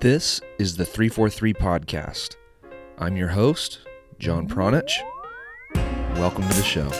This 0.00 0.40
is 0.58 0.76
the 0.76 0.84
343 0.84 1.54
Podcast. 1.54 2.36
I'm 2.98 3.16
your 3.16 3.28
host, 3.28 3.80
John 4.18 4.48
Pranjic. 4.48 4.90
Welcome 6.16 6.48
to 6.48 6.56
the 6.56 6.62
show. 6.62 6.90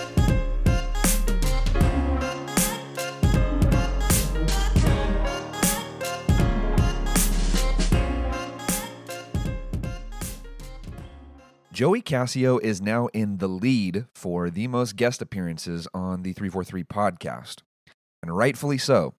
Joey 11.72 12.02
Cassio 12.02 12.58
is 12.58 12.80
now 12.82 13.06
in 13.08 13.38
the 13.38 13.48
lead 13.48 14.06
for 14.14 14.50
the 14.50 14.68
most 14.68 14.96
guest 14.96 15.22
appearances 15.22 15.88
on 15.94 16.22
the 16.22 16.32
343 16.32 16.84
podcast, 16.84 17.62
and 18.22 18.36
rightfully 18.36 18.78
so. 18.78 19.14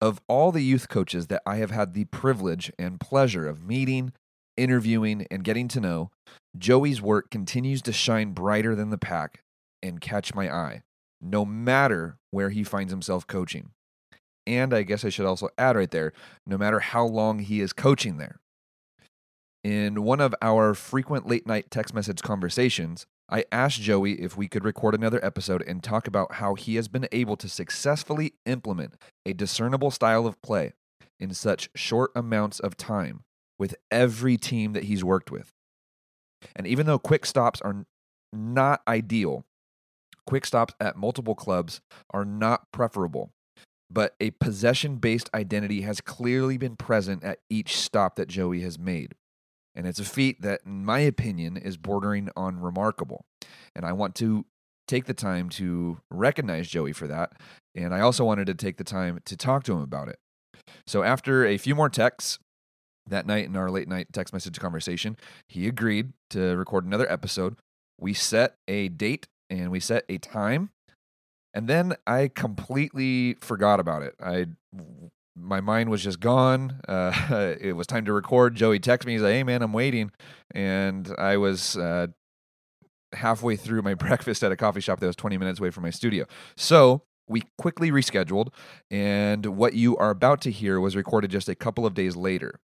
Of 0.00 0.20
all 0.28 0.52
the 0.52 0.62
youth 0.62 0.88
coaches 0.88 1.26
that 1.28 1.42
I 1.46 1.56
have 1.56 1.70
had 1.70 1.94
the 1.94 2.06
privilege 2.06 2.72
and 2.78 3.00
pleasure 3.00 3.46
of 3.46 3.64
meeting, 3.64 4.12
interviewing, 4.56 5.26
and 5.30 5.44
getting 5.44 5.68
to 5.68 5.80
know, 5.80 6.10
Joey's 6.56 7.00
work 7.00 7.30
continues 7.30 7.82
to 7.82 7.92
shine 7.92 8.32
brighter 8.32 8.74
than 8.74 8.90
the 8.90 8.98
pack 8.98 9.42
and 9.82 10.00
catch 10.00 10.34
my 10.34 10.52
eye, 10.52 10.82
no 11.20 11.44
matter 11.44 12.18
where 12.30 12.50
he 12.50 12.64
finds 12.64 12.92
himself 12.92 13.26
coaching. 13.26 13.70
And 14.46 14.74
I 14.74 14.82
guess 14.82 15.04
I 15.04 15.10
should 15.10 15.26
also 15.26 15.48
add 15.58 15.76
right 15.76 15.90
there, 15.90 16.12
no 16.46 16.58
matter 16.58 16.80
how 16.80 17.04
long 17.04 17.38
he 17.38 17.60
is 17.60 17.72
coaching 17.72 18.16
there. 18.16 18.40
In 19.62 20.04
one 20.04 20.20
of 20.22 20.34
our 20.40 20.72
frequent 20.72 21.26
late 21.26 21.46
night 21.46 21.70
text 21.70 21.92
message 21.92 22.22
conversations, 22.22 23.06
I 23.28 23.44
asked 23.52 23.80
Joey 23.80 24.14
if 24.14 24.34
we 24.34 24.48
could 24.48 24.64
record 24.64 24.94
another 24.94 25.22
episode 25.22 25.62
and 25.62 25.82
talk 25.82 26.06
about 26.06 26.34
how 26.34 26.54
he 26.54 26.76
has 26.76 26.88
been 26.88 27.06
able 27.12 27.36
to 27.36 27.48
successfully 27.48 28.32
implement 28.46 28.94
a 29.26 29.34
discernible 29.34 29.90
style 29.90 30.26
of 30.26 30.40
play 30.40 30.72
in 31.18 31.34
such 31.34 31.68
short 31.74 32.10
amounts 32.16 32.58
of 32.58 32.78
time 32.78 33.20
with 33.58 33.74
every 33.90 34.38
team 34.38 34.72
that 34.72 34.84
he's 34.84 35.04
worked 35.04 35.30
with. 35.30 35.52
And 36.56 36.66
even 36.66 36.86
though 36.86 36.98
quick 36.98 37.26
stops 37.26 37.60
are 37.60 37.84
not 38.32 38.80
ideal, 38.88 39.44
quick 40.26 40.46
stops 40.46 40.72
at 40.80 40.96
multiple 40.96 41.34
clubs 41.34 41.82
are 42.14 42.24
not 42.24 42.72
preferable. 42.72 43.30
But 43.92 44.14
a 44.20 44.30
possession 44.30 44.96
based 44.96 45.28
identity 45.34 45.82
has 45.82 46.00
clearly 46.00 46.56
been 46.56 46.76
present 46.76 47.22
at 47.24 47.40
each 47.50 47.76
stop 47.76 48.16
that 48.16 48.28
Joey 48.28 48.60
has 48.60 48.78
made. 48.78 49.14
And 49.74 49.86
it's 49.86 50.00
a 50.00 50.04
feat 50.04 50.42
that, 50.42 50.62
in 50.66 50.84
my 50.84 51.00
opinion, 51.00 51.56
is 51.56 51.76
bordering 51.76 52.28
on 52.36 52.60
remarkable. 52.60 53.24
And 53.74 53.84
I 53.84 53.92
want 53.92 54.14
to 54.16 54.44
take 54.88 55.04
the 55.04 55.14
time 55.14 55.48
to 55.50 55.98
recognize 56.10 56.68
Joey 56.68 56.92
for 56.92 57.06
that. 57.06 57.32
And 57.74 57.94
I 57.94 58.00
also 58.00 58.24
wanted 58.24 58.46
to 58.46 58.54
take 58.54 58.76
the 58.76 58.84
time 58.84 59.20
to 59.24 59.36
talk 59.36 59.62
to 59.64 59.72
him 59.72 59.82
about 59.82 60.08
it. 60.08 60.18
So 60.86 61.02
after 61.02 61.46
a 61.46 61.56
few 61.56 61.74
more 61.74 61.88
texts 61.88 62.38
that 63.06 63.26
night 63.26 63.46
in 63.46 63.56
our 63.56 63.70
late 63.70 63.88
night 63.88 64.08
text 64.12 64.32
message 64.32 64.58
conversation, 64.58 65.16
he 65.48 65.68
agreed 65.68 66.12
to 66.30 66.56
record 66.56 66.84
another 66.84 67.10
episode. 67.10 67.56
We 67.98 68.14
set 68.14 68.56
a 68.66 68.88
date 68.88 69.26
and 69.48 69.70
we 69.70 69.80
set 69.80 70.04
a 70.08 70.18
time. 70.18 70.70
And 71.54 71.68
then 71.68 71.94
I 72.06 72.28
completely 72.28 73.34
forgot 73.40 73.80
about 73.80 74.02
it. 74.02 74.14
I 74.20 74.46
my 75.40 75.60
mind 75.60 75.90
was 75.90 76.02
just 76.02 76.20
gone. 76.20 76.80
Uh, 76.86 77.54
it 77.60 77.74
was 77.74 77.86
time 77.86 78.04
to 78.04 78.12
record. 78.12 78.54
Joey 78.54 78.80
texted 78.80 79.06
me. 79.06 79.12
He's 79.12 79.22
like, 79.22 79.32
"Hey 79.32 79.42
man, 79.42 79.62
I'm 79.62 79.72
waiting," 79.72 80.10
and 80.54 81.12
I 81.18 81.36
was 81.36 81.76
uh, 81.76 82.08
halfway 83.12 83.56
through 83.56 83.82
my 83.82 83.94
breakfast 84.06 84.42
at 84.42 84.52
a 84.52 84.56
coffee 84.56 84.80
shop 84.80 85.00
that 85.00 85.06
was 85.06 85.16
20 85.16 85.38
minutes 85.38 85.60
away 85.60 85.70
from 85.70 85.82
my 85.82 85.90
studio. 85.90 86.26
So 86.56 87.02
we 87.28 87.44
quickly 87.58 87.90
rescheduled, 87.90 88.48
and 88.90 89.46
what 89.46 89.74
you 89.74 89.96
are 89.96 90.10
about 90.10 90.40
to 90.42 90.50
hear 90.50 90.80
was 90.80 90.96
recorded 90.96 91.30
just 91.30 91.48
a 91.48 91.54
couple 91.54 91.86
of 91.86 91.94
days 91.94 92.16
later. 92.16 92.60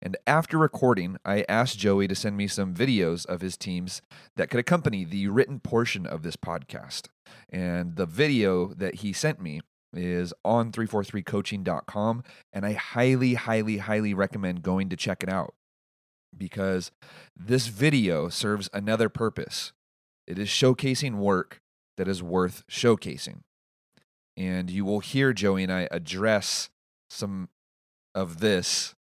And 0.00 0.16
after 0.26 0.58
recording, 0.58 1.16
I 1.24 1.44
asked 1.48 1.78
Joey 1.78 2.08
to 2.08 2.14
send 2.14 2.36
me 2.36 2.46
some 2.46 2.74
videos 2.74 3.26
of 3.26 3.40
his 3.40 3.56
teams 3.56 4.00
that 4.36 4.48
could 4.48 4.60
accompany 4.60 5.04
the 5.04 5.28
written 5.28 5.60
portion 5.60 6.06
of 6.06 6.22
this 6.22 6.36
podcast. 6.36 7.08
And 7.50 7.96
the 7.96 8.06
video 8.06 8.72
that 8.74 8.96
he 8.96 9.12
sent 9.12 9.40
me 9.40 9.60
is 9.92 10.34
on 10.44 10.70
343coaching.com 10.72 12.22
and 12.52 12.66
I 12.66 12.72
highly 12.74 13.34
highly 13.34 13.78
highly 13.78 14.14
recommend 14.14 14.62
going 14.62 14.88
to 14.90 14.96
check 14.96 15.22
it 15.22 15.28
out 15.28 15.54
because 16.36 16.90
this 17.36 17.68
video 17.68 18.28
serves 18.28 18.68
another 18.72 19.08
purpose. 19.08 19.72
It 20.26 20.38
is 20.38 20.48
showcasing 20.48 21.14
work 21.14 21.60
that 21.96 22.08
is 22.08 22.22
worth 22.22 22.64
showcasing. 22.70 23.40
And 24.36 24.70
you 24.70 24.84
will 24.84 25.00
hear 25.00 25.32
Joey 25.32 25.64
and 25.64 25.72
I 25.72 25.88
address 25.90 26.70
some 27.10 27.48
of 28.14 28.40
this 28.40 28.94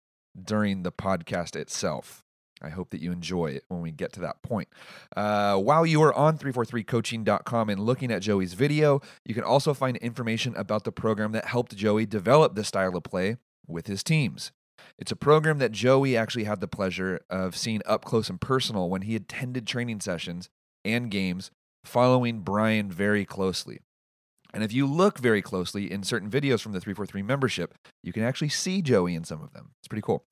during 0.40 0.82
the 0.82 0.92
podcast 0.92 1.56
itself. 1.56 2.23
I 2.64 2.70
hope 2.70 2.90
that 2.90 3.00
you 3.00 3.12
enjoy 3.12 3.46
it 3.46 3.64
when 3.68 3.80
we 3.80 3.90
get 3.90 4.12
to 4.14 4.20
that 4.20 4.42
point. 4.42 4.68
Uh, 5.16 5.56
while 5.56 5.84
you 5.84 6.02
are 6.02 6.14
on 6.14 6.38
343coaching.com 6.38 7.68
and 7.68 7.80
looking 7.80 8.10
at 8.10 8.22
Joey's 8.22 8.54
video, 8.54 9.00
you 9.24 9.34
can 9.34 9.44
also 9.44 9.74
find 9.74 9.96
information 9.98 10.54
about 10.56 10.84
the 10.84 10.92
program 10.92 11.32
that 11.32 11.46
helped 11.46 11.76
Joey 11.76 12.06
develop 12.06 12.54
this 12.54 12.68
style 12.68 12.96
of 12.96 13.04
play 13.04 13.36
with 13.66 13.86
his 13.86 14.02
teams. 14.02 14.52
It's 14.98 15.12
a 15.12 15.16
program 15.16 15.58
that 15.58 15.72
Joey 15.72 16.16
actually 16.16 16.44
had 16.44 16.60
the 16.60 16.68
pleasure 16.68 17.20
of 17.30 17.56
seeing 17.56 17.82
up 17.86 18.04
close 18.04 18.28
and 18.28 18.40
personal 18.40 18.88
when 18.88 19.02
he 19.02 19.16
attended 19.16 19.66
training 19.66 20.00
sessions 20.00 20.48
and 20.84 21.10
games, 21.10 21.50
following 21.84 22.40
Brian 22.40 22.90
very 22.90 23.24
closely. 23.24 23.80
And 24.52 24.62
if 24.62 24.72
you 24.72 24.86
look 24.86 25.18
very 25.18 25.42
closely 25.42 25.90
in 25.90 26.04
certain 26.04 26.30
videos 26.30 26.60
from 26.60 26.72
the 26.72 26.80
343 26.80 27.22
membership, 27.22 27.74
you 28.02 28.12
can 28.12 28.22
actually 28.22 28.50
see 28.50 28.82
Joey 28.82 29.14
in 29.16 29.24
some 29.24 29.42
of 29.42 29.52
them. 29.52 29.72
It's 29.80 29.88
pretty 29.88 30.02
cool. 30.02 30.24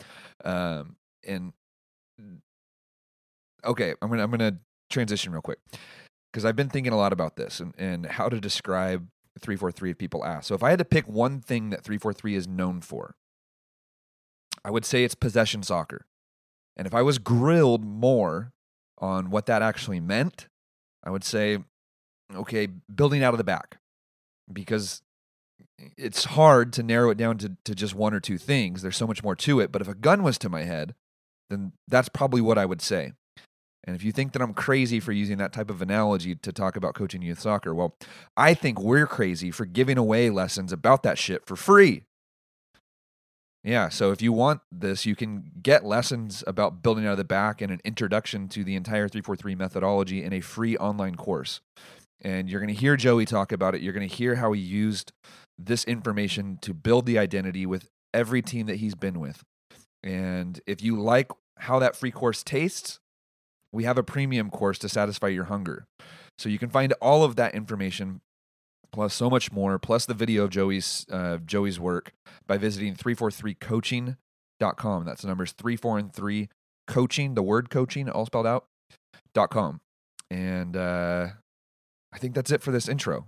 Um, 0.45 0.97
and 1.27 1.53
okay, 3.65 3.95
I'm 4.01 4.09
gonna 4.11 4.23
I'm 4.23 4.31
gonna 4.31 4.59
transition 4.91 5.33
real 5.33 5.43
quick 5.43 5.59
because 6.33 6.45
I've 6.45 6.57
been 6.57 6.69
thinking 6.69 6.93
a 6.93 6.97
lot 6.97 7.13
about 7.13 7.37
this 7.37 7.61
and, 7.61 7.75
and 7.79 8.07
how 8.07 8.29
to 8.29 8.41
describe 8.41 9.07
343 9.41 9.91
if 9.91 9.99
people 9.99 10.25
ask. 10.25 10.49
So 10.49 10.55
if 10.55 10.63
I 10.63 10.71
had 10.71 10.79
to 10.79 10.85
pick 10.85 11.07
one 11.07 11.41
thing 11.41 11.71
that 11.71 11.83
343 11.83 12.35
is 12.35 12.49
known 12.49 12.81
for, 12.81 13.15
I 14.65 14.71
would 14.71 14.85
say 14.85 15.05
it's 15.05 15.15
possession 15.15 15.63
soccer. 15.63 16.07
And 16.77 16.87
if 16.87 16.95
I 16.95 17.03
was 17.03 17.19
grilled 17.19 17.85
more 17.85 18.53
on 18.99 19.31
what 19.31 19.47
that 19.47 19.63
actually 19.63 20.01
meant, 20.01 20.49
I 21.05 21.11
would 21.11 21.25
say, 21.25 21.59
okay, 22.35 22.69
building 22.95 23.23
out 23.23 23.35
of 23.35 23.39
the 23.39 23.45
back. 23.45 23.79
Because 24.53 25.03
it's 25.97 26.25
hard 26.25 26.73
to 26.75 26.83
narrow 26.83 27.11
it 27.11 27.19
down 27.19 27.39
to, 27.39 27.57
to 27.65 27.75
just 27.75 27.95
one 27.95 28.15
or 28.15 28.21
two 28.21 28.39
things. 28.39 28.83
There's 28.83 28.97
so 28.97 29.07
much 29.07 29.23
more 29.23 29.37
to 29.37 29.61
it. 29.61 29.73
But 29.73 29.83
if 29.83 29.89
a 29.89 29.95
gun 29.95 30.23
was 30.23 30.39
to 30.39 30.49
my 30.49 30.63
head, 30.63 30.95
then 31.53 31.73
that's 31.89 32.09
probably 32.09 32.41
what 32.41 32.59
I 32.59 32.67
would 32.67 32.83
say. 32.83 33.13
And 33.85 33.97
if 33.97 34.05
you 34.05 34.13
think 34.13 34.33
that 34.33 34.43
I'm 34.43 34.55
crazy 34.55 35.01
for 35.01 35.13
using 35.13 35.39
that 35.39 35.53
type 35.53 35.69
of 35.69 35.83
analogy 35.83 36.37
to 36.37 36.53
talk 36.53 36.77
about 36.77 36.95
coaching 36.95 37.21
youth 37.21 37.41
soccer, 37.41 37.75
well, 37.75 37.97
I 38.37 38.55
think 38.55 38.81
we're 38.81 39.07
crazy 39.07 39.51
for 39.51 39.65
giving 39.65 39.99
away 39.99 40.31
lessons 40.31 40.73
about 40.73 41.03
that 41.03 41.19
shit 41.19 41.47
for 41.47 41.57
free. 41.57 42.05
Yeah, 43.65 43.91
so 43.91 44.11
if 44.11 44.21
you 44.21 44.33
want 44.33 44.61
this, 44.73 45.07
you 45.07 45.15
can 45.15 45.53
get 45.63 45.85
lessons 45.85 46.43
about 46.47 46.83
building 46.83 47.07
out 47.07 47.13
of 47.13 47.19
the 47.19 47.25
back 47.25 47.61
and 47.61 47.73
an 47.73 47.81
introduction 47.85 48.49
to 48.49 48.65
the 48.65 48.75
entire 48.75 49.09
343 49.09 49.55
methodology 49.55 50.23
in 50.23 50.33
a 50.33 50.41
free 50.41 50.77
online 50.77 51.15
course. 51.15 51.61
And 52.21 52.49
you're 52.49 52.61
going 52.61 52.75
to 52.75 52.81
hear 52.81 52.97
Joey 52.97 53.25
talk 53.25 53.53
about 53.53 53.75
it. 53.75 53.81
You're 53.81 53.93
going 53.93 54.09
to 54.09 54.15
hear 54.15 54.37
how 54.37 54.53
he 54.53 54.61
used 54.61 55.13
this 55.59 55.85
information 55.85 56.59
to 56.63 56.75
build 56.75 57.07
the 57.07 57.19
identity 57.19 57.67
with 57.67 57.89
every 58.13 58.43
team 58.43 58.67
that 58.67 58.77
he's 58.77 58.95
been 58.95 59.21
with. 59.21 59.43
And 60.03 60.61
if 60.67 60.83
you 60.83 61.01
like 61.01 61.31
how 61.59 61.79
that 61.79 61.97
free 61.97 62.11
course 62.11 62.43
tastes, 62.43 62.99
we 63.73 63.85
have 63.85 63.99
a 63.99 64.03
premium 64.03 64.51
course 64.51 64.79
to 64.79 64.89
satisfy 64.89 65.29
your 65.29 65.45
hunger. 65.45 65.87
So 66.39 66.49
you 66.49 66.59
can 66.59 66.71
find 66.71 66.93
all 67.01 67.23
of 67.25 67.37
that 67.37 67.55
information 67.55 68.21
plus 68.93 69.15
so 69.15 69.31
much 69.31 69.53
more, 69.53 69.79
plus 69.79 70.07
the 70.07 70.15
video 70.15 70.45
of 70.45 70.51
Joey's 70.51 71.07
uh, 71.11 71.39
Joey's 71.39 71.81
work 71.81 72.13
by 72.47 72.59
visiting 72.59 72.95
343coaching.com. 72.95 75.05
That's 75.05 75.23
the 75.23 75.29
numbers 75.29 75.53
3, 75.53 75.77
4, 75.77 75.99
and 75.99 76.13
3 76.13 76.49
coaching, 76.87 77.35
the 77.35 77.43
word 77.43 77.71
coaching, 77.71 78.09
all 78.09 78.27
spelled 78.27 78.47
out, 78.47 78.67
dot 79.35 79.51
com. 79.51 79.81
And 80.31 80.77
uh, 80.77 81.29
I 82.13 82.19
think 82.19 82.35
that's 82.35 82.51
it 82.51 82.63
for 82.63 82.71
this 82.71 82.89
intro. 82.89 83.27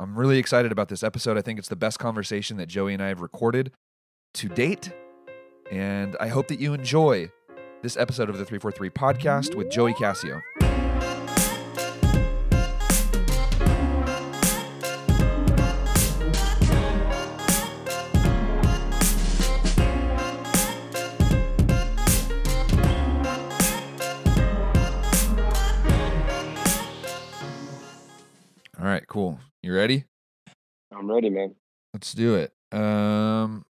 I'm 0.00 0.18
really 0.18 0.38
excited 0.38 0.72
about 0.72 0.88
this 0.88 1.02
episode. 1.02 1.38
I 1.38 1.42
think 1.42 1.58
it's 1.58 1.68
the 1.68 1.76
best 1.76 1.98
conversation 1.98 2.56
that 2.56 2.66
Joey 2.66 2.94
and 2.94 3.02
I 3.02 3.08
have 3.08 3.20
recorded 3.20 3.72
to 4.34 4.48
date. 4.48 4.90
And 5.70 6.16
I 6.20 6.28
hope 6.28 6.48
that 6.48 6.60
you 6.60 6.74
enjoy 6.74 7.30
this 7.82 7.96
episode 7.96 8.30
of 8.30 8.38
the 8.38 8.44
343 8.44 8.90
podcast 8.90 9.54
with 9.56 9.68
Joey 9.68 9.92
Cassio. 9.94 10.40
All 28.78 28.88
right, 28.88 29.06
cool. 29.08 29.40
You 29.62 29.74
ready? 29.74 30.04
I'm 30.96 31.10
ready, 31.10 31.30
man. 31.30 31.56
Let's 31.92 32.12
do 32.12 32.36
it. 32.36 32.52
Um 32.70 33.64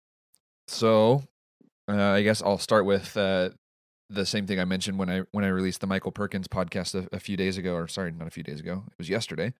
so 0.66 1.22
uh, 1.88 1.94
I 1.96 2.22
guess 2.22 2.42
I'll 2.42 2.58
start 2.58 2.84
with 2.84 3.16
uh, 3.16 3.50
the 4.10 4.26
same 4.26 4.46
thing 4.46 4.58
I 4.58 4.64
mentioned 4.64 4.98
when 4.98 5.10
I 5.10 5.22
when 5.32 5.44
I 5.44 5.48
released 5.48 5.80
the 5.80 5.86
Michael 5.86 6.12
Perkins 6.12 6.48
podcast 6.48 6.94
a, 6.94 7.14
a 7.14 7.20
few 7.20 7.36
days 7.36 7.56
ago, 7.56 7.74
or 7.74 7.88
sorry, 7.88 8.12
not 8.12 8.28
a 8.28 8.30
few 8.30 8.42
days 8.42 8.60
ago. 8.60 8.84
It 8.86 8.98
was 8.98 9.08
yesterday. 9.08 9.52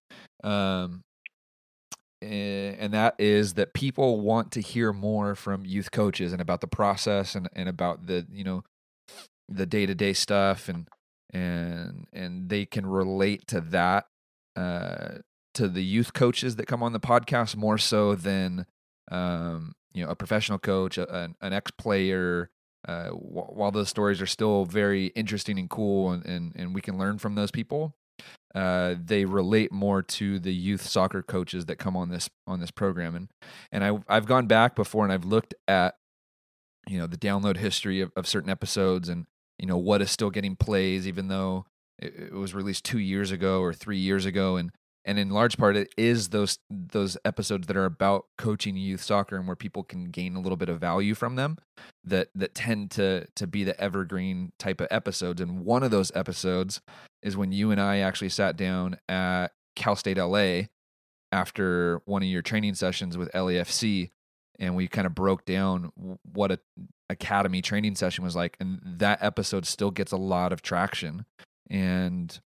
Um, 0.43 1.03
and 2.21 2.93
that 2.93 3.15
is 3.17 3.53
that 3.53 3.73
people 3.73 4.19
want 4.19 4.51
to 4.51 4.61
hear 4.61 4.91
more 4.91 5.35
from 5.35 5.65
youth 5.65 5.91
coaches 5.91 6.33
and 6.33 6.41
about 6.41 6.59
the 6.59 6.67
process 6.67 7.33
and, 7.33 7.47
and 7.53 7.69
about 7.69 8.07
the 8.07 8.27
you 8.31 8.43
know 8.43 8.63
the 9.47 9.65
day 9.65 9.85
to 9.85 9.95
day 9.95 10.13
stuff 10.13 10.67
and 10.67 10.87
and 11.31 12.07
and 12.11 12.49
they 12.49 12.65
can 12.65 12.85
relate 12.85 13.47
to 13.47 13.61
that 13.61 14.07
uh, 14.55 15.19
to 15.53 15.67
the 15.67 15.83
youth 15.83 16.13
coaches 16.13 16.55
that 16.57 16.67
come 16.67 16.83
on 16.83 16.93
the 16.93 16.99
podcast 16.99 17.55
more 17.55 17.77
so 17.77 18.15
than 18.15 18.65
um, 19.11 19.73
you 19.93 20.03
know 20.03 20.11
a 20.11 20.15
professional 20.15 20.59
coach, 20.59 20.97
a, 20.97 21.13
an, 21.13 21.35
an 21.41 21.53
ex 21.53 21.71
player. 21.71 22.49
Uh, 22.87 23.09
while 23.09 23.71
those 23.71 23.89
stories 23.89 24.21
are 24.21 24.25
still 24.25 24.65
very 24.65 25.07
interesting 25.07 25.59
and 25.59 25.69
cool, 25.69 26.11
and, 26.11 26.25
and, 26.25 26.53
and 26.55 26.73
we 26.73 26.81
can 26.81 26.97
learn 26.97 27.17
from 27.17 27.35
those 27.35 27.51
people, 27.51 27.93
uh, 28.55 28.95
they 29.03 29.25
relate 29.25 29.71
more 29.71 30.01
to 30.01 30.39
the 30.39 30.53
youth 30.53 30.81
soccer 30.81 31.21
coaches 31.21 31.65
that 31.65 31.75
come 31.75 31.95
on 31.95 32.09
this 32.09 32.29
on 32.47 32.59
this 32.59 32.71
program. 32.71 33.15
And 33.15 33.29
and 33.71 33.83
I 33.83 33.99
I've 34.07 34.25
gone 34.25 34.47
back 34.47 34.75
before 34.75 35.03
and 35.03 35.13
I've 35.13 35.25
looked 35.25 35.53
at 35.67 35.95
you 36.87 36.97
know 36.97 37.07
the 37.07 37.17
download 37.17 37.57
history 37.57 38.01
of, 38.01 38.11
of 38.15 38.27
certain 38.27 38.49
episodes 38.49 39.09
and 39.09 39.25
you 39.59 39.67
know 39.67 39.77
what 39.77 40.01
is 40.01 40.09
still 40.09 40.31
getting 40.31 40.55
plays 40.55 41.07
even 41.07 41.27
though 41.27 41.65
it, 41.99 42.13
it 42.15 42.33
was 42.33 42.55
released 42.55 42.83
two 42.83 42.99
years 42.99 43.31
ago 43.31 43.61
or 43.61 43.73
three 43.73 43.97
years 43.97 44.25
ago 44.25 44.55
and 44.57 44.71
and 45.05 45.17
in 45.17 45.29
large 45.29 45.57
part 45.57 45.75
it 45.75 45.93
is 45.97 46.29
those 46.29 46.59
those 46.69 47.17
episodes 47.25 47.67
that 47.67 47.77
are 47.77 47.85
about 47.85 48.25
coaching 48.37 48.75
youth 48.75 49.01
soccer 49.01 49.35
and 49.37 49.47
where 49.47 49.55
people 49.55 49.83
can 49.83 50.05
gain 50.05 50.35
a 50.35 50.39
little 50.39 50.57
bit 50.57 50.69
of 50.69 50.79
value 50.79 51.13
from 51.13 51.35
them 51.35 51.57
that 52.03 52.29
that 52.35 52.55
tend 52.55 52.91
to 52.91 53.25
to 53.35 53.47
be 53.47 53.63
the 53.63 53.79
evergreen 53.79 54.51
type 54.59 54.81
of 54.81 54.87
episodes. 54.91 55.41
And 55.41 55.65
one 55.65 55.83
of 55.83 55.91
those 55.91 56.11
episodes 56.15 56.81
is 57.21 57.37
when 57.37 57.51
you 57.51 57.71
and 57.71 57.81
I 57.81 57.99
actually 57.99 58.29
sat 58.29 58.57
down 58.57 58.97
at 59.07 59.47
Cal 59.75 59.95
State 59.95 60.17
LA 60.17 60.63
after 61.31 62.01
one 62.05 62.23
of 62.23 62.29
your 62.29 62.41
training 62.41 62.75
sessions 62.75 63.17
with 63.17 63.31
LAFC 63.33 64.09
and 64.57 64.75
we 64.75 64.87
kind 64.87 65.07
of 65.07 65.15
broke 65.15 65.45
down 65.45 65.91
what 66.23 66.51
a 66.51 66.59
academy 67.09 67.61
training 67.61 67.95
session 67.95 68.23
was 68.23 68.35
like 68.35 68.55
and 68.59 68.79
that 68.83 69.23
episode 69.23 69.65
still 69.65 69.91
gets 69.91 70.11
a 70.11 70.17
lot 70.17 70.51
of 70.51 70.61
traction. 70.61 71.25
And 71.69 72.39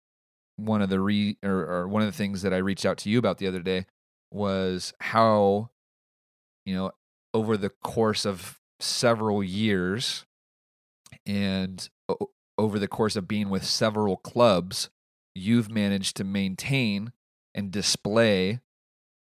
one 0.65 0.81
of 0.81 0.89
the 0.89 0.99
re 0.99 1.37
or, 1.43 1.65
or 1.65 1.87
one 1.87 2.01
of 2.01 2.07
the 2.07 2.17
things 2.17 2.41
that 2.41 2.53
I 2.53 2.57
reached 2.57 2.85
out 2.85 2.97
to 2.99 3.09
you 3.09 3.19
about 3.19 3.37
the 3.37 3.47
other 3.47 3.61
day 3.61 3.85
was 4.31 4.93
how 4.99 5.69
you 6.65 6.75
know 6.75 6.91
over 7.33 7.57
the 7.57 7.69
course 7.69 8.25
of 8.25 8.59
several 8.79 9.43
years 9.43 10.25
and 11.25 11.89
o- 12.09 12.31
over 12.57 12.79
the 12.79 12.87
course 12.87 13.15
of 13.15 13.27
being 13.27 13.49
with 13.49 13.63
several 13.63 14.17
clubs 14.17 14.89
you've 15.35 15.71
managed 15.71 16.17
to 16.17 16.23
maintain 16.23 17.11
and 17.53 17.71
display 17.71 18.59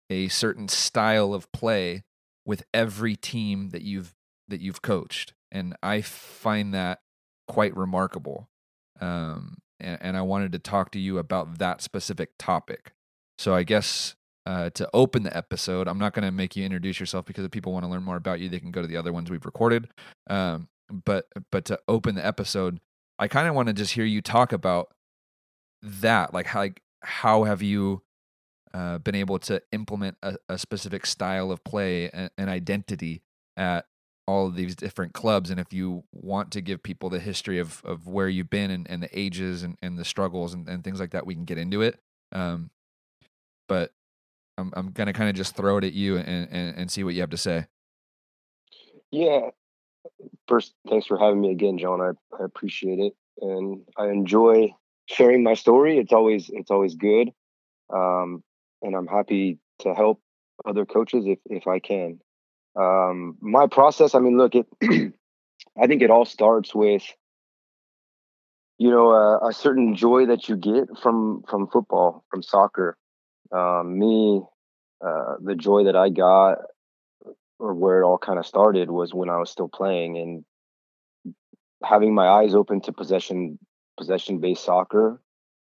a 0.09 0.27
certain 0.27 0.67
style 0.67 1.33
of 1.33 1.51
play 1.51 2.03
with 2.45 2.63
every 2.73 3.15
team 3.15 3.69
that 3.69 3.81
you've 3.81 4.15
that 4.47 4.61
you've 4.61 4.81
coached. 4.81 5.33
And 5.51 5.75
i 5.81 6.01
find 6.01 6.73
that 6.73 7.01
quite 7.47 7.75
remarkable. 7.75 8.49
Um, 8.99 9.57
and, 9.79 9.97
and 10.01 10.17
I 10.17 10.21
wanted 10.21 10.51
to 10.53 10.59
talk 10.59 10.91
to 10.91 10.99
you 10.99 11.17
about 11.17 11.59
that 11.59 11.81
specific 11.81 12.31
topic. 12.37 12.93
So 13.37 13.53
I 13.53 13.63
guess 13.63 14.15
uh, 14.45 14.69
to 14.71 14.89
open 14.93 15.23
the 15.23 15.35
episode, 15.35 15.87
I'm 15.87 15.99
not 15.99 16.13
going 16.13 16.25
to 16.25 16.31
make 16.31 16.55
you 16.55 16.65
introduce 16.65 16.99
yourself 16.99 17.25
because 17.25 17.45
if 17.45 17.51
people 17.51 17.71
want 17.71 17.85
to 17.85 17.89
learn 17.89 18.03
more 18.03 18.15
about 18.15 18.39
you, 18.39 18.49
they 18.49 18.59
can 18.59 18.71
go 18.71 18.81
to 18.81 18.87
the 18.87 18.97
other 18.97 19.13
ones 19.13 19.29
we've 19.29 19.45
recorded. 19.45 19.87
Um, 20.29 20.67
but 21.05 21.27
but 21.51 21.65
to 21.65 21.79
open 21.87 22.15
the 22.15 22.25
episode, 22.25 22.79
I 23.19 23.27
kind 23.27 23.47
of 23.47 23.55
want 23.55 23.67
to 23.67 23.73
just 23.73 23.93
hear 23.93 24.05
you 24.05 24.21
talk 24.21 24.51
about 24.51 24.89
that, 25.81 26.33
like 26.33 26.47
how 26.47 26.59
like, 26.59 26.81
how 27.01 27.43
have 27.43 27.61
you 27.61 28.01
uh, 28.73 28.97
been 28.97 29.15
able 29.15 29.39
to 29.39 29.61
implement 29.71 30.17
a, 30.23 30.35
a 30.47 30.57
specific 30.57 31.05
style 31.05 31.51
of 31.51 31.63
play 31.63 32.09
and, 32.09 32.31
and 32.37 32.49
identity 32.49 33.21
at 33.55 33.85
all 34.29 34.45
of 34.45 34.55
these 34.55 34.75
different 34.75 35.11
clubs 35.11 35.49
and 35.49 35.59
if 35.59 35.73
you 35.73 36.03
want 36.11 36.51
to 36.51 36.61
give 36.61 36.83
people 36.83 37.09
the 37.09 37.19
history 37.19 37.57
of 37.57 37.81
of 37.83 38.05
where 38.05 38.29
you've 38.29 38.49
been 38.49 38.69
and, 38.69 38.87
and 38.87 39.01
the 39.01 39.09
ages 39.19 39.63
and, 39.63 39.75
and 39.81 39.97
the 39.97 40.05
struggles 40.05 40.53
and, 40.53 40.69
and 40.69 40.83
things 40.83 40.99
like 40.99 41.11
that 41.11 41.25
we 41.25 41.33
can 41.33 41.45
get 41.45 41.57
into 41.57 41.81
it. 41.81 41.99
Um, 42.31 42.69
but 43.67 43.91
i'm, 44.59 44.71
I'm 44.75 44.91
gonna 44.91 45.13
kind 45.13 45.31
of 45.31 45.35
just 45.35 45.55
throw 45.55 45.77
it 45.77 45.83
at 45.83 45.93
you 45.93 46.17
and, 46.17 46.47
and, 46.51 46.77
and 46.77 46.91
see 46.91 47.03
what 47.03 47.15
you 47.15 47.21
have 47.21 47.31
to 47.31 47.37
say. 47.37 47.65
Yeah. 49.09 49.49
First 50.47 50.73
thanks 50.87 51.07
for 51.07 51.17
having 51.17 51.41
me 51.41 51.49
again 51.51 51.79
john. 51.79 51.99
I, 51.99 52.11
I 52.39 52.45
appreciate 52.45 52.99
it 52.99 53.13
and 53.41 53.81
i 53.97 54.09
enjoy 54.09 54.75
sharing 55.07 55.41
my 55.41 55.55
story. 55.55 55.97
It's 55.97 56.13
always 56.13 56.51
it's 56.53 56.69
always 56.69 56.93
good. 56.93 57.31
Um, 57.91 58.43
and 58.83 58.95
i'm 58.95 59.07
happy 59.07 59.57
to 59.79 59.95
help 59.95 60.21
other 60.65 60.85
coaches 60.85 61.25
if 61.25 61.39
if 61.49 61.67
i 61.67 61.79
can 61.79 62.19
um, 62.75 63.37
my 63.41 63.67
process, 63.67 64.15
I 64.15 64.19
mean, 64.19 64.37
look, 64.37 64.55
it. 64.55 64.67
I 65.81 65.87
think 65.87 66.01
it 66.01 66.09
all 66.09 66.25
starts 66.25 66.73
with 66.73 67.03
you 68.77 68.89
know 68.89 69.11
a, 69.11 69.49
a, 69.49 69.53
certain 69.53 69.95
joy 69.95 70.27
that 70.27 70.49
you 70.49 70.55
get 70.55 70.97
from 71.01 71.43
from 71.47 71.67
football, 71.67 72.23
from 72.29 72.43
soccer. 72.43 72.97
Um, 73.51 73.97
me, 73.97 74.41
uh, 75.05 75.35
the 75.43 75.55
joy 75.55 75.85
that 75.85 75.95
I 75.95 76.09
got, 76.09 76.59
or 77.59 77.73
where 77.73 78.01
it 78.01 78.05
all 78.05 78.17
kind 78.17 78.39
of 78.39 78.45
started, 78.45 78.89
was 78.89 79.13
when 79.13 79.29
I 79.29 79.37
was 79.37 79.49
still 79.49 79.69
playing 79.69 80.17
and 80.17 81.35
having 81.83 82.13
my 82.13 82.27
eyes 82.27 82.55
open 82.55 82.81
to 82.81 82.93
possession 82.93 83.57
possession 83.97 84.39
based 84.39 84.63
soccer. 84.63 85.21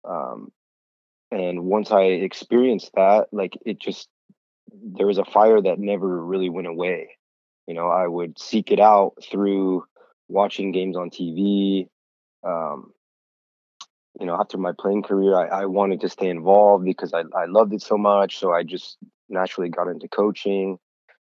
Um, 0.08 0.52
and 1.32 1.64
once 1.66 1.92
I 1.92 2.04
experienced 2.04 2.92
that, 2.96 3.28
like 3.32 3.58
it 3.66 3.80
just 3.80 4.08
there 4.84 5.08
was 5.08 5.18
a 5.18 5.26
fire 5.26 5.62
that 5.62 5.80
never 5.80 6.24
really 6.24 6.50
went 6.50 6.68
away. 6.68 7.18
You 7.68 7.74
know, 7.74 7.88
I 7.88 8.08
would 8.08 8.40
seek 8.40 8.72
it 8.72 8.80
out 8.80 9.14
through 9.24 9.86
watching 10.28 10.72
games 10.72 10.96
on 10.98 11.10
TV. 11.10 11.88
Um, 12.44 12.92
you 14.20 14.26
know, 14.26 14.38
after 14.40 14.58
my 14.58 14.72
playing 14.78 15.04
career, 15.04 15.36
I, 15.36 15.62
I 15.62 15.66
wanted 15.66 16.02
to 16.02 16.10
stay 16.10 16.30
involved 16.30 16.86
because 16.86 17.14
I, 17.14 17.24
I 17.36 17.46
loved 17.46 17.74
it 17.74 17.82
so 17.82 17.98
much. 17.98 18.38
So 18.38 18.54
I 18.54 18.64
just 18.64 18.98
naturally 19.30 19.70
got 19.70 19.88
into 19.88 20.08
coaching. 20.08 20.78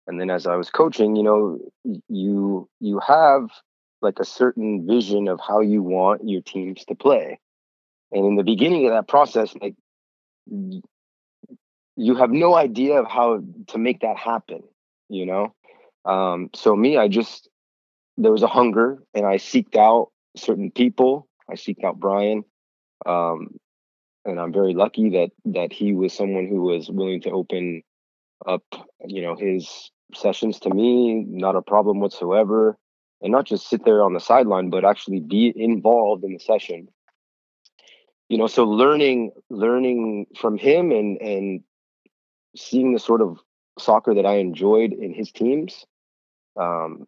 And 0.07 0.19
then 0.19 0.29
as 0.29 0.45
I 0.45 0.55
was 0.55 0.69
coaching, 0.69 1.15
you 1.15 1.23
know, 1.23 1.59
you 2.07 2.69
you 2.79 2.99
have 2.99 3.49
like 4.01 4.19
a 4.19 4.25
certain 4.25 4.85
vision 4.85 5.27
of 5.27 5.39
how 5.39 5.61
you 5.61 5.81
want 5.81 6.27
your 6.27 6.41
teams 6.41 6.85
to 6.85 6.95
play. 6.95 7.39
And 8.11 8.25
in 8.25 8.35
the 8.35 8.43
beginning 8.43 8.85
of 8.85 8.93
that 8.93 9.07
process, 9.07 9.55
like 9.59 9.75
you 11.95 12.15
have 12.15 12.31
no 12.31 12.55
idea 12.55 12.99
of 12.99 13.07
how 13.07 13.41
to 13.67 13.77
make 13.77 14.01
that 14.01 14.17
happen 14.17 14.61
you 15.09 15.25
know? 15.25 15.53
Um, 16.05 16.49
so 16.53 16.75
me 16.75 16.97
i 16.97 17.07
just 17.07 17.49
there 18.17 18.31
was 18.31 18.43
a 18.43 18.47
hunger 18.47 19.01
and 19.13 19.25
i 19.25 19.37
seeked 19.37 19.75
out 19.75 20.11
certain 20.37 20.71
people. 20.71 21.27
I 21.49 21.53
seeked 21.53 21.83
out 21.83 21.99
brian 21.99 22.43
um, 23.05 23.55
and 24.23 24.39
i'm 24.39 24.53
very 24.53 24.73
lucky 24.73 25.09
that 25.11 25.31
that 25.45 25.73
he 25.73 25.93
was 25.93 26.13
someone 26.13 26.47
who 26.47 26.61
was 26.61 26.89
willing 26.89 27.21
to 27.21 27.31
open 27.31 27.81
up 28.45 28.63
you 29.07 29.21
know 29.21 29.35
his 29.35 29.91
sessions 30.13 30.59
to 30.59 30.69
me 30.69 31.25
not 31.27 31.55
a 31.55 31.61
problem 31.61 31.99
whatsoever. 31.99 32.77
And 33.21 33.31
not 33.31 33.45
just 33.45 33.69
sit 33.69 33.85
there 33.85 34.03
on 34.03 34.13
the 34.13 34.19
sideline 34.19 34.69
but 34.69 34.85
actually 34.85 35.19
be 35.19 35.51
involved 35.55 36.23
in 36.23 36.33
the 36.33 36.39
session. 36.39 36.87
You 38.29 38.37
know 38.37 38.47
so 38.47 38.65
learning 38.65 39.31
learning 39.49 40.27
from 40.37 40.57
him 40.57 40.91
and 40.91 41.19
and 41.21 41.63
seeing 42.55 42.93
the 42.93 42.99
sort 42.99 43.21
of 43.21 43.39
soccer 43.77 44.13
that 44.15 44.25
I 44.25 44.35
enjoyed 44.35 44.93
in 44.93 45.13
his 45.13 45.31
teams, 45.31 45.85
um, 46.59 47.07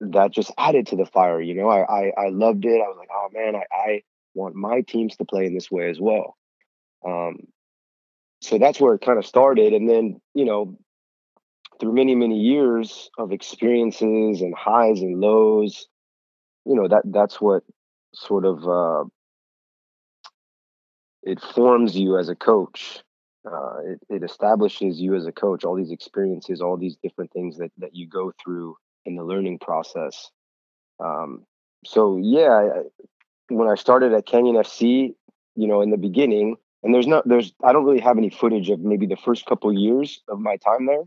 that 0.00 0.30
just 0.30 0.52
added 0.58 0.86
to 0.88 0.96
the 0.96 1.06
fire. 1.06 1.40
You 1.40 1.54
know, 1.54 1.68
I, 1.68 1.82
I, 1.82 2.12
I 2.26 2.28
loved 2.28 2.64
it. 2.64 2.80
I 2.80 2.88
was 2.88 2.96
like, 2.98 3.08
oh 3.12 3.28
man, 3.32 3.56
I, 3.56 3.64
I 3.72 4.02
want 4.34 4.54
my 4.54 4.82
teams 4.82 5.16
to 5.16 5.24
play 5.24 5.46
in 5.46 5.54
this 5.54 5.70
way 5.70 5.88
as 5.90 5.98
well. 6.00 6.36
Um, 7.04 7.46
so 8.40 8.58
that's 8.58 8.80
where 8.80 8.94
it 8.94 9.02
kind 9.02 9.18
of 9.18 9.26
started, 9.26 9.72
and 9.72 9.88
then 9.88 10.20
you 10.34 10.44
know, 10.44 10.78
through 11.78 11.94
many 11.94 12.14
many 12.14 12.38
years 12.38 13.10
of 13.18 13.32
experiences 13.32 14.40
and 14.40 14.54
highs 14.54 15.00
and 15.00 15.20
lows, 15.20 15.86
you 16.64 16.74
know 16.74 16.88
that 16.88 17.02
that's 17.06 17.40
what 17.40 17.62
sort 18.14 18.46
of 18.46 18.66
uh, 18.66 19.04
it 21.22 21.40
forms 21.40 21.96
you 21.96 22.18
as 22.18 22.28
a 22.28 22.34
coach 22.34 23.02
uh, 23.46 23.78
it, 23.84 24.00
it 24.08 24.22
establishes 24.22 25.00
you 25.00 25.14
as 25.14 25.26
a 25.26 25.32
coach 25.32 25.64
all 25.64 25.76
these 25.76 25.90
experiences 25.90 26.60
all 26.60 26.76
these 26.76 26.96
different 27.02 27.32
things 27.32 27.56
that, 27.58 27.70
that 27.78 27.94
you 27.94 28.06
go 28.06 28.32
through 28.42 28.76
in 29.06 29.16
the 29.16 29.24
learning 29.24 29.58
process. 29.58 30.30
Um, 31.02 31.44
so 31.84 32.18
yeah 32.20 32.82
when 33.48 33.68
i 33.68 33.74
started 33.74 34.12
at 34.12 34.26
canyon 34.26 34.56
fc 34.56 35.14
you 35.56 35.66
know 35.66 35.80
in 35.80 35.90
the 35.90 35.96
beginning 35.96 36.56
and 36.82 36.94
there's 36.94 37.06
not 37.06 37.26
there's 37.26 37.54
i 37.64 37.72
don't 37.72 37.86
really 37.86 38.00
have 38.00 38.18
any 38.18 38.28
footage 38.28 38.68
of 38.68 38.80
maybe 38.80 39.06
the 39.06 39.16
first 39.16 39.46
couple 39.46 39.72
years 39.72 40.20
of 40.28 40.38
my 40.38 40.56
time 40.56 40.86
there. 40.86 41.04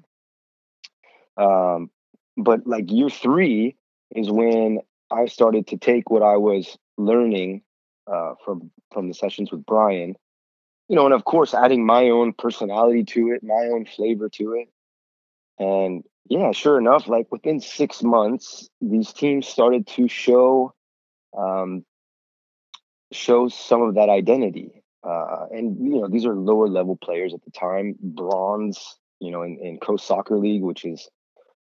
Um, 1.37 1.89
but 2.37 2.65
like 2.65 2.91
year 2.91 3.09
three 3.09 3.75
is 4.15 4.29
when 4.29 4.79
I 5.11 5.25
started 5.25 5.67
to 5.67 5.77
take 5.77 6.09
what 6.09 6.23
I 6.23 6.37
was 6.37 6.77
learning 6.97 7.61
uh, 8.07 8.33
from 8.43 8.71
from 8.91 9.07
the 9.07 9.13
sessions 9.13 9.51
with 9.51 9.65
Brian, 9.65 10.15
you 10.87 10.95
know, 10.95 11.05
and 11.05 11.13
of 11.13 11.25
course 11.25 11.53
adding 11.53 11.85
my 11.85 12.09
own 12.09 12.33
personality 12.33 13.03
to 13.03 13.31
it, 13.31 13.43
my 13.43 13.69
own 13.71 13.85
flavor 13.85 14.29
to 14.29 14.53
it, 14.53 14.69
and 15.59 16.03
yeah, 16.29 16.51
sure 16.51 16.77
enough, 16.77 17.07
like 17.07 17.31
within 17.31 17.59
six 17.59 18.01
months, 18.01 18.69
these 18.81 19.11
teams 19.11 19.47
started 19.47 19.87
to 19.87 20.07
show 20.07 20.73
um, 21.37 21.83
show 23.11 23.49
some 23.49 23.81
of 23.81 23.95
that 23.95 24.09
identity. 24.09 24.83
Uh, 25.03 25.47
and 25.51 25.77
you 25.79 25.99
know, 25.99 26.07
these 26.07 26.25
are 26.25 26.35
lower 26.35 26.67
level 26.67 26.95
players 26.95 27.33
at 27.33 27.43
the 27.43 27.51
time, 27.51 27.95
bronze, 27.99 28.97
you 29.19 29.31
know, 29.31 29.43
in, 29.43 29.59
in 29.61 29.77
Coast 29.77 30.07
Soccer 30.07 30.37
League, 30.37 30.61
which 30.61 30.85
is 30.85 31.09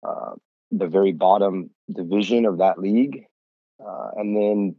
uh, 0.07 0.33
the 0.72 0.88
very 0.88 1.13
bottom 1.13 1.69
division 1.93 2.45
of 2.45 2.57
that 2.57 2.79
league. 2.79 3.25
Uh, 3.79 4.10
and 4.15 4.36
then 4.36 4.75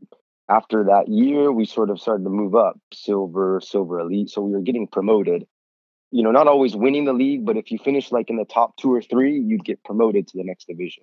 after 0.49 0.85
that 0.85 1.09
year, 1.09 1.51
we 1.51 1.65
sort 1.65 1.91
of 1.91 2.01
started 2.01 2.25
to 2.25 2.31
move 2.31 2.55
up 2.55 2.79
silver, 2.93 3.61
silver 3.63 4.01
elite. 4.01 4.31
So 4.31 4.43
we 4.43 4.53
were 4.53 4.61
getting 4.61 4.87
promoted 4.87 5.47
you 6.15 6.23
know, 6.23 6.31
not 6.31 6.47
always 6.47 6.77
winning 6.77 7.07
the 7.07 7.13
league, 7.13 7.45
but 7.45 7.57
if 7.57 7.73
you 7.73 7.79
finish 7.79 8.13
like 8.13 8.31
in 8.31 8.37
the 8.37 8.45
top 8.45 8.77
two 8.77 8.95
or 8.95 9.03
three, 9.03 9.37
you'd 9.37 9.65
get 9.65 9.83
promoted 9.83 10.29
to 10.29 10.39
the 10.39 10.45
next 10.45 10.69
division. 10.69 11.03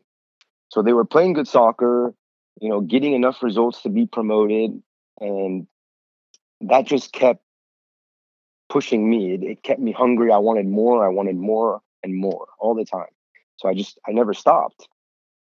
So 0.69 0.81
they 0.81 0.93
were 0.93 1.03
playing 1.03 1.33
good 1.33 1.50
soccer, 1.50 2.15
you 2.62 2.69
know, 2.69 2.79
getting 2.79 3.12
enough 3.12 3.43
results 3.43 3.81
to 3.81 3.89
be 3.89 4.05
promoted. 4.05 4.81
And 5.19 5.67
that 6.62 6.86
just 6.86 7.12
kept 7.12 7.43
pushing 8.69 9.10
me. 9.10 9.33
It, 9.33 9.43
it 9.43 9.63
kept 9.63 9.81
me 9.81 9.91
hungry. 9.91 10.31
I 10.31 10.38
wanted 10.38 10.65
more. 10.65 11.05
I 11.05 11.10
wanted 11.10 11.36
more 11.36 11.81
and 12.03 12.15
more 12.15 12.48
all 12.57 12.74
the 12.74 12.86
time. 12.86 13.12
So 13.57 13.67
I 13.67 13.74
just, 13.74 14.00
I 14.07 14.13
never 14.13 14.33
stopped. 14.33 14.88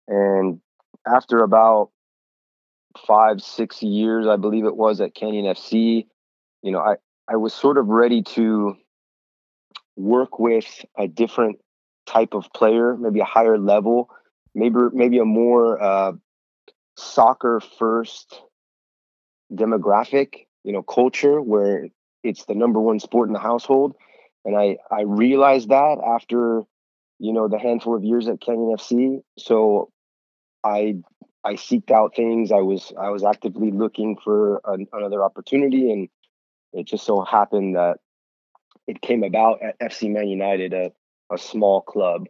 And 0.08 0.62
after 1.08 1.42
about 1.42 1.90
five, 2.98 3.42
six 3.42 3.82
years, 3.82 4.28
I 4.28 4.38
believe 4.38 4.66
it 4.66 4.76
was 4.76 5.02
at 5.02 5.16
Canyon 5.16 5.46
FC, 5.46 6.08
you 6.62 6.72
know, 6.72 6.80
I, 6.80 6.96
I 7.28 7.38
was 7.38 7.54
sort 7.54 7.78
of 7.78 7.88
ready 7.88 8.24
to 8.24 8.76
work 9.96 10.40
with 10.40 10.86
a 10.98 11.08
different 11.08 11.60
type 12.06 12.34
of 12.34 12.52
player, 12.54 12.96
maybe 12.98 13.20
a 13.20 13.26
higher 13.26 13.58
level, 13.58 14.10
maybe 14.54 14.76
maybe 14.94 15.20
a 15.20 15.26
more 15.26 15.82
uh, 15.82 16.12
soccer 16.98 17.62
first 17.78 18.42
demographic, 19.54 20.48
you 20.64 20.74
know, 20.74 20.84
culture 20.84 21.42
where 21.42 21.88
it's 22.24 22.46
the 22.46 22.56
number 22.56 22.80
one 22.80 23.00
sport 23.00 23.30
in 23.30 23.34
the 23.34 23.40
household. 23.40 23.96
And 24.44 24.56
I 24.56 24.78
I 24.92 25.02
realized 25.02 25.70
that 25.70 25.98
after 26.06 26.64
you 27.20 27.34
know 27.34 27.48
the 27.48 27.60
handful 27.60 27.96
of 27.96 28.04
years 28.04 28.28
at 28.28 28.42
Canyon 28.42 28.76
FC. 28.78 29.22
So 29.38 29.92
I 30.64 30.98
I 31.46 31.54
seeked 31.54 31.92
out 31.92 32.16
things. 32.16 32.52
I 32.52 32.62
was 32.62 32.92
I 33.00 33.10
was 33.10 33.24
actively 33.24 33.72
looking 33.72 34.18
for 34.24 34.62
an, 34.66 34.88
another 34.92 35.24
opportunity, 35.24 35.92
and 35.92 36.10
it 36.74 36.88
just 36.88 37.06
so 37.06 37.22
happened 37.22 37.76
that 37.76 37.98
it 38.88 39.02
came 39.02 39.24
about 39.24 39.62
at 39.62 39.80
FC 39.80 40.12
Man 40.12 40.28
United, 40.28 40.74
a, 40.74 40.92
a 41.32 41.38
small 41.38 41.82
club. 41.82 42.26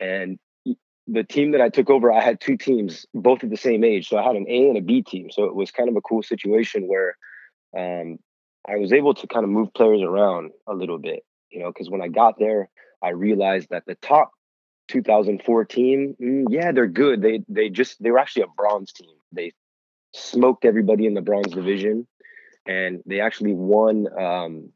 And 0.00 0.38
the 1.06 1.24
team 1.24 1.52
that 1.52 1.60
I 1.60 1.68
took 1.68 1.90
over, 1.90 2.12
I 2.12 2.20
had 2.20 2.40
two 2.40 2.56
teams, 2.56 3.06
both 3.14 3.42
at 3.42 3.50
the 3.50 3.56
same 3.56 3.82
age. 3.82 4.08
So 4.08 4.18
I 4.18 4.22
had 4.22 4.36
an 4.36 4.46
A 4.48 4.68
and 4.68 4.76
a 4.76 4.82
B 4.82 5.02
team. 5.02 5.30
So 5.30 5.44
it 5.44 5.54
was 5.54 5.70
kind 5.70 5.88
of 5.88 5.96
a 5.96 6.00
cool 6.00 6.22
situation 6.22 6.86
where 6.86 7.16
um, 7.76 8.18
I 8.68 8.76
was 8.76 8.92
able 8.92 9.14
to 9.14 9.26
kind 9.26 9.44
of 9.44 9.50
move 9.50 9.72
players 9.74 10.02
around 10.02 10.52
a 10.66 10.74
little 10.74 10.98
bit, 10.98 11.24
you 11.50 11.60
know, 11.60 11.68
because 11.68 11.90
when 11.90 12.02
I 12.02 12.08
got 12.08 12.38
there, 12.38 12.68
I 13.02 13.10
realized 13.10 13.68
that 13.70 13.84
the 13.86 13.94
top 13.96 14.30
2014, 14.88 16.16
mm, 16.20 16.44
yeah, 16.50 16.72
they're 16.72 16.86
good. 16.86 17.22
They 17.22 17.42
they 17.48 17.68
just 17.68 18.02
they 18.02 18.10
were 18.10 18.18
actually 18.18 18.42
a 18.42 18.54
bronze 18.56 18.92
team. 18.92 19.14
They 19.32 19.52
smoked 20.14 20.64
everybody 20.64 21.06
in 21.06 21.14
the 21.14 21.22
bronze 21.22 21.52
division, 21.52 22.06
and 22.66 23.02
they 23.06 23.20
actually 23.20 23.54
won 23.54 24.06
um, 24.18 24.72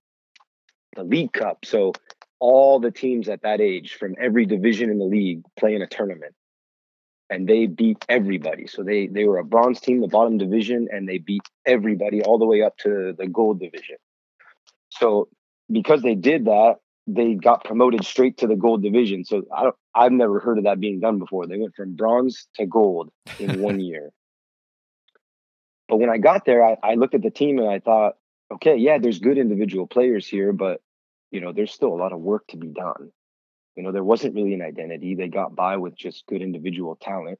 the 0.95 1.04
League 1.04 1.33
Cup. 1.33 1.64
So 1.64 1.92
all 2.40 2.81
the 2.81 2.90
teams 2.90 3.28
at 3.28 3.42
that 3.42 3.61
age 3.61 3.95
from 3.95 4.16
every 4.21 4.47
division 4.47 4.90
in 4.90 4.99
the 4.99 5.04
league 5.04 5.42
play 5.57 5.75
in 5.75 5.83
a 5.83 5.87
tournament. 5.87 6.35
And 7.31 7.49
they 7.49 7.66
beat 7.66 8.04
everybody. 8.09 8.66
So 8.66 8.83
they 8.83 9.07
they 9.07 9.25
were 9.25 9.38
a 9.38 9.45
bronze 9.45 9.81
team, 9.81 10.00
the 10.00 10.09
bottom 10.09 10.37
division, 10.37 10.88
and 10.90 11.09
they 11.09 11.19
beat 11.19 11.42
everybody 11.64 12.21
all 12.21 12.38
the 12.38 12.45
way 12.45 12.62
up 12.62 12.76
to 12.78 13.14
the 13.16 13.26
gold 13.26 13.61
division. 13.61 13.97
So 14.90 15.28
because 15.71 16.02
they 16.02 16.14
did 16.14 16.45
that, 16.45 16.76
they 17.06 17.35
got 17.35 17.64
promoted 17.64 18.04
straight 18.04 18.38
to 18.38 18.47
the 18.47 18.56
gold 18.56 18.82
division. 18.82 19.25
So 19.25 19.42
I 19.54 19.64
don't, 19.64 19.76
I've 19.94 20.12
never 20.12 20.40
heard 20.40 20.59
of 20.59 20.64
that 20.64 20.80
being 20.80 21.00
done 21.00 21.18
before. 21.18 21.47
They 21.47 21.59
went 21.59 21.75
from 21.75 21.97
bronze 21.97 22.47
to 22.56 22.66
gold 22.66 23.11
in 23.38 23.59
one 23.61 23.80
year. 23.80 24.11
But 25.88 25.99
when 25.99 26.11
I 26.11 26.18
got 26.18 26.44
there, 26.44 26.64
I, 26.64 26.76
I 26.82 26.94
looked 26.94 27.14
at 27.14 27.23
the 27.23 27.30
team 27.30 27.59
and 27.59 27.68
I 27.68 27.80
thought, 27.80 28.14
okay, 28.52 28.76
yeah, 28.76 28.99
there's 28.99 29.18
good 29.18 29.38
individual 29.38 29.87
players 29.87 30.26
here, 30.26 30.52
but 30.52 30.80
you 31.30 31.40
know, 31.40 31.52
there's 31.52 31.73
still 31.73 31.88
a 31.88 31.97
lot 31.97 32.12
of 32.12 32.21
work 32.21 32.47
to 32.49 32.56
be 32.56 32.68
done. 32.68 33.11
You 33.75 33.82
know, 33.82 33.92
there 33.92 34.04
wasn't 34.04 34.35
really 34.35 34.54
an 34.54 34.62
identity. 34.62 35.14
They 35.14 35.28
got 35.28 35.56
by 35.56 35.78
with 35.78 35.97
just 35.97 36.26
good 36.26 36.42
individual 36.42 36.97
talent. 36.97 37.38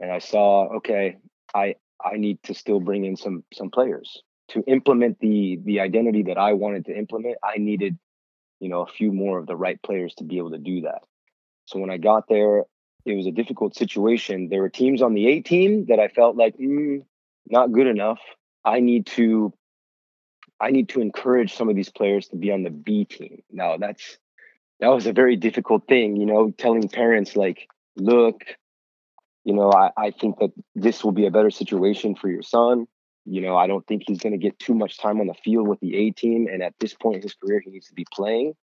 And 0.00 0.10
I 0.12 0.20
saw, 0.20 0.76
okay, 0.76 1.16
I 1.54 1.74
I 2.02 2.16
need 2.16 2.42
to 2.44 2.54
still 2.54 2.78
bring 2.78 3.04
in 3.04 3.16
some 3.16 3.44
some 3.52 3.70
players 3.70 4.22
to 4.48 4.62
implement 4.66 5.18
the 5.20 5.58
the 5.64 5.80
identity 5.80 6.24
that 6.24 6.38
I 6.38 6.54
wanted 6.54 6.86
to 6.86 6.96
implement. 6.96 7.36
I 7.42 7.58
needed, 7.58 7.98
you 8.60 8.68
know, 8.68 8.82
a 8.82 8.86
few 8.86 9.12
more 9.12 9.38
of 9.38 9.46
the 9.46 9.56
right 9.56 9.80
players 9.82 10.14
to 10.16 10.24
be 10.24 10.38
able 10.38 10.50
to 10.50 10.58
do 10.58 10.82
that. 10.82 11.02
So 11.66 11.78
when 11.78 11.90
I 11.90 11.98
got 11.98 12.28
there, 12.28 12.64
it 13.04 13.14
was 13.14 13.26
a 13.26 13.32
difficult 13.32 13.76
situation. 13.76 14.48
There 14.48 14.60
were 14.60 14.68
teams 14.68 15.02
on 15.02 15.14
the 15.14 15.26
A 15.28 15.40
team 15.40 15.86
that 15.86 15.98
I 15.98 16.08
felt 16.08 16.36
like 16.36 16.56
mm, 16.56 17.04
not 17.46 17.72
good 17.72 17.86
enough. 17.86 18.20
I 18.64 18.80
need 18.80 19.06
to 19.06 19.52
I 20.60 20.70
need 20.70 20.88
to 20.90 21.00
encourage 21.00 21.54
some 21.54 21.68
of 21.68 21.76
these 21.76 21.90
players 21.90 22.28
to 22.28 22.36
be 22.36 22.50
on 22.50 22.62
the 22.62 22.70
B 22.70 23.04
team. 23.04 23.42
Now 23.50 23.76
that's 23.76 24.18
that 24.80 24.88
was 24.88 25.06
a 25.06 25.12
very 25.12 25.36
difficult 25.36 25.86
thing, 25.88 26.16
you 26.16 26.26
know, 26.26 26.50
telling 26.56 26.88
parents 26.88 27.36
like, 27.36 27.68
look, 27.96 28.42
you 29.44 29.54
know, 29.54 29.72
I, 29.72 29.90
I 29.96 30.10
think 30.10 30.38
that 30.38 30.52
this 30.74 31.02
will 31.02 31.12
be 31.12 31.26
a 31.26 31.30
better 31.30 31.50
situation 31.50 32.14
for 32.14 32.28
your 32.28 32.42
son. 32.42 32.86
You 33.30 33.42
know, 33.42 33.56
I 33.56 33.66
don't 33.66 33.86
think 33.86 34.04
he's 34.06 34.18
going 34.18 34.32
to 34.32 34.38
get 34.38 34.58
too 34.58 34.74
much 34.74 34.98
time 34.98 35.20
on 35.20 35.26
the 35.26 35.34
field 35.34 35.68
with 35.68 35.80
the 35.80 35.94
A 35.96 36.10
team. 36.10 36.48
And 36.50 36.62
at 36.62 36.74
this 36.80 36.94
point 36.94 37.16
in 37.16 37.22
his 37.22 37.34
career, 37.34 37.60
he 37.62 37.70
needs 37.70 37.88
to 37.88 37.94
be 37.94 38.06
playing. 38.12 38.54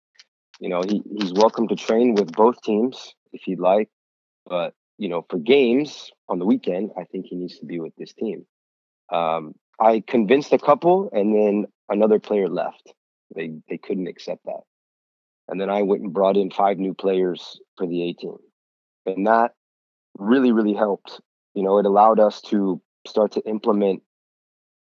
You 0.60 0.70
know, 0.70 0.82
he, 0.82 1.04
he's 1.20 1.34
welcome 1.34 1.68
to 1.68 1.76
train 1.76 2.16
with 2.16 2.32
both 2.32 2.62
teams 2.62 3.14
if 3.32 3.42
he'd 3.44 3.60
like. 3.60 3.90
But, 4.46 4.74
you 4.98 5.10
know, 5.10 5.26
for 5.30 5.38
games 5.38 6.12
on 6.30 6.40
the 6.40 6.46
weekend, 6.46 6.92
I 6.98 7.04
think 7.04 7.26
he 7.28 7.36
needs 7.36 7.60
to 7.60 7.66
be 7.66 7.80
with 7.80 7.94
this 7.98 8.14
team. 8.14 8.46
Um, 9.12 9.54
I 9.80 10.04
convinced 10.08 10.54
a 10.54 10.58
couple, 10.58 11.10
and 11.12 11.36
then 11.36 11.66
another 11.90 12.20
player 12.20 12.48
left. 12.48 12.94
They 13.36 13.52
they 13.70 13.78
couldn't 13.78 14.08
accept 14.08 14.46
that, 14.46 14.62
and 15.48 15.60
then 15.60 15.70
I 15.70 15.82
went 15.82 16.04
and 16.04 16.14
brought 16.14 16.38
in 16.38 16.50
five 16.52 16.78
new 16.78 16.94
players 16.94 17.60
for 17.78 17.86
the 17.86 18.10
A 18.10 18.14
team, 18.14 18.38
and 19.06 19.28
that 19.28 19.52
really 20.18 20.52
really 20.52 20.74
helped. 20.74 21.20
You 21.54 21.64
know, 21.64 21.78
it 21.80 21.86
allowed 21.86 22.20
us 22.20 22.42
to 22.44 22.82
start 23.06 23.34
to 23.34 23.42
implement 23.42 24.02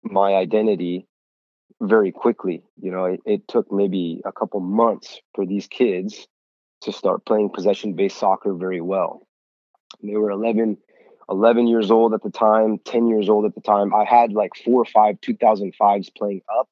my 0.02 0.34
identity 0.34 1.06
very 1.80 2.12
quickly. 2.12 2.62
You 2.80 2.92
know, 2.92 3.04
it, 3.06 3.20
it 3.24 3.48
took 3.48 3.70
maybe 3.72 4.20
a 4.24 4.32
couple 4.32 4.60
months 4.60 5.20
for 5.34 5.46
these 5.46 5.66
kids 5.66 6.26
to 6.82 6.92
start 6.92 7.24
playing 7.24 7.50
possession 7.50 7.94
based 7.94 8.18
soccer 8.18 8.54
very 8.54 8.80
well. 8.80 9.26
They 10.02 10.16
were 10.16 10.30
11 10.30 10.78
11 11.30 11.68
years 11.68 11.92
old 11.92 12.12
at 12.12 12.22
the 12.22 12.30
time, 12.30 12.78
10 12.84 13.06
years 13.06 13.28
old 13.28 13.44
at 13.44 13.54
the 13.54 13.60
time. 13.60 13.94
I 13.94 14.04
had 14.04 14.32
like 14.32 14.50
four 14.64 14.82
or 14.82 14.84
five 14.84 15.20
2005s 15.20 16.08
playing 16.16 16.42
up. 16.58 16.68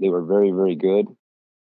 They 0.00 0.08
were 0.08 0.24
very, 0.24 0.50
very 0.50 0.74
good. 0.74 1.06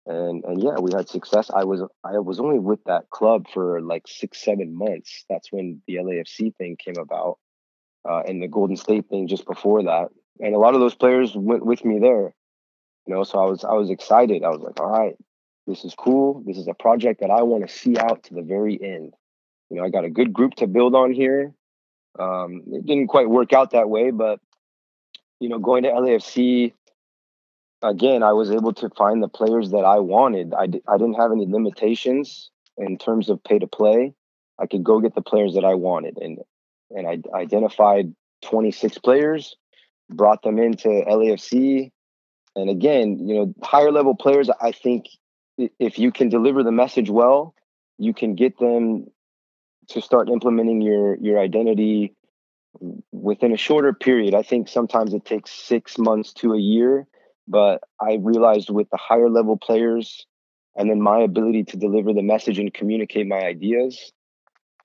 And 0.05 0.43
and 0.43 0.61
yeah, 0.61 0.79
we 0.79 0.91
had 0.93 1.07
success. 1.07 1.49
I 1.49 1.63
was 1.63 1.81
I 2.03 2.19
was 2.19 2.39
only 2.39 2.59
with 2.59 2.83
that 2.85 3.09
club 3.09 3.47
for 3.53 3.81
like 3.81 4.03
six, 4.05 4.43
seven 4.43 4.75
months. 4.75 5.23
That's 5.29 5.49
when 5.51 5.81
the 5.87 5.95
LAFC 5.95 6.55
thing 6.57 6.75
came 6.77 6.97
about. 6.97 7.37
Uh, 8.07 8.21
and 8.27 8.41
the 8.41 8.49
Golden 8.49 8.75
State 8.75 9.07
thing 9.07 9.29
just 9.29 9.45
before 9.45 9.83
that. 9.83 10.09
And 10.39 10.55
a 10.55 10.59
lot 10.59 10.73
of 10.73 10.79
those 10.79 10.95
players 10.95 11.35
went 11.35 11.65
with 11.65 11.85
me 11.85 11.99
there. 11.99 12.33
You 13.05 13.13
know, 13.13 13.23
so 13.23 13.39
I 13.39 13.49
was 13.49 13.63
I 13.63 13.73
was 13.73 13.89
excited. 13.89 14.43
I 14.43 14.49
was 14.49 14.61
like, 14.61 14.79
all 14.79 14.89
right, 14.89 15.15
this 15.67 15.83
is 15.83 15.93
cool. 15.95 16.41
This 16.45 16.57
is 16.57 16.67
a 16.67 16.73
project 16.73 17.21
that 17.21 17.31
I 17.31 17.43
want 17.43 17.67
to 17.67 17.73
see 17.73 17.97
out 17.97 18.23
to 18.23 18.33
the 18.33 18.41
very 18.41 18.79
end. 18.81 19.13
You 19.69 19.77
know, 19.77 19.83
I 19.83 19.89
got 19.89 20.05
a 20.05 20.09
good 20.09 20.33
group 20.33 20.55
to 20.55 20.67
build 20.67 20.95
on 20.95 21.11
here. 21.11 21.53
Um, 22.17 22.63
it 22.67 22.85
didn't 22.85 23.07
quite 23.07 23.29
work 23.29 23.53
out 23.53 23.71
that 23.71 23.89
way, 23.89 24.11
but 24.11 24.39
you 25.39 25.49
know, 25.49 25.59
going 25.59 25.83
to 25.83 25.89
LAFC 25.89 26.73
again, 27.83 28.23
I 28.23 28.33
was 28.33 28.49
able 28.49 28.73
to 28.75 28.89
find 28.89 29.21
the 29.21 29.27
players 29.27 29.71
that 29.71 29.85
I 29.85 29.99
wanted. 29.99 30.53
I 30.53 30.67
d- 30.67 30.81
I 30.87 30.97
didn't 30.97 31.15
have 31.15 31.31
any 31.31 31.45
limitations 31.45 32.49
in 32.77 32.97
terms 32.97 33.29
of 33.29 33.43
pay 33.43 33.59
to 33.59 33.67
play. 33.67 34.13
I 34.57 34.65
could 34.65 34.83
go 34.83 34.99
get 34.99 35.15
the 35.15 35.21
players 35.21 35.55
that 35.55 35.65
I 35.65 35.75
wanted, 35.75 36.17
and 36.17 36.39
and 36.91 37.07
I 37.07 37.37
identified 37.37 38.13
26 38.43 38.99
players, 38.99 39.55
brought 40.09 40.41
them 40.43 40.59
into 40.59 40.87
LAFC, 40.87 41.91
and 42.55 42.69
again, 42.69 43.27
you 43.27 43.35
know, 43.35 43.53
higher 43.63 43.91
level 43.91 44.15
players. 44.15 44.49
I 44.61 44.71
think 44.71 45.05
if 45.57 45.99
you 45.99 46.11
can 46.11 46.29
deliver 46.29 46.63
the 46.63 46.71
message 46.71 47.09
well, 47.09 47.55
you 47.97 48.13
can 48.13 48.35
get 48.35 48.57
them 48.59 49.07
to 49.89 50.01
start 50.01 50.29
implementing 50.29 50.81
your 50.81 51.15
your 51.17 51.39
identity 51.39 52.15
within 53.11 53.53
a 53.53 53.57
shorter 53.57 53.93
period. 53.93 54.33
I 54.33 54.43
think 54.43 54.67
sometimes 54.67 55.13
it 55.13 55.25
takes 55.25 55.51
six 55.51 55.97
months 55.97 56.33
to 56.33 56.53
a 56.53 56.59
year, 56.59 57.07
but 57.47 57.81
I 57.99 58.15
realized 58.15 58.69
with 58.69 58.89
the 58.89 58.97
higher 58.97 59.29
level 59.29 59.57
players 59.57 60.25
and 60.75 60.89
then 60.89 61.01
my 61.01 61.19
ability 61.19 61.65
to 61.65 61.77
deliver 61.77 62.13
the 62.13 62.23
message 62.23 62.57
and 62.57 62.73
communicate 62.73 63.27
my 63.27 63.39
ideas, 63.39 64.11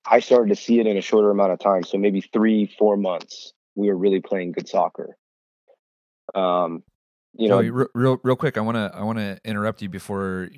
I 0.05 0.19
started 0.19 0.49
to 0.49 0.55
see 0.55 0.79
it 0.79 0.87
in 0.87 0.97
a 0.97 1.01
shorter 1.01 1.31
amount 1.31 1.51
of 1.51 1.59
time. 1.59 1.83
So 1.83 1.97
maybe 1.97 2.21
three, 2.21 2.73
four 2.77 2.95
months, 2.95 3.53
we 3.79 3.87
were 3.87 3.95
really 3.95 4.19
playing 4.19 4.51
good 4.51 4.67
soccer. 4.67 5.15
Um, 6.35 6.83
you 7.33 7.47
know, 7.47 7.61
real, 7.61 7.87
real, 7.95 8.17
real 8.23 8.35
quick, 8.35 8.57
I 8.57 8.61
want 8.61 8.75
to, 8.75 8.91
I 8.93 9.03
want 9.03 9.19
to 9.19 9.39
interrupt 9.45 9.81
you 9.81 9.87
before 9.87 10.49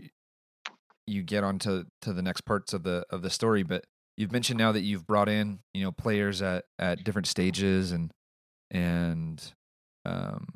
you 1.05 1.21
get 1.21 1.43
on 1.43 1.59
to, 1.59 1.85
to 2.01 2.13
the 2.13 2.21
next 2.21 2.41
parts 2.41 2.73
of 2.73 2.83
the, 2.83 3.05
of 3.11 3.21
the 3.21 3.29
story, 3.29 3.61
but 3.63 3.85
you've 4.17 4.31
mentioned 4.31 4.57
now 4.57 4.71
that 4.71 4.81
you've 4.81 5.05
brought 5.05 5.29
in, 5.29 5.59
you 5.73 5.83
know, 5.83 5.91
players 5.91 6.41
at, 6.41 6.65
at 6.79 7.03
different 7.03 7.27
stages 7.27 7.91
and, 7.91 8.11
and, 8.71 9.53
um, 10.05 10.47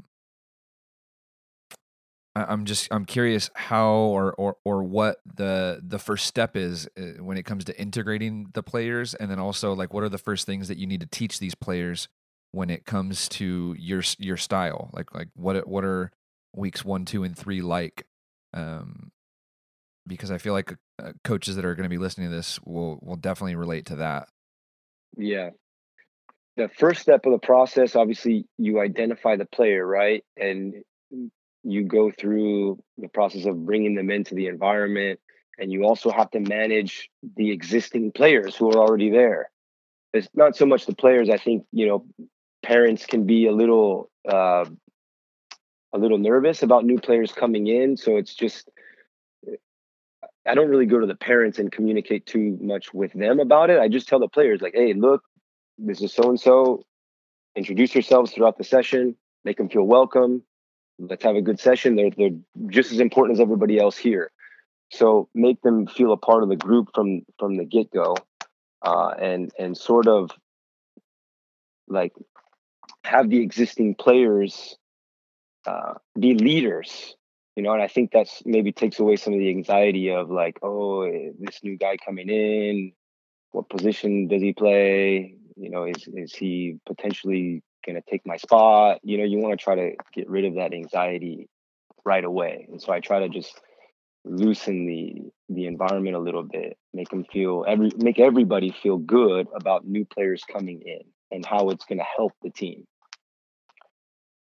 I'm 2.38 2.66
just 2.66 2.90
I'm 2.92 3.06
curious 3.06 3.50
how 3.56 3.92
or 3.94 4.34
or 4.34 4.58
or 4.66 4.84
what 4.84 5.20
the 5.38 5.80
the 5.82 5.98
first 5.98 6.26
step 6.26 6.58
is 6.58 6.86
uh, 7.00 7.24
when 7.24 7.38
it 7.38 7.44
comes 7.44 7.64
to 7.64 7.80
integrating 7.80 8.50
the 8.54 8.62
players, 8.62 9.14
and 9.14 9.32
then 9.32 9.40
also 9.40 9.72
like 9.72 9.94
what 9.94 10.04
are 10.04 10.10
the 10.10 10.18
first 10.18 10.46
things 10.46 10.68
that 10.68 10.78
you 10.78 10.86
need 10.86 11.00
to 11.00 11.08
teach 11.08 11.40
these 11.40 11.56
players 11.56 12.10
when 12.56 12.70
it 12.70 12.86
comes 12.86 13.28
to 13.28 13.76
your 13.78 14.02
your 14.18 14.38
style? 14.38 14.90
Like 14.94 15.14
like 15.14 15.28
what 15.36 15.68
what 15.68 15.84
are 15.84 16.12
weeks 16.54 16.86
one, 16.86 17.06
two, 17.06 17.24
and 17.24 17.38
three 17.38 17.62
like? 17.62 18.08
Um, 18.54 19.12
because 20.08 20.32
I 20.32 20.38
feel 20.38 20.54
like 20.54 20.74
uh, 21.04 21.12
coaches 21.24 21.58
that 21.58 21.66
are 21.66 21.76
going 21.76 21.84
to 21.84 21.90
be 21.90 21.98
listening 21.98 22.30
to 22.30 22.36
this 22.36 22.60
will 22.64 23.00
will 23.02 23.18
definitely 23.18 23.56
relate 23.56 23.88
to 23.88 23.98
that. 23.98 24.30
Yeah. 25.18 25.50
The 26.56 26.70
first 26.70 27.02
step 27.02 27.26
of 27.26 27.34
the 27.34 27.46
process, 27.46 27.98
obviously, 27.98 28.46
you 28.58 28.80
identify 28.80 29.36
the 29.36 29.46
player, 29.46 29.86
right? 29.86 30.24
And 30.38 30.76
you 31.64 31.84
go 31.84 32.12
through 32.12 32.80
the 32.98 33.10
process 33.10 33.46
of 33.46 33.66
bringing 33.66 33.96
them 33.96 34.10
into 34.10 34.36
the 34.36 34.48
environment 34.48 35.20
and 35.58 35.72
you 35.72 35.84
also 35.84 36.12
have 36.12 36.30
to 36.32 36.40
manage 36.40 37.10
the 37.36 37.52
existing 37.52 38.12
players 38.12 38.56
who 38.56 38.70
are 38.70 38.78
already 38.78 39.10
there 39.10 39.50
it's 40.14 40.30
not 40.34 40.56
so 40.56 40.66
much 40.66 40.86
the 40.86 40.96
players 40.96 41.30
i 41.30 41.38
think 41.38 41.66
you 41.72 41.88
know 41.88 42.06
parents 42.66 43.06
can 43.06 43.26
be 43.26 43.46
a 43.46 43.52
little 43.52 44.10
uh, 44.28 44.66
a 45.94 45.98
little 45.98 46.18
nervous 46.18 46.64
about 46.64 46.84
new 46.84 47.00
players 47.00 47.32
coming 47.32 47.68
in. 47.68 47.96
So 47.96 48.18
it's 48.18 48.34
just 48.34 48.70
i 50.48 50.54
don't 50.54 50.70
really 50.70 50.86
go 50.86 51.00
to 51.00 51.08
the 51.08 51.16
parents 51.16 51.58
and 51.58 51.72
communicate 51.72 52.24
too 52.28 52.58
much 52.62 52.94
with 52.94 53.14
them 53.14 53.40
about 53.40 53.70
it. 53.70 53.80
I 53.80 53.88
just 53.88 54.08
tell 54.08 54.20
the 54.20 54.28
players 54.28 54.62
like 54.62 54.74
hey 54.76 54.94
look 54.94 55.24
this 55.78 56.02
is 56.02 56.14
so 56.14 56.30
and 56.30 56.40
so 56.40 56.84
introduce 57.56 57.94
yourselves 57.94 58.32
throughout 58.32 58.58
the 58.58 58.64
session. 58.64 59.16
Make 59.44 59.58
them 59.58 59.70
feel 59.70 59.84
welcome. 59.84 60.44
Let's 60.98 61.24
have 61.24 61.36
a 61.36 61.42
good 61.42 61.60
session. 61.60 61.96
They're 61.96 62.12
they're 62.18 62.38
just 62.68 62.92
as 62.92 63.00
important 63.00 63.38
as 63.38 63.42
everybody 63.42 63.78
else 63.80 63.98
here. 63.98 64.32
So 64.92 65.30
make 65.34 65.62
them 65.62 65.88
feel 65.88 66.12
a 66.14 66.18
part 66.18 66.44
of 66.44 66.50
the 66.50 66.56
group 66.56 66.90
from 66.96 67.22
from 67.40 67.58
the 67.58 67.66
get 67.66 67.92
go, 67.92 68.16
uh, 68.82 69.12
and 69.20 69.52
and 69.60 69.78
sort 69.78 70.08
of 70.08 70.32
like 71.88 72.14
have 73.06 73.30
the 73.30 73.42
existing 73.42 73.96
players 73.96 74.78
uh, 75.66 75.94
be 76.20 76.36
leaders. 76.36 77.16
You 77.56 77.64
know, 77.64 77.72
and 77.72 77.82
I 77.82 77.88
think 77.88 78.12
that's 78.12 78.44
maybe 78.46 78.74
takes 78.74 79.00
away 79.00 79.16
some 79.16 79.34
of 79.34 79.40
the 79.40 79.50
anxiety 79.50 80.10
of 80.10 80.30
like, 80.30 80.60
oh, 80.62 81.10
this 81.40 81.64
new 81.64 81.78
guy 81.78 81.96
coming 82.06 82.30
in, 82.30 82.92
what 83.52 83.70
position 83.70 84.28
does 84.28 84.42
he 84.42 84.52
play? 84.52 85.36
You 85.56 85.70
know, 85.70 85.86
is 85.86 86.08
is 86.14 86.36
he 86.36 86.78
potentially 86.86 87.64
going 87.86 87.96
to 87.96 88.04
take 88.10 88.22
my 88.26 88.36
spot. 88.36 89.00
You 89.04 89.18
know, 89.18 89.24
you 89.24 89.40
want 89.40 89.58
to 89.58 89.64
try 89.64 89.76
to 89.76 89.92
get 90.14 90.30
rid 90.30 90.44
of 90.44 90.56
that 90.56 90.74
anxiety 90.74 91.48
right 92.04 92.24
away. 92.24 92.68
And 92.70 92.82
so 92.82 92.92
I 92.92 93.00
try 93.00 93.20
to 93.20 93.30
just 93.30 93.60
loosen 94.26 94.86
the 94.88 95.32
the 95.48 95.68
environment 95.68 96.16
a 96.16 96.20
little 96.20 96.44
bit, 96.44 96.78
make 96.94 97.10
them 97.10 97.26
feel 97.32 97.64
every 97.68 97.92
make 97.98 98.20
everybody 98.20 98.76
feel 98.84 98.98
good 98.98 99.48
about 99.56 99.88
new 99.88 100.04
players 100.04 100.44
coming 100.52 100.82
in 100.86 101.02
and 101.32 101.46
how 101.46 101.70
it's 101.70 101.86
going 101.86 102.00
to 102.00 102.06
help 102.18 102.34
the 102.42 102.50
team. 102.50 102.86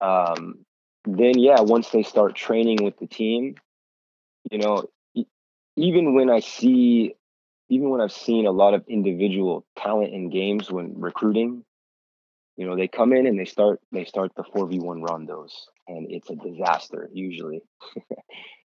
Um, 0.01 0.65
then 1.05 1.39
yeah, 1.39 1.61
once 1.61 1.91
they 1.91 2.03
start 2.03 2.35
training 2.35 2.79
with 2.83 2.99
the 2.99 3.07
team, 3.07 3.57
you 4.51 4.59
know, 4.59 4.85
even 5.77 6.15
when 6.15 6.31
I 6.31 6.41
see 6.41 7.15
even 7.69 7.91
when 7.91 8.01
I've 8.01 8.13
seen 8.13 8.47
a 8.47 8.53
lot 8.53 8.75
of 8.75 8.85
individual 8.89 9.67
talent 9.77 10.13
in 10.13 10.31
games 10.31 10.71
when 10.71 11.01
recruiting, 11.01 11.65
you 12.57 12.67
know 12.67 12.77
they 12.77 12.89
come 12.89 13.13
in 13.13 13.27
and 13.27 13.39
they 13.39 13.45
start 13.45 13.81
they 13.93 14.05
start 14.05 14.33
the 14.37 14.45
4v1 14.45 15.03
rondos 15.03 15.53
and 15.89 16.07
it's 16.11 16.31
a 16.31 16.37
disaster 16.37 17.09
usually. 17.13 17.63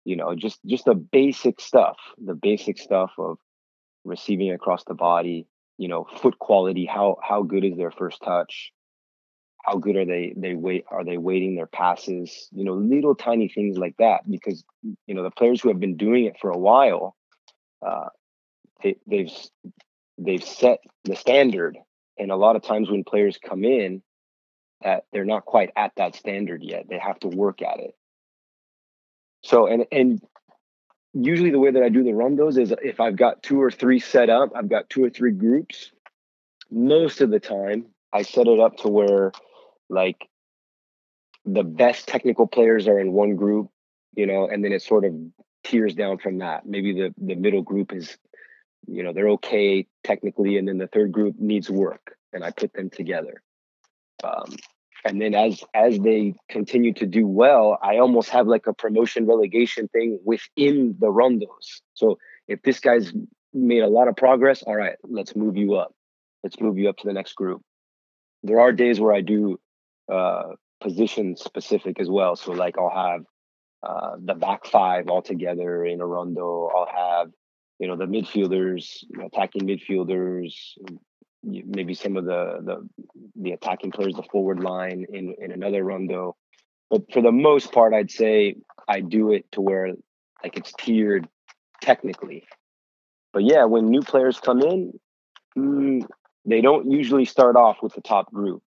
You 0.04 0.16
know 0.16 0.34
just 0.34 0.58
just 0.64 0.86
the 0.86 0.94
basic 0.94 1.60
stuff 1.60 1.98
the 2.16 2.32
basic 2.32 2.78
stuff 2.78 3.10
of 3.18 3.36
receiving 4.04 4.52
across 4.52 4.82
the 4.84 4.94
body 4.94 5.46
you 5.76 5.86
know 5.86 6.06
foot 6.22 6.38
quality 6.38 6.86
how 6.86 7.18
how 7.22 7.42
good 7.42 7.62
is 7.62 7.76
their 7.76 7.90
first 7.90 8.22
touch 8.24 8.72
how 9.68 9.76
good 9.78 9.96
are 9.96 10.04
they 10.04 10.32
they 10.36 10.54
wait 10.54 10.84
are 10.90 11.04
they 11.04 11.18
weighting 11.18 11.54
their 11.54 11.66
passes 11.66 12.48
you 12.52 12.64
know 12.64 12.74
little 12.74 13.14
tiny 13.14 13.48
things 13.48 13.76
like 13.78 13.94
that 13.98 14.20
because 14.28 14.64
you 15.06 15.14
know 15.14 15.22
the 15.22 15.30
players 15.30 15.60
who 15.60 15.68
have 15.68 15.80
been 15.80 15.96
doing 15.96 16.24
it 16.24 16.36
for 16.40 16.50
a 16.50 16.58
while 16.58 17.14
uh, 17.84 18.08
they, 18.82 18.96
they've 19.06 19.32
they've 20.18 20.42
set 20.42 20.80
the 21.04 21.16
standard. 21.16 21.78
And 22.18 22.30
a 22.30 22.36
lot 22.36 22.56
of 22.56 22.62
times 22.62 22.90
when 22.90 23.04
players 23.04 23.38
come 23.42 23.64
in 23.64 24.02
that 24.82 25.04
they're 25.12 25.24
not 25.24 25.44
quite 25.44 25.70
at 25.76 25.92
that 25.96 26.16
standard 26.16 26.62
yet. 26.62 26.86
They 26.88 26.98
have 26.98 27.18
to 27.20 27.28
work 27.28 27.62
at 27.62 27.78
it. 27.78 27.94
So 29.42 29.66
and 29.66 29.86
and 29.92 30.20
usually 31.14 31.50
the 31.50 31.58
way 31.58 31.70
that 31.70 31.82
i 31.82 31.88
do 31.88 32.04
the 32.04 32.10
rondos 32.10 32.58
is 32.58 32.72
if 32.82 33.00
i've 33.00 33.16
got 33.16 33.42
two 33.42 33.60
or 33.60 33.70
three 33.70 33.98
set 33.98 34.28
up 34.28 34.50
i've 34.54 34.68
got 34.68 34.90
two 34.90 35.02
or 35.02 35.08
three 35.08 35.32
groups 35.32 35.90
most 36.70 37.22
of 37.22 37.30
the 37.30 37.40
time 37.40 37.86
i 38.12 38.20
set 38.20 38.46
it 38.46 38.60
up 38.60 38.76
to 38.76 38.88
where 38.88 39.32
like 39.88 40.28
the 41.44 41.62
best 41.64 42.06
technical 42.06 42.46
players 42.46 42.88
are 42.88 42.98
in 42.98 43.12
one 43.12 43.36
group 43.36 43.68
you 44.14 44.26
know 44.26 44.48
and 44.48 44.64
then 44.64 44.72
it 44.72 44.82
sort 44.82 45.04
of 45.04 45.14
tears 45.64 45.94
down 45.94 46.18
from 46.18 46.38
that. 46.38 46.66
Maybe 46.66 46.92
the 46.92 47.14
the 47.18 47.34
middle 47.34 47.62
group 47.62 47.92
is 47.92 48.16
you 48.86 49.02
know 49.02 49.12
they're 49.12 49.30
okay 49.30 49.86
technically 50.04 50.56
and 50.56 50.66
then 50.66 50.78
the 50.78 50.86
third 50.86 51.12
group 51.12 51.36
needs 51.38 51.68
work 51.70 52.16
and 52.32 52.44
i 52.44 52.50
put 52.50 52.72
them 52.72 52.90
together. 52.90 53.42
Um, 54.24 54.56
and 55.04 55.20
then 55.20 55.34
as 55.34 55.62
as 55.74 55.98
they 55.98 56.34
continue 56.48 56.92
to 56.94 57.06
do 57.06 57.24
well 57.24 57.78
i 57.82 57.98
almost 57.98 58.30
have 58.30 58.48
like 58.48 58.66
a 58.66 58.74
promotion 58.74 59.26
relegation 59.26 59.86
thing 59.88 60.18
within 60.24 60.96
the 60.98 61.06
rondos 61.06 61.82
so 61.94 62.18
if 62.48 62.60
this 62.62 62.80
guy's 62.80 63.12
made 63.54 63.84
a 63.84 63.86
lot 63.86 64.08
of 64.08 64.16
progress 64.16 64.62
all 64.64 64.74
right 64.74 64.96
let's 65.04 65.36
move 65.36 65.56
you 65.56 65.74
up. 65.74 65.94
Let's 66.42 66.60
move 66.60 66.78
you 66.78 66.88
up 66.88 66.96
to 66.98 67.06
the 67.06 67.12
next 67.12 67.34
group. 67.34 67.62
There 68.42 68.60
are 68.60 68.72
days 68.72 68.98
where 68.98 69.14
i 69.14 69.20
do 69.20 69.60
uh, 70.12 70.54
position 70.80 71.36
specific 71.36 72.00
as 72.00 72.08
well 72.08 72.36
so 72.36 72.52
like 72.52 72.76
i'll 72.78 72.90
have 72.90 73.24
uh, 73.82 74.16
the 74.24 74.34
back 74.34 74.66
five 74.66 75.08
all 75.08 75.22
together 75.22 75.84
in 75.84 76.00
a 76.00 76.06
rondo 76.06 76.68
i'll 76.74 76.86
have 76.86 77.30
you 77.78 77.86
know 77.86 77.96
the 77.96 78.06
midfielders, 78.06 79.04
attacking 79.24 79.62
midfielders, 79.62 80.54
maybe 81.42 81.94
some 81.94 82.16
of 82.16 82.24
the 82.24 82.58
the 82.62 82.88
the 83.36 83.52
attacking 83.52 83.92
players, 83.92 84.14
the 84.14 84.24
forward 84.24 84.60
line 84.60 85.06
in 85.12 85.34
in 85.38 85.52
another 85.52 85.84
rondo. 85.84 86.36
But 86.90 87.12
for 87.12 87.22
the 87.22 87.32
most 87.32 87.72
part, 87.72 87.94
I'd 87.94 88.10
say 88.10 88.56
I 88.88 89.00
do 89.00 89.32
it 89.32 89.50
to 89.52 89.60
where 89.60 89.92
like 90.42 90.56
it's 90.56 90.72
tiered 90.78 91.28
technically. 91.80 92.44
But 93.32 93.44
yeah, 93.44 93.64
when 93.64 93.90
new 93.90 94.02
players 94.02 94.40
come 94.40 94.60
in, 94.60 94.98
mm, 95.56 96.02
they 96.44 96.60
don't 96.60 96.90
usually 96.90 97.26
start 97.26 97.56
off 97.56 97.76
with 97.82 97.94
the 97.94 98.00
top 98.00 98.32
group. 98.32 98.62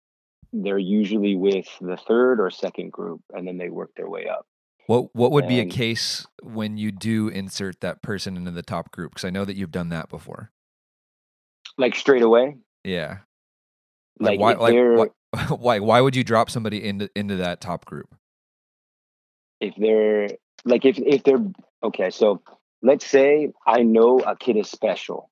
They're 0.53 0.77
usually 0.77 1.35
with 1.35 1.67
the 1.79 1.97
third 1.97 2.39
or 2.39 2.49
second 2.49 2.91
group, 2.91 3.21
and 3.33 3.47
then 3.47 3.57
they 3.57 3.69
work 3.69 3.91
their 3.95 4.09
way 4.09 4.27
up. 4.27 4.45
What 4.87 5.15
what 5.15 5.31
would 5.31 5.45
and, 5.45 5.49
be 5.49 5.59
a 5.59 5.65
case 5.65 6.25
when 6.43 6.77
you 6.77 6.91
do 6.91 7.29
insert 7.29 7.79
that 7.81 8.01
person 8.01 8.35
into 8.35 8.51
the 8.51 8.61
top 8.61 8.91
group? 8.91 9.11
Because 9.11 9.25
I 9.25 9.29
know 9.29 9.45
that 9.45 9.55
you've 9.55 9.71
done 9.71 9.89
that 9.89 10.09
before. 10.09 10.51
Like 11.77 11.95
straight 11.95 12.23
away. 12.23 12.57
Yeah. 12.83 13.19
Like, 14.19 14.39
like 14.39 14.59
why? 14.59 14.71
Like 14.71 15.11
why, 15.31 15.39
why? 15.55 15.79
Why 15.79 16.01
would 16.01 16.15
you 16.15 16.23
drop 16.23 16.49
somebody 16.49 16.83
into 16.83 17.09
into 17.15 17.37
that 17.37 17.61
top 17.61 17.85
group? 17.85 18.13
If 19.59 19.75
they're 19.77 20.29
like 20.65 20.85
if 20.85 20.97
if 20.99 21.23
they're 21.23 21.45
okay, 21.83 22.09
so 22.09 22.41
let's 22.81 23.05
say 23.05 23.51
I 23.65 23.83
know 23.83 24.19
a 24.19 24.35
kid 24.35 24.57
is 24.57 24.69
special, 24.69 25.29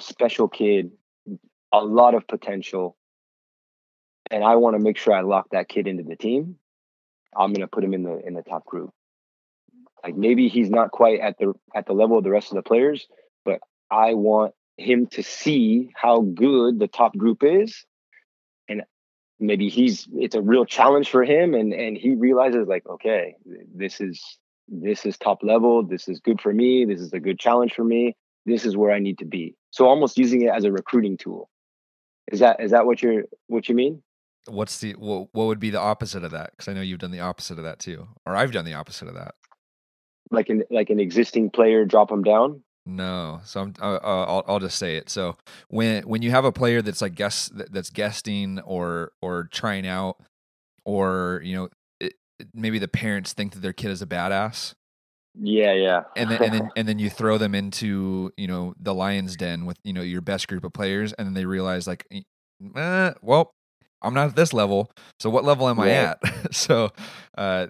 special 0.00 0.48
kid, 0.48 0.90
a 1.72 1.84
lot 1.84 2.14
of 2.14 2.26
potential, 2.26 2.96
and 4.32 4.42
I 4.42 4.56
want 4.56 4.74
to 4.74 4.82
make 4.82 4.96
sure 4.96 5.14
I 5.14 5.20
lock 5.20 5.48
that 5.52 5.68
kid 5.68 5.86
into 5.86 6.02
the 6.02 6.16
team 6.16 6.56
I'm 7.36 7.52
gonna 7.52 7.66
put 7.66 7.84
him 7.84 7.94
in 7.94 8.02
the 8.02 8.20
in 8.26 8.34
the 8.34 8.42
top 8.42 8.66
group. 8.66 8.90
Like 10.04 10.16
maybe 10.16 10.48
he's 10.48 10.70
not 10.70 10.90
quite 10.90 11.20
at 11.20 11.38
the 11.38 11.54
at 11.74 11.86
the 11.86 11.92
level 11.92 12.18
of 12.18 12.24
the 12.24 12.30
rest 12.30 12.50
of 12.50 12.56
the 12.56 12.62
players, 12.62 13.06
but 13.44 13.60
I 13.90 14.14
want 14.14 14.54
him 14.76 15.06
to 15.06 15.22
see 15.22 15.90
how 15.94 16.20
good 16.20 16.78
the 16.78 16.88
top 16.88 17.16
group 17.16 17.42
is 17.42 17.84
and 18.68 18.82
maybe 19.38 19.68
he's 19.68 20.08
it's 20.14 20.34
a 20.34 20.40
real 20.40 20.64
challenge 20.64 21.10
for 21.10 21.22
him 21.22 21.54
and 21.54 21.72
and 21.74 21.96
he 21.96 22.14
realizes 22.14 22.66
like 22.66 22.84
okay 22.88 23.36
this 23.74 24.00
is 24.00 24.38
this 24.68 25.04
is 25.04 25.18
top 25.18 25.42
level 25.42 25.82
this 25.82 26.08
is 26.08 26.20
good 26.20 26.40
for 26.40 26.52
me 26.52 26.86
this 26.86 27.00
is 27.00 27.12
a 27.12 27.20
good 27.20 27.38
challenge 27.38 27.74
for 27.74 27.84
me 27.84 28.16
this 28.46 28.64
is 28.64 28.76
where 28.76 28.92
i 28.92 28.98
need 28.98 29.18
to 29.18 29.26
be. 29.26 29.54
So 29.70 29.86
almost 29.86 30.18
using 30.18 30.42
it 30.42 30.48
as 30.48 30.64
a 30.64 30.72
recruiting 30.72 31.16
tool. 31.16 31.48
Is 32.32 32.40
that 32.40 32.60
is 32.60 32.70
that 32.70 32.86
what 32.86 33.02
you're 33.02 33.24
what 33.46 33.68
you 33.68 33.74
mean 33.74 34.02
what's 34.48 34.78
the 34.80 34.92
what, 34.94 35.28
what 35.32 35.46
would 35.46 35.60
be 35.60 35.70
the 35.70 35.80
opposite 35.80 36.24
of 36.24 36.30
that 36.30 36.50
because 36.52 36.68
i 36.68 36.72
know 36.72 36.80
you've 36.80 36.98
done 36.98 37.10
the 37.10 37.20
opposite 37.20 37.58
of 37.58 37.64
that 37.64 37.78
too 37.78 38.08
or 38.26 38.36
i've 38.36 38.52
done 38.52 38.64
the 38.64 38.74
opposite 38.74 39.08
of 39.08 39.14
that 39.14 39.34
like 40.30 40.48
an 40.48 40.62
like 40.70 40.90
an 40.90 40.98
existing 40.98 41.50
player 41.50 41.84
drop 41.84 42.08
them 42.08 42.22
down 42.22 42.62
no, 42.84 43.40
so 43.44 43.60
I'm, 43.60 43.74
uh, 43.80 43.94
uh, 43.94 44.24
I'll 44.28 44.44
I'll 44.48 44.58
just 44.58 44.76
say 44.76 44.96
it. 44.96 45.08
So 45.08 45.36
when 45.68 46.02
when 46.02 46.22
you 46.22 46.32
have 46.32 46.44
a 46.44 46.50
player 46.50 46.82
that's 46.82 47.00
like 47.00 47.14
guest 47.14 47.52
that's 47.54 47.90
guesting 47.90 48.58
or 48.60 49.12
or 49.22 49.48
trying 49.52 49.86
out, 49.86 50.16
or 50.84 51.40
you 51.44 51.54
know 51.54 51.68
it, 52.00 52.14
maybe 52.52 52.80
the 52.80 52.88
parents 52.88 53.34
think 53.34 53.52
that 53.52 53.60
their 53.60 53.72
kid 53.72 53.92
is 53.92 54.02
a 54.02 54.06
badass. 54.06 54.74
Yeah, 55.40 55.72
yeah. 55.72 56.02
and 56.16 56.28
then 56.28 56.42
and 56.42 56.54
then 56.54 56.70
and 56.76 56.88
then 56.88 56.98
you 56.98 57.08
throw 57.08 57.38
them 57.38 57.54
into 57.54 58.32
you 58.36 58.48
know 58.48 58.74
the 58.80 58.94
lions 58.94 59.36
den 59.36 59.64
with 59.64 59.78
you 59.84 59.92
know 59.92 60.02
your 60.02 60.20
best 60.20 60.48
group 60.48 60.64
of 60.64 60.72
players, 60.72 61.12
and 61.12 61.26
then 61.26 61.34
they 61.34 61.46
realize 61.46 61.86
like, 61.86 62.04
eh, 62.10 63.12
well, 63.22 63.54
I'm 64.02 64.14
not 64.14 64.28
at 64.28 64.36
this 64.36 64.52
level. 64.52 64.90
So 65.20 65.30
what 65.30 65.44
level 65.44 65.68
am 65.68 65.78
I 65.80 65.90
at? 65.90 66.18
so 66.54 66.90
uh, 67.36 67.68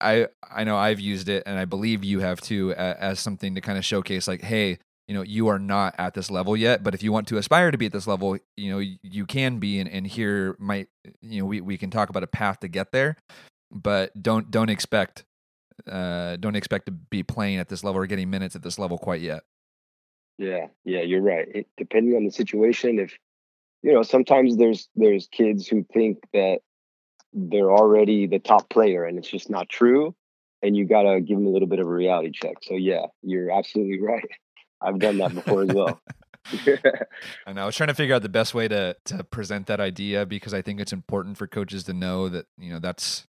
I 0.00 0.28
I 0.50 0.64
know 0.64 0.76
I've 0.76 1.00
used 1.00 1.28
it, 1.28 1.42
and 1.46 1.58
I 1.58 1.64
believe 1.64 2.04
you 2.04 2.20
have 2.20 2.40
too, 2.40 2.72
as 2.74 3.20
something 3.20 3.54
to 3.54 3.60
kind 3.60 3.78
of 3.78 3.84
showcase, 3.84 4.26
like, 4.26 4.42
hey, 4.42 4.78
you 5.08 5.14
know, 5.14 5.22
you 5.22 5.48
are 5.48 5.58
not 5.58 5.94
at 5.98 6.14
this 6.14 6.30
level 6.30 6.56
yet, 6.56 6.82
but 6.82 6.94
if 6.94 7.02
you 7.02 7.12
want 7.12 7.28
to 7.28 7.38
aspire 7.38 7.70
to 7.70 7.78
be 7.78 7.86
at 7.86 7.92
this 7.92 8.06
level, 8.06 8.38
you 8.56 8.72
know, 8.72 8.78
you 9.02 9.26
can 9.26 9.58
be, 9.58 9.78
and, 9.78 9.88
and 9.88 10.06
here 10.06 10.56
might, 10.58 10.88
you 11.22 11.40
know, 11.40 11.46
we, 11.46 11.60
we 11.60 11.78
can 11.78 11.90
talk 11.90 12.08
about 12.08 12.24
a 12.24 12.26
path 12.26 12.60
to 12.60 12.68
get 12.68 12.90
there, 12.90 13.16
but 13.70 14.10
don't 14.20 14.50
don't 14.50 14.68
expect 14.68 15.24
uh, 15.90 16.36
don't 16.36 16.56
expect 16.56 16.86
to 16.86 16.92
be 16.92 17.22
playing 17.22 17.58
at 17.58 17.68
this 17.68 17.84
level 17.84 18.00
or 18.00 18.06
getting 18.06 18.30
minutes 18.30 18.56
at 18.56 18.62
this 18.62 18.78
level 18.78 18.98
quite 18.98 19.20
yet. 19.20 19.42
Yeah, 20.38 20.66
yeah, 20.84 21.00
you're 21.00 21.22
right. 21.22 21.48
It, 21.54 21.66
depending 21.76 22.16
on 22.16 22.24
the 22.24 22.30
situation, 22.30 22.98
if 22.98 23.16
you 23.86 23.92
know 23.92 24.02
sometimes 24.02 24.56
there's 24.56 24.88
there's 24.96 25.28
kids 25.28 25.68
who 25.68 25.86
think 25.94 26.18
that 26.32 26.58
they're 27.32 27.70
already 27.70 28.26
the 28.26 28.40
top 28.40 28.68
player 28.68 29.04
and 29.04 29.16
it's 29.16 29.30
just 29.30 29.48
not 29.48 29.68
true 29.68 30.12
and 30.60 30.76
you 30.76 30.86
got 30.86 31.02
to 31.02 31.20
give 31.20 31.38
them 31.38 31.46
a 31.46 31.50
little 31.50 31.68
bit 31.68 31.78
of 31.78 31.86
a 31.86 31.90
reality 31.90 32.32
check. 32.32 32.56
So 32.62 32.74
yeah 32.74 33.06
you're 33.22 33.52
absolutely 33.52 34.00
right. 34.02 34.28
I've 34.82 34.98
done 34.98 35.18
that 35.18 35.34
before 35.34 35.62
as 35.62 35.68
well. 35.72 36.00
And 37.46 37.58
I 37.58 37.66
was 37.66 37.74
trying 37.74 37.88
to 37.88 37.94
figure 37.94 38.14
out 38.14 38.22
the 38.22 38.28
best 38.28 38.54
way 38.54 38.68
to 38.68 38.96
to 39.06 39.24
present 39.24 39.66
that 39.66 39.80
idea 39.80 40.26
because 40.26 40.54
I 40.54 40.62
think 40.62 40.80
it's 40.80 40.92
important 40.92 41.38
for 41.38 41.46
coaches 41.46 41.84
to 41.84 41.92
know 41.92 42.28
that 42.28 42.46
you 42.58 42.72
know 42.72 42.78
that's 42.80 43.26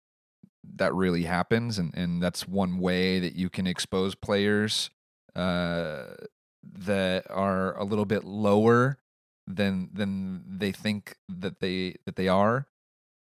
that 0.77 0.95
really 0.95 1.25
happens 1.25 1.79
and 1.79 1.93
and 1.97 2.23
that's 2.23 2.49
one 2.49 2.79
way 2.79 3.21
that 3.21 3.35
you 3.35 3.51
can 3.51 3.67
expose 3.69 4.14
players 4.17 4.90
uh, 5.37 6.14
that 6.62 7.31
are 7.31 7.77
a 7.79 7.85
little 7.85 8.05
bit 8.05 8.25
lower 8.25 8.99
than 9.47 9.91
than 9.93 10.45
they 10.47 10.73
think 10.73 11.17
that 11.29 11.61
they 11.61 11.97
that 12.07 12.17
they 12.17 12.29
are. 12.29 12.67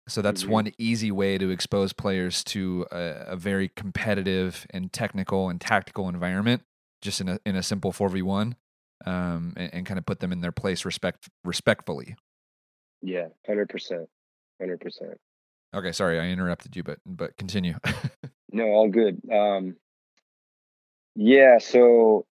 So 0.08 0.22
that's 0.22 0.44
mm-hmm. 0.44 0.52
one 0.52 0.72
easy 0.78 1.12
way 1.12 1.38
to 1.38 1.50
expose 1.50 1.94
players 1.94 2.44
to 2.46 2.86
a, 2.92 2.98
a, 3.28 3.36
very 3.38 3.70
competitive 3.70 4.68
and 4.72 4.92
technical 4.92 5.48
and 5.48 5.62
tactical 5.62 6.10
environment, 6.10 6.64
just 7.02 7.22
in 7.22 7.30
a 7.30 7.40
in 7.46 7.56
a 7.56 7.64
simple 7.64 7.94
four 7.94 8.10
v 8.10 8.22
one, 8.22 8.58
um, 9.06 9.54
and, 9.56 9.74
and 9.74 9.86
kind 9.86 9.98
of 9.98 10.06
put 10.06 10.20
them 10.20 10.34
in 10.34 10.42
their 10.42 10.52
place 10.52 10.84
respect 10.84 11.30
respectfully. 11.46 12.16
Yeah, 13.02 13.28
hundred 13.46 13.70
percent, 13.70 14.10
hundred 14.60 14.82
percent. 14.82 15.18
Okay, 15.74 15.92
sorry 15.92 16.20
I 16.20 16.28
interrupted 16.28 16.76
you, 16.76 16.84
but 16.84 17.00
but 17.06 17.38
continue. 17.38 17.76
no, 18.52 18.66
all 18.66 18.90
good. 18.90 19.22
Um, 19.32 19.78
yeah, 21.16 21.60
so 21.60 22.26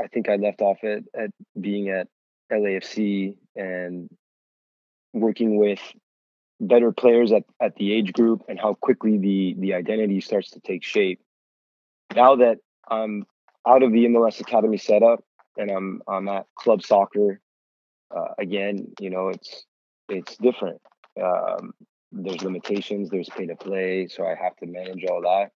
I 0.00 0.06
think 0.06 0.28
I 0.28 0.36
left 0.36 0.60
off 0.60 0.78
at, 0.84 1.02
at 1.18 1.30
being 1.60 1.88
at 1.88 2.08
LAFC 2.52 3.36
and 3.56 4.08
working 5.12 5.56
with 5.56 5.80
better 6.60 6.92
players 6.92 7.32
at, 7.32 7.44
at 7.60 7.74
the 7.76 7.92
age 7.92 8.12
group 8.12 8.42
and 8.48 8.58
how 8.58 8.74
quickly 8.74 9.18
the 9.18 9.56
the 9.58 9.74
identity 9.74 10.20
starts 10.20 10.50
to 10.50 10.60
take 10.60 10.84
shape. 10.84 11.20
Now 12.14 12.36
that 12.36 12.58
I'm 12.88 13.24
out 13.66 13.82
of 13.82 13.92
the 13.92 14.06
MLS 14.06 14.40
Academy 14.40 14.78
setup 14.78 15.24
and 15.56 15.70
I'm 15.70 16.02
I'm 16.06 16.28
at 16.28 16.46
club 16.56 16.82
soccer 16.82 17.40
uh, 18.14 18.34
again, 18.38 18.92
you 19.00 19.10
know, 19.10 19.28
it's 19.28 19.64
it's 20.08 20.36
different. 20.36 20.80
Um, 21.20 21.72
there's 22.10 22.42
limitations. 22.42 23.08
There's 23.10 23.28
pay 23.28 23.46
to 23.46 23.56
play, 23.56 24.08
so 24.08 24.26
I 24.26 24.34
have 24.34 24.56
to 24.56 24.66
manage 24.66 25.04
all 25.08 25.22
that. 25.22 25.50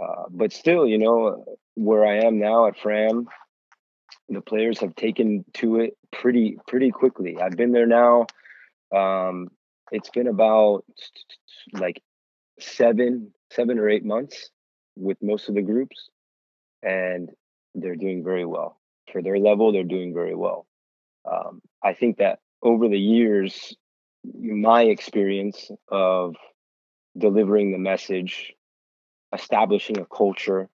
Uh, 0.00 0.24
but 0.30 0.52
still, 0.52 0.86
you 0.86 0.98
know, 0.98 1.44
where 1.74 2.04
I 2.04 2.26
am 2.26 2.38
now 2.38 2.66
at 2.66 2.78
Fram, 2.78 3.28
the 4.28 4.40
players 4.40 4.80
have 4.80 4.94
taken 4.96 5.44
to 5.54 5.80
it 5.80 5.96
pretty 6.12 6.58
pretty 6.66 6.90
quickly. 6.90 7.38
I've 7.40 7.56
been 7.56 7.72
there 7.72 7.86
now. 7.86 8.26
Um, 8.94 9.48
it's 9.90 10.10
been 10.10 10.26
about 10.26 10.84
like 11.72 12.02
seven 12.58 13.32
seven 13.50 13.78
or 13.78 13.88
eight 13.88 14.04
months 14.04 14.50
with 14.96 15.18
most 15.22 15.48
of 15.48 15.54
the 15.54 15.62
groups, 15.62 16.10
and 16.82 17.30
they're 17.74 17.96
doing 17.96 18.24
very 18.24 18.44
well 18.44 18.80
for 19.12 19.22
their 19.22 19.38
level. 19.38 19.72
They're 19.72 19.84
doing 19.84 20.14
very 20.14 20.34
well. 20.34 20.66
Um, 21.30 21.60
I 21.82 21.94
think 21.94 22.18
that 22.18 22.40
over 22.62 22.88
the 22.88 22.98
years, 22.98 23.76
my 24.34 24.82
experience 24.82 25.70
of 25.88 26.36
delivering 27.16 27.72
the 27.72 27.78
message, 27.78 28.52
establishing 29.32 29.98
a 29.98 30.06
culture, 30.06 30.68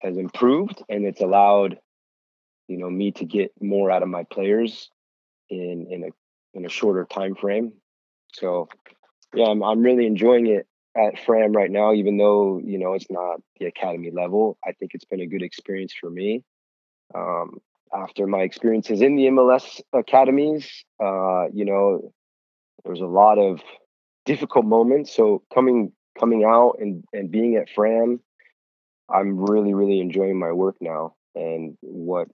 has 0.00 0.16
improved, 0.16 0.82
and 0.88 1.04
it's 1.04 1.20
allowed 1.20 1.78
you 2.72 2.78
know 2.78 2.90
me 2.90 3.12
to 3.12 3.26
get 3.26 3.52
more 3.60 3.90
out 3.90 4.02
of 4.02 4.08
my 4.08 4.24
players 4.24 4.90
in 5.50 5.86
in 5.90 6.04
a 6.04 6.08
in 6.54 6.64
a 6.64 6.70
shorter 6.70 7.04
time 7.04 7.34
frame. 7.34 7.72
So 8.32 8.68
yeah, 9.34 9.46
I'm 9.46 9.62
I'm 9.62 9.82
really 9.82 10.06
enjoying 10.06 10.46
it 10.46 10.66
at 10.96 11.18
Fram 11.18 11.52
right 11.52 11.70
now, 11.70 11.92
even 11.92 12.16
though 12.16 12.60
you 12.64 12.78
know 12.78 12.94
it's 12.94 13.10
not 13.10 13.40
the 13.60 13.66
academy 13.66 14.10
level. 14.10 14.56
I 14.66 14.72
think 14.72 14.92
it's 14.94 15.04
been 15.04 15.20
a 15.20 15.26
good 15.26 15.42
experience 15.42 15.92
for 15.98 16.08
me. 16.08 16.42
Um, 17.14 17.58
after 17.94 18.26
my 18.26 18.40
experiences 18.40 19.02
in 19.02 19.16
the 19.16 19.26
MLS 19.26 19.82
academies, 19.92 20.84
uh, 20.98 21.48
you 21.52 21.66
know, 21.66 22.12
there 22.84 22.92
was 22.92 23.02
a 23.02 23.06
lot 23.06 23.38
of 23.38 23.60
difficult 24.24 24.64
moments. 24.64 25.14
So 25.14 25.42
coming 25.52 25.92
coming 26.18 26.42
out 26.42 26.76
and 26.80 27.04
and 27.12 27.30
being 27.30 27.56
at 27.56 27.68
Fram, 27.68 28.20
I'm 29.10 29.36
really 29.36 29.74
really 29.74 30.00
enjoying 30.00 30.38
my 30.38 30.52
work 30.52 30.76
now 30.80 31.16
and 31.34 31.76
what 31.80 32.28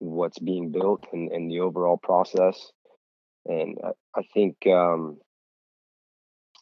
what's 0.00 0.38
being 0.38 0.72
built 0.72 1.06
and, 1.12 1.30
and 1.30 1.50
the 1.50 1.60
overall 1.60 1.96
process. 1.96 2.72
And 3.46 3.78
I, 3.84 4.20
I 4.20 4.22
think, 4.34 4.56
um, 4.66 5.18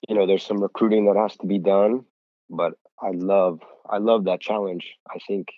you 0.09 0.15
know, 0.15 0.27
there's 0.27 0.45
some 0.45 0.63
recruiting 0.63 1.07
that 1.07 1.17
has 1.17 1.37
to 1.39 1.47
be 1.47 1.59
done, 1.59 2.05
but 2.51 2.75
I 3.01 3.11
love, 3.13 3.61
I 3.89 3.99
love 3.99 4.25
that 4.25 4.41
challenge. 4.41 4.95
I 5.09 5.19
think 5.27 5.49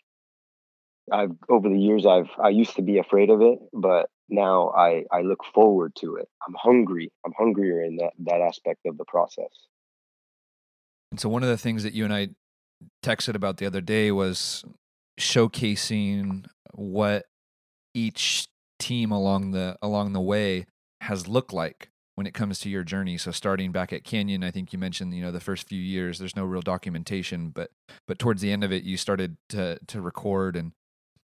I've, 1.11 1.33
over 1.49 1.69
the 1.69 1.79
years, 1.79 2.07
I've, 2.07 2.31
I 2.43 2.51
used 2.51 2.77
to 2.77 2.83
be 2.83 2.99
afraid 2.99 3.31
of 3.31 3.41
it, 3.43 3.59
but 3.73 4.09
now 4.29 4.69
I, 4.71 5.05
I 5.11 5.23
look 5.23 5.41
forward 5.53 5.95
to 5.97 6.17
it. 6.17 6.29
I'm 6.47 6.55
hungry. 6.57 7.11
I'm 7.27 7.33
hungrier 7.37 7.83
in 7.83 7.97
that, 7.97 8.13
that 8.27 8.41
aspect 8.41 8.81
of 8.87 8.97
the 8.97 9.05
process. 9.07 9.51
And 11.11 11.19
so 11.19 11.29
one 11.29 11.43
of 11.43 11.49
the 11.49 11.59
things 11.59 11.83
that 11.83 11.95
you 11.95 12.05
and 12.05 12.15
I 12.15 12.29
texted 13.03 13.35
about 13.35 13.57
the 13.57 13.67
other 13.67 13.81
day 13.81 14.13
was 14.13 14.65
showcasing 15.19 16.47
what 16.73 17.25
each 17.95 18.49
team 18.79 19.13
along 19.13 19.53
the 19.53 19.77
along 19.83 20.13
the 20.13 20.21
way 20.21 20.67
has 21.03 21.29
looked 21.29 21.53
like 21.53 21.91
when 22.15 22.27
it 22.27 22.35
comes 22.35 22.59
to 22.61 22.69
your 22.69 22.83
journey. 22.83 23.17
So 23.17 23.31
starting 23.31 23.73
back 23.73 23.93
at 23.93 24.05
Canyon, 24.05 24.45
I 24.45 24.51
think 24.51 24.73
you 24.73 24.79
mentioned, 24.79 25.15
you 25.15 25.23
know, 25.23 25.31
the 25.31 25.41
first 25.41 25.69
few 25.69 25.81
years 25.81 26.19
there's 26.19 26.37
no 26.37 26.45
real 26.45 26.63
documentation, 26.63 27.51
but 27.51 27.71
but 28.07 28.19
towards 28.19 28.43
the 28.43 28.53
end 28.53 28.65
of 28.65 28.73
it 28.73 28.83
you 28.83 28.97
started 28.97 29.37
to 29.51 29.79
to 29.87 30.01
record 30.01 30.57
and 30.57 30.73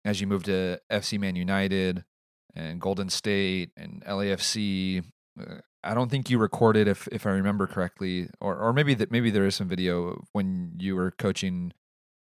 as 0.04 0.20
you 0.20 0.26
moved 0.28 0.46
to 0.46 0.78
FC 0.90 1.18
Man 1.18 1.34
United 1.34 2.04
and 2.54 2.80
Golden 2.80 3.10
State 3.10 3.72
and 3.76 4.04
LAFC, 4.04 5.02
uh, 5.40 5.56
I 5.82 5.94
don't 5.94 6.10
think 6.10 6.30
you 6.30 6.38
recorded 6.38 6.86
if 6.88 7.08
if 7.10 7.26
I 7.26 7.30
remember 7.30 7.66
correctly 7.66 8.28
or 8.40 8.56
or 8.56 8.72
maybe 8.72 8.94
that 8.94 9.10
maybe 9.10 9.30
there 9.30 9.46
is 9.46 9.56
some 9.56 9.68
video 9.68 10.24
when 10.32 10.74
you 10.78 10.94
were 10.94 11.10
coaching 11.10 11.72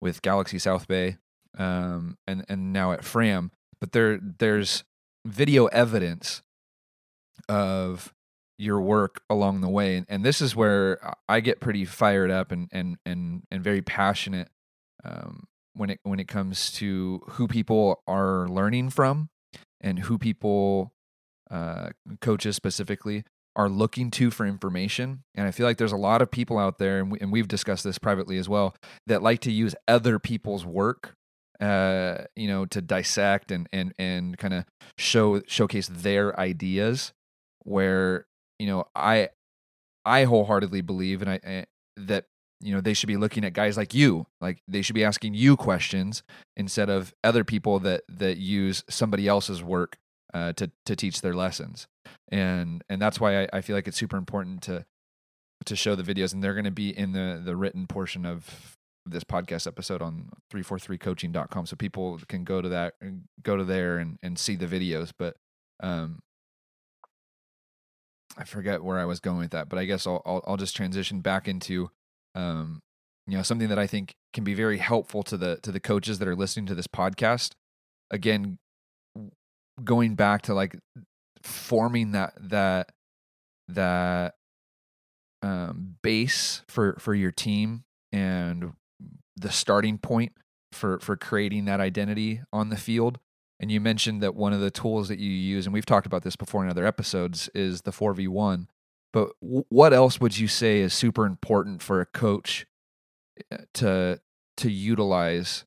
with 0.01 0.21
Galaxy 0.21 0.59
South 0.59 0.87
Bay 0.87 1.17
um 1.57 2.17
and 2.27 2.45
and 2.49 2.73
now 2.73 2.91
at 2.91 3.03
Fram 3.03 3.51
but 3.79 3.91
there 3.91 4.19
there's 4.39 4.83
video 5.25 5.65
evidence 5.67 6.41
of 7.49 8.13
your 8.57 8.79
work 8.79 9.21
along 9.29 9.61
the 9.61 9.69
way 9.69 9.97
and, 9.97 10.05
and 10.07 10.23
this 10.23 10.41
is 10.41 10.55
where 10.55 10.99
i 11.27 11.39
get 11.39 11.59
pretty 11.59 11.83
fired 11.83 12.31
up 12.31 12.51
and 12.51 12.69
and 12.71 12.97
and, 13.05 13.43
and 13.51 13.63
very 13.63 13.81
passionate 13.81 14.49
um, 15.03 15.47
when 15.73 15.89
it 15.89 15.99
when 16.03 16.19
it 16.19 16.27
comes 16.27 16.71
to 16.71 17.21
who 17.31 17.47
people 17.47 18.01
are 18.07 18.47
learning 18.47 18.89
from 18.89 19.29
and 19.81 19.99
who 19.99 20.17
people, 20.17 20.93
uh, 21.51 21.89
coaches 22.21 22.55
specifically, 22.55 23.23
are 23.55 23.69
looking 23.69 24.11
to 24.11 24.31
for 24.31 24.45
information. 24.45 25.23
And 25.35 25.47
I 25.47 25.51
feel 25.51 25.65
like 25.65 25.77
there's 25.77 25.91
a 25.91 25.97
lot 25.97 26.21
of 26.21 26.31
people 26.31 26.57
out 26.57 26.77
there, 26.77 26.99
and, 26.99 27.11
we, 27.11 27.19
and 27.19 27.31
we've 27.31 27.47
discussed 27.47 27.83
this 27.83 27.97
privately 27.97 28.37
as 28.37 28.49
well, 28.49 28.75
that 29.07 29.21
like 29.21 29.39
to 29.41 29.51
use 29.51 29.75
other 29.87 30.19
people's 30.19 30.65
work, 30.65 31.15
uh, 31.59 32.25
you 32.35 32.47
know, 32.47 32.65
to 32.65 32.81
dissect 32.81 33.51
and 33.51 33.67
and 33.71 33.93
and 33.97 34.37
kind 34.37 34.53
of 34.53 34.65
show 34.97 35.41
showcase 35.47 35.89
their 35.91 36.37
ideas. 36.39 37.13
Where 37.63 38.27
you 38.59 38.67
know, 38.67 38.85
I 38.95 39.29
I 40.05 40.25
wholeheartedly 40.25 40.81
believe, 40.81 41.21
and 41.21 41.31
I, 41.31 41.39
I 41.43 41.49
eh, 41.49 41.65
that 41.97 42.25
you 42.61 42.73
know 42.73 42.81
they 42.81 42.93
should 42.93 43.07
be 43.07 43.17
looking 43.17 43.43
at 43.43 43.53
guys 43.53 43.77
like 43.77 43.93
you 43.93 44.25
like 44.41 44.61
they 44.67 44.81
should 44.81 44.95
be 44.95 45.03
asking 45.03 45.33
you 45.33 45.57
questions 45.57 46.23
instead 46.55 46.89
of 46.89 47.13
other 47.23 47.43
people 47.43 47.79
that 47.79 48.03
that 48.07 48.37
use 48.37 48.83
somebody 48.89 49.27
else's 49.27 49.61
work 49.61 49.97
uh, 50.33 50.53
to 50.53 50.71
to 50.85 50.95
teach 50.95 51.21
their 51.21 51.33
lessons 51.33 51.87
and 52.29 52.83
and 52.89 53.01
that's 53.01 53.19
why 53.19 53.43
I, 53.43 53.47
I 53.53 53.61
feel 53.61 53.75
like 53.75 53.87
it's 53.87 53.97
super 53.97 54.17
important 54.17 54.61
to 54.63 54.85
to 55.65 55.75
show 55.75 55.95
the 55.95 56.03
videos 56.03 56.33
and 56.33 56.43
they're 56.43 56.53
going 56.53 56.65
to 56.65 56.71
be 56.71 56.95
in 56.95 57.11
the 57.11 57.41
the 57.43 57.55
written 57.55 57.87
portion 57.87 58.25
of 58.25 58.74
this 59.05 59.23
podcast 59.23 59.67
episode 59.67 60.01
on 60.01 60.29
343coaching.com 60.51 61.65
so 61.65 61.75
people 61.75 62.19
can 62.27 62.43
go 62.43 62.61
to 62.61 62.69
that 62.69 62.93
and 63.01 63.23
go 63.43 63.55
to 63.55 63.63
there 63.63 63.97
and 63.97 64.17
and 64.23 64.39
see 64.39 64.55
the 64.55 64.65
videos 64.65 65.11
but 65.17 65.35
um 65.81 66.19
I 68.37 68.43
forget 68.43 68.83
where 68.83 68.99
I 68.99 69.05
was 69.05 69.19
going 69.19 69.37
with 69.39 69.51
that 69.51 69.69
but 69.69 69.79
I 69.79 69.85
guess 69.85 70.07
I'll 70.07 70.21
I'll, 70.25 70.43
I'll 70.47 70.57
just 70.57 70.75
transition 70.75 71.21
back 71.21 71.47
into 71.47 71.91
um 72.33 72.81
you 73.27 73.37
know 73.37 73.43
something 73.43 73.69
that 73.69 73.79
I 73.79 73.87
think 73.87 74.15
can 74.33 74.43
be 74.43 74.53
very 74.53 74.77
helpful 74.77 75.23
to 75.23 75.37
the 75.37 75.57
to 75.63 75.71
the 75.71 75.79
coaches 75.79 76.19
that 76.19 76.27
are 76.27 76.35
listening 76.35 76.65
to 76.67 76.75
this 76.75 76.87
podcast. 76.87 77.53
Again 78.11 78.59
going 79.83 80.15
back 80.15 80.43
to 80.43 80.53
like 80.53 80.77
forming 81.43 82.11
that 82.11 82.33
that 82.39 82.91
that 83.67 84.35
um, 85.41 85.95
base 86.01 86.63
for 86.67 86.95
for 86.99 87.13
your 87.13 87.31
team 87.31 87.83
and 88.11 88.73
the 89.35 89.51
starting 89.51 89.97
point 89.97 90.33
for 90.71 90.99
for 90.99 91.15
creating 91.15 91.65
that 91.65 91.79
identity 91.79 92.41
on 92.51 92.69
the 92.69 92.77
field. 92.77 93.19
And 93.59 93.71
you 93.71 93.79
mentioned 93.79 94.21
that 94.21 94.35
one 94.35 94.51
of 94.51 94.59
the 94.59 94.69
tools 94.69 95.07
that 95.07 95.17
you 95.17 95.31
use, 95.31 95.65
and 95.65 95.73
we've 95.73 95.85
talked 95.85 96.05
about 96.05 96.23
this 96.23 96.35
before 96.35 96.63
in 96.63 96.69
other 96.69 96.85
episodes, 96.85 97.49
is 97.55 97.83
the 97.83 97.91
four 97.91 98.13
v 98.13 98.27
one. 98.27 98.67
But 99.13 99.29
w- 99.41 99.63
what 99.69 99.93
else 99.93 100.19
would 100.19 100.37
you 100.37 100.47
say 100.47 100.81
is 100.81 100.93
super 100.93 101.25
important 101.25 101.81
for 101.81 102.01
a 102.01 102.05
coach 102.05 102.65
eh, 103.51 103.57
to 103.75 104.19
to 104.57 104.71
utilize 104.71 105.65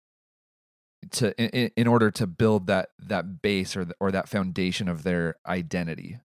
to 1.11 1.35
in, 1.41 1.71
in 1.77 1.87
order 1.87 2.11
to 2.11 2.27
build 2.27 2.67
that 2.67 2.91
that 2.99 3.41
base 3.43 3.77
or 3.77 3.85
the, 3.85 3.95
or 4.01 4.11
that 4.11 4.29
foundation 4.29 4.89
of 4.89 5.03
their 5.03 5.37
identity 5.47 6.19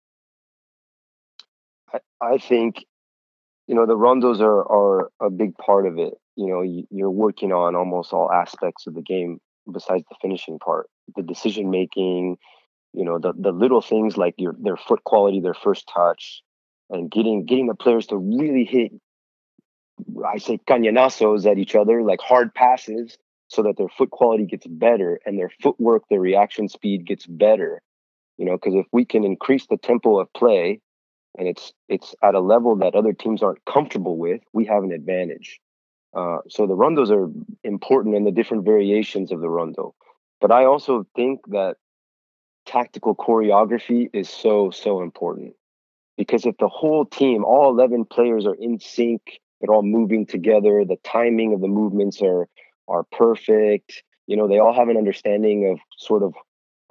I, 1.93 1.99
I 2.21 2.37
think 2.37 2.85
you 3.67 3.75
know 3.75 3.85
the 3.85 3.95
rondos 3.95 4.39
are 4.39 4.61
are 4.61 5.11
a 5.19 5.29
big 5.29 5.55
part 5.57 5.85
of 5.85 5.97
it 5.99 6.13
you 6.35 6.47
know 6.47 6.83
you're 6.89 7.11
working 7.11 7.51
on 7.51 7.75
almost 7.75 8.13
all 8.13 8.31
aspects 8.31 8.87
of 8.87 8.93
the 8.93 9.01
game 9.01 9.39
besides 9.71 10.03
the 10.09 10.15
finishing 10.21 10.59
part 10.59 10.87
the 11.15 11.23
decision 11.23 11.69
making 11.69 12.37
you 12.93 13.05
know 13.05 13.19
the 13.19 13.33
the 13.37 13.51
little 13.51 13.81
things 13.81 14.17
like 14.17 14.35
your 14.37 14.55
their 14.59 14.77
foot 14.77 15.03
quality 15.03 15.39
their 15.39 15.53
first 15.53 15.89
touch 15.93 16.41
and 16.89 17.09
getting 17.09 17.45
getting 17.45 17.67
the 17.67 17.75
players 17.75 18.07
to 18.07 18.17
really 18.17 18.65
hit 18.65 18.91
i 20.27 20.37
say 20.37 20.59
cañonazos 20.67 21.49
at 21.49 21.57
each 21.57 21.75
other 21.75 22.01
like 22.01 22.19
hard 22.19 22.53
passes 22.53 23.17
so 23.53 23.61
that 23.63 23.77
their 23.77 23.87
foot 23.87 24.09
quality 24.09 24.45
gets 24.45 24.65
better 24.65 25.19
and 25.25 25.37
their 25.37 25.51
footwork, 25.61 26.03
their 26.09 26.19
reaction 26.19 26.67
speed 26.67 27.05
gets 27.05 27.25
better. 27.25 27.81
You 28.37 28.45
know, 28.45 28.53
because 28.53 28.73
if 28.73 28.87
we 28.91 29.05
can 29.05 29.23
increase 29.23 29.67
the 29.67 29.77
tempo 29.77 30.19
of 30.19 30.33
play 30.33 30.81
and 31.37 31.47
it's 31.47 31.71
it's 31.87 32.15
at 32.23 32.33
a 32.33 32.39
level 32.39 32.75
that 32.77 32.95
other 32.95 33.13
teams 33.13 33.43
aren't 33.43 33.63
comfortable 33.65 34.17
with, 34.17 34.41
we 34.53 34.65
have 34.65 34.83
an 34.83 34.91
advantage. 34.91 35.59
Uh, 36.15 36.37
so 36.47 36.67
the 36.67 36.75
rondos 36.75 37.09
are 37.09 37.31
important 37.63 38.15
and 38.15 38.25
the 38.25 38.31
different 38.31 38.65
variations 38.65 39.31
of 39.31 39.41
the 39.41 39.49
rondo. 39.49 39.95
But 40.39 40.51
I 40.51 40.65
also 40.65 41.05
think 41.15 41.39
that 41.47 41.77
tactical 42.65 43.15
choreography 43.15 44.09
is 44.13 44.29
so 44.29 44.71
so 44.71 45.01
important 45.01 45.53
because 46.17 46.45
if 46.45 46.55
the 46.57 46.67
whole 46.67 47.05
team, 47.05 47.43
all 47.43 47.69
eleven 47.69 48.05
players, 48.05 48.45
are 48.45 48.55
in 48.55 48.79
sync, 48.79 49.39
they're 49.59 49.73
all 49.73 49.83
moving 49.83 50.25
together, 50.25 50.85
the 50.85 50.97
timing 51.03 51.53
of 51.53 51.61
the 51.61 51.67
movements 51.67 52.21
are 52.21 52.47
are 52.87 53.03
perfect. 53.11 54.03
You 54.27 54.37
know, 54.37 54.47
they 54.47 54.59
all 54.59 54.73
have 54.73 54.89
an 54.89 54.97
understanding 54.97 55.71
of 55.71 55.79
sort 55.97 56.23
of 56.23 56.33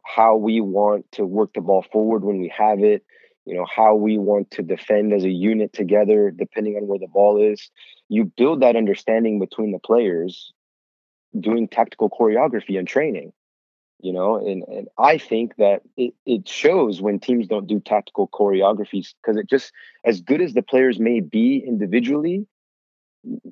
how 0.04 0.36
we 0.36 0.60
want 0.60 1.10
to 1.12 1.24
work 1.24 1.52
the 1.54 1.60
ball 1.60 1.84
forward 1.92 2.24
when 2.24 2.40
we 2.40 2.52
have 2.56 2.80
it, 2.80 3.04
you 3.44 3.54
know, 3.54 3.66
how 3.74 3.94
we 3.94 4.18
want 4.18 4.50
to 4.52 4.62
defend 4.62 5.12
as 5.12 5.24
a 5.24 5.30
unit 5.30 5.72
together, 5.72 6.30
depending 6.30 6.76
on 6.76 6.86
where 6.86 6.98
the 6.98 7.08
ball 7.08 7.42
is. 7.42 7.70
You 8.08 8.32
build 8.36 8.62
that 8.62 8.76
understanding 8.76 9.40
between 9.40 9.72
the 9.72 9.78
players 9.78 10.52
doing 11.38 11.66
tactical 11.66 12.10
choreography 12.10 12.78
and 12.78 12.86
training 12.86 13.32
you 14.00 14.12
know 14.12 14.36
and, 14.36 14.64
and 14.64 14.88
i 14.98 15.16
think 15.16 15.56
that 15.56 15.80
it, 15.96 16.12
it 16.26 16.46
shows 16.46 17.00
when 17.00 17.18
teams 17.18 17.46
don't 17.46 17.66
do 17.66 17.80
tactical 17.80 18.28
choreographies 18.28 19.14
because 19.22 19.38
it 19.38 19.48
just 19.48 19.72
as 20.04 20.20
good 20.20 20.42
as 20.42 20.52
the 20.52 20.60
players 20.60 20.98
may 20.98 21.20
be 21.20 21.64
individually 21.66 22.46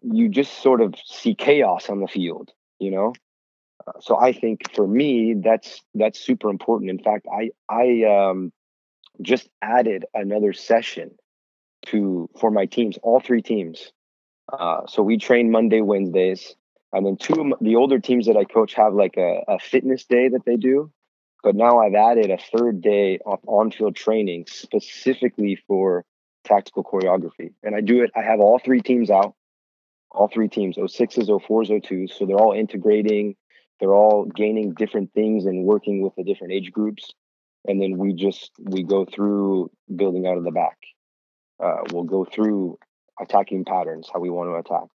you 0.02 0.28
just 0.28 0.62
sort 0.62 0.80
of 0.80 0.94
see 1.04 1.34
chaos 1.34 1.88
on 1.88 2.00
the 2.00 2.08
field, 2.08 2.50
you 2.78 2.90
know. 2.90 3.12
Uh, 3.86 3.92
so 4.00 4.18
I 4.18 4.32
think 4.32 4.70
for 4.74 4.86
me 4.86 5.34
that's 5.42 5.82
that's 5.94 6.20
super 6.20 6.50
important. 6.50 6.90
In 6.90 6.98
fact, 6.98 7.26
I 7.32 7.50
I 7.68 8.04
um, 8.04 8.52
just 9.22 9.48
added 9.62 10.04
another 10.14 10.52
session 10.52 11.12
to 11.86 12.28
for 12.38 12.50
my 12.50 12.66
teams, 12.66 12.98
all 13.02 13.20
three 13.20 13.42
teams. 13.42 13.92
Uh, 14.52 14.86
so 14.86 15.02
we 15.02 15.18
train 15.18 15.50
Monday, 15.50 15.80
Wednesdays, 15.80 16.54
and 16.92 17.06
then 17.06 17.16
two 17.16 17.54
the 17.60 17.76
older 17.76 17.98
teams 17.98 18.26
that 18.26 18.36
I 18.36 18.44
coach 18.44 18.74
have 18.74 18.94
like 18.94 19.16
a, 19.16 19.42
a 19.48 19.58
fitness 19.58 20.04
day 20.04 20.28
that 20.28 20.44
they 20.44 20.56
do. 20.56 20.90
But 21.42 21.54
now 21.56 21.78
I've 21.78 21.94
added 21.94 22.30
a 22.30 22.36
third 22.36 22.82
day 22.82 23.18
of 23.24 23.38
on-field 23.46 23.96
training 23.96 24.44
specifically 24.48 25.58
for 25.66 26.04
tactical 26.44 26.84
choreography, 26.84 27.52
and 27.62 27.74
I 27.74 27.80
do 27.80 28.02
it. 28.02 28.10
I 28.14 28.22
have 28.22 28.40
all 28.40 28.58
three 28.58 28.82
teams 28.82 29.10
out 29.10 29.34
all 30.10 30.28
three 30.28 30.48
teams 30.48 30.76
06s 30.76 31.28
04s 31.28 31.70
02s 31.70 32.12
so 32.12 32.26
they're 32.26 32.36
all 32.36 32.52
integrating 32.52 33.36
they're 33.78 33.94
all 33.94 34.24
gaining 34.24 34.74
different 34.74 35.12
things 35.14 35.46
and 35.46 35.64
working 35.64 36.02
with 36.02 36.14
the 36.16 36.24
different 36.24 36.52
age 36.52 36.72
groups 36.72 37.12
and 37.66 37.80
then 37.80 37.98
we 37.98 38.14
just 38.14 38.50
we 38.58 38.82
go 38.82 39.04
through 39.04 39.70
building 39.94 40.26
out 40.26 40.38
of 40.38 40.44
the 40.44 40.50
back. 40.50 40.78
Uh, 41.62 41.82
we'll 41.92 42.04
go 42.04 42.24
through 42.24 42.78
attacking 43.20 43.64
patterns 43.64 44.08
how 44.12 44.20
we 44.20 44.30
want 44.30 44.50
to 44.50 44.54
attack. 44.54 44.88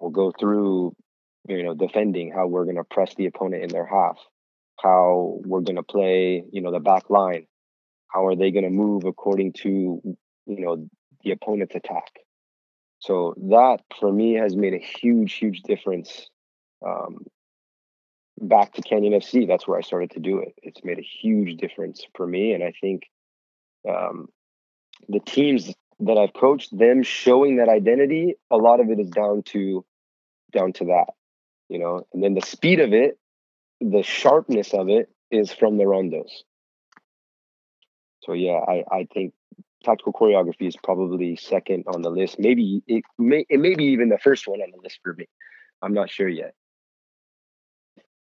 We'll 0.00 0.10
go 0.10 0.32
through 0.38 0.94
you 1.48 1.62
know 1.62 1.74
defending 1.74 2.32
how 2.32 2.46
we're 2.46 2.64
going 2.64 2.76
to 2.76 2.84
press 2.84 3.14
the 3.14 3.26
opponent 3.26 3.62
in 3.62 3.68
their 3.68 3.86
half. 3.86 4.18
How 4.82 5.38
we're 5.44 5.60
going 5.60 5.76
to 5.76 5.82
play 5.82 6.44
you 6.52 6.60
know 6.60 6.72
the 6.72 6.80
back 6.80 7.08
line. 7.10 7.46
How 8.08 8.26
are 8.26 8.36
they 8.36 8.50
going 8.50 8.64
to 8.64 8.70
move 8.70 9.04
according 9.04 9.52
to 9.62 9.68
you 9.68 10.16
know 10.46 10.88
the 11.26 11.32
opponent's 11.32 11.74
attack. 11.74 12.20
So 13.00 13.34
that 13.50 13.78
for 14.00 14.10
me 14.10 14.34
has 14.34 14.56
made 14.56 14.74
a 14.74 14.78
huge, 14.78 15.34
huge 15.34 15.62
difference. 15.62 16.30
Um, 16.86 17.26
back 18.38 18.74
to 18.74 18.82
Canyon 18.82 19.14
FC, 19.14 19.46
that's 19.46 19.66
where 19.66 19.78
I 19.78 19.82
started 19.82 20.10
to 20.12 20.20
do 20.20 20.38
it. 20.38 20.54
It's 20.62 20.84
made 20.84 20.98
a 20.98 21.02
huge 21.02 21.56
difference 21.58 22.04
for 22.14 22.26
me, 22.26 22.52
and 22.52 22.62
I 22.62 22.72
think 22.80 23.04
um, 23.88 24.28
the 25.08 25.20
teams 25.20 25.72
that 26.00 26.18
I've 26.18 26.34
coached, 26.34 26.76
them 26.76 27.02
showing 27.02 27.56
that 27.56 27.68
identity, 27.68 28.34
a 28.50 28.56
lot 28.56 28.80
of 28.80 28.90
it 28.90 29.00
is 29.00 29.08
down 29.08 29.42
to 29.46 29.84
down 30.52 30.72
to 30.74 30.84
that, 30.86 31.06
you 31.68 31.78
know. 31.78 32.06
And 32.12 32.22
then 32.22 32.34
the 32.34 32.42
speed 32.42 32.80
of 32.80 32.92
it, 32.92 33.18
the 33.80 34.02
sharpness 34.02 34.74
of 34.74 34.88
it, 34.88 35.08
is 35.30 35.52
from 35.52 35.78
the 35.78 35.84
rondos. 35.84 36.30
So 38.20 38.32
yeah, 38.32 38.60
I 38.68 38.84
I 38.90 39.08
think 39.12 39.32
tactical 39.84 40.12
choreography 40.12 40.66
is 40.66 40.76
probably 40.82 41.36
second 41.36 41.84
on 41.86 42.02
the 42.02 42.10
list. 42.10 42.38
Maybe 42.38 42.82
it 42.86 43.04
may 43.18 43.46
it 43.48 43.60
may 43.60 43.74
be 43.74 43.84
even 43.84 44.08
the 44.08 44.18
first 44.18 44.46
one 44.46 44.60
on 44.60 44.70
the 44.70 44.82
list 44.82 44.98
for 45.02 45.14
me. 45.14 45.26
I'm 45.80 45.94
not 45.94 46.10
sure 46.10 46.28
yet. 46.28 46.54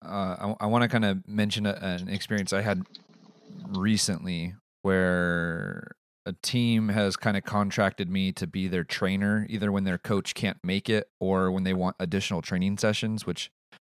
Uh, 0.04 0.54
I, 0.60 0.64
I 0.64 0.66
want 0.66 0.82
to 0.82 0.88
kind 0.88 1.04
of 1.04 1.26
mention 1.28 1.66
a, 1.66 1.78
an 1.80 2.08
experience 2.08 2.52
I 2.52 2.62
had 2.62 2.82
recently 3.68 4.54
where 4.82 5.92
a 6.26 6.34
team 6.42 6.88
has 6.88 7.16
kind 7.16 7.36
of 7.36 7.44
contracted 7.44 8.08
me 8.08 8.32
to 8.32 8.46
be 8.46 8.68
their 8.68 8.84
trainer, 8.84 9.46
either 9.48 9.72
when 9.72 9.84
their 9.84 9.98
coach 9.98 10.34
can't 10.34 10.58
make 10.62 10.88
it 10.88 11.08
or 11.20 11.50
when 11.50 11.64
they 11.64 11.74
want 11.74 11.96
additional 11.98 12.42
training 12.42 12.78
sessions, 12.78 13.26
which 13.26 13.50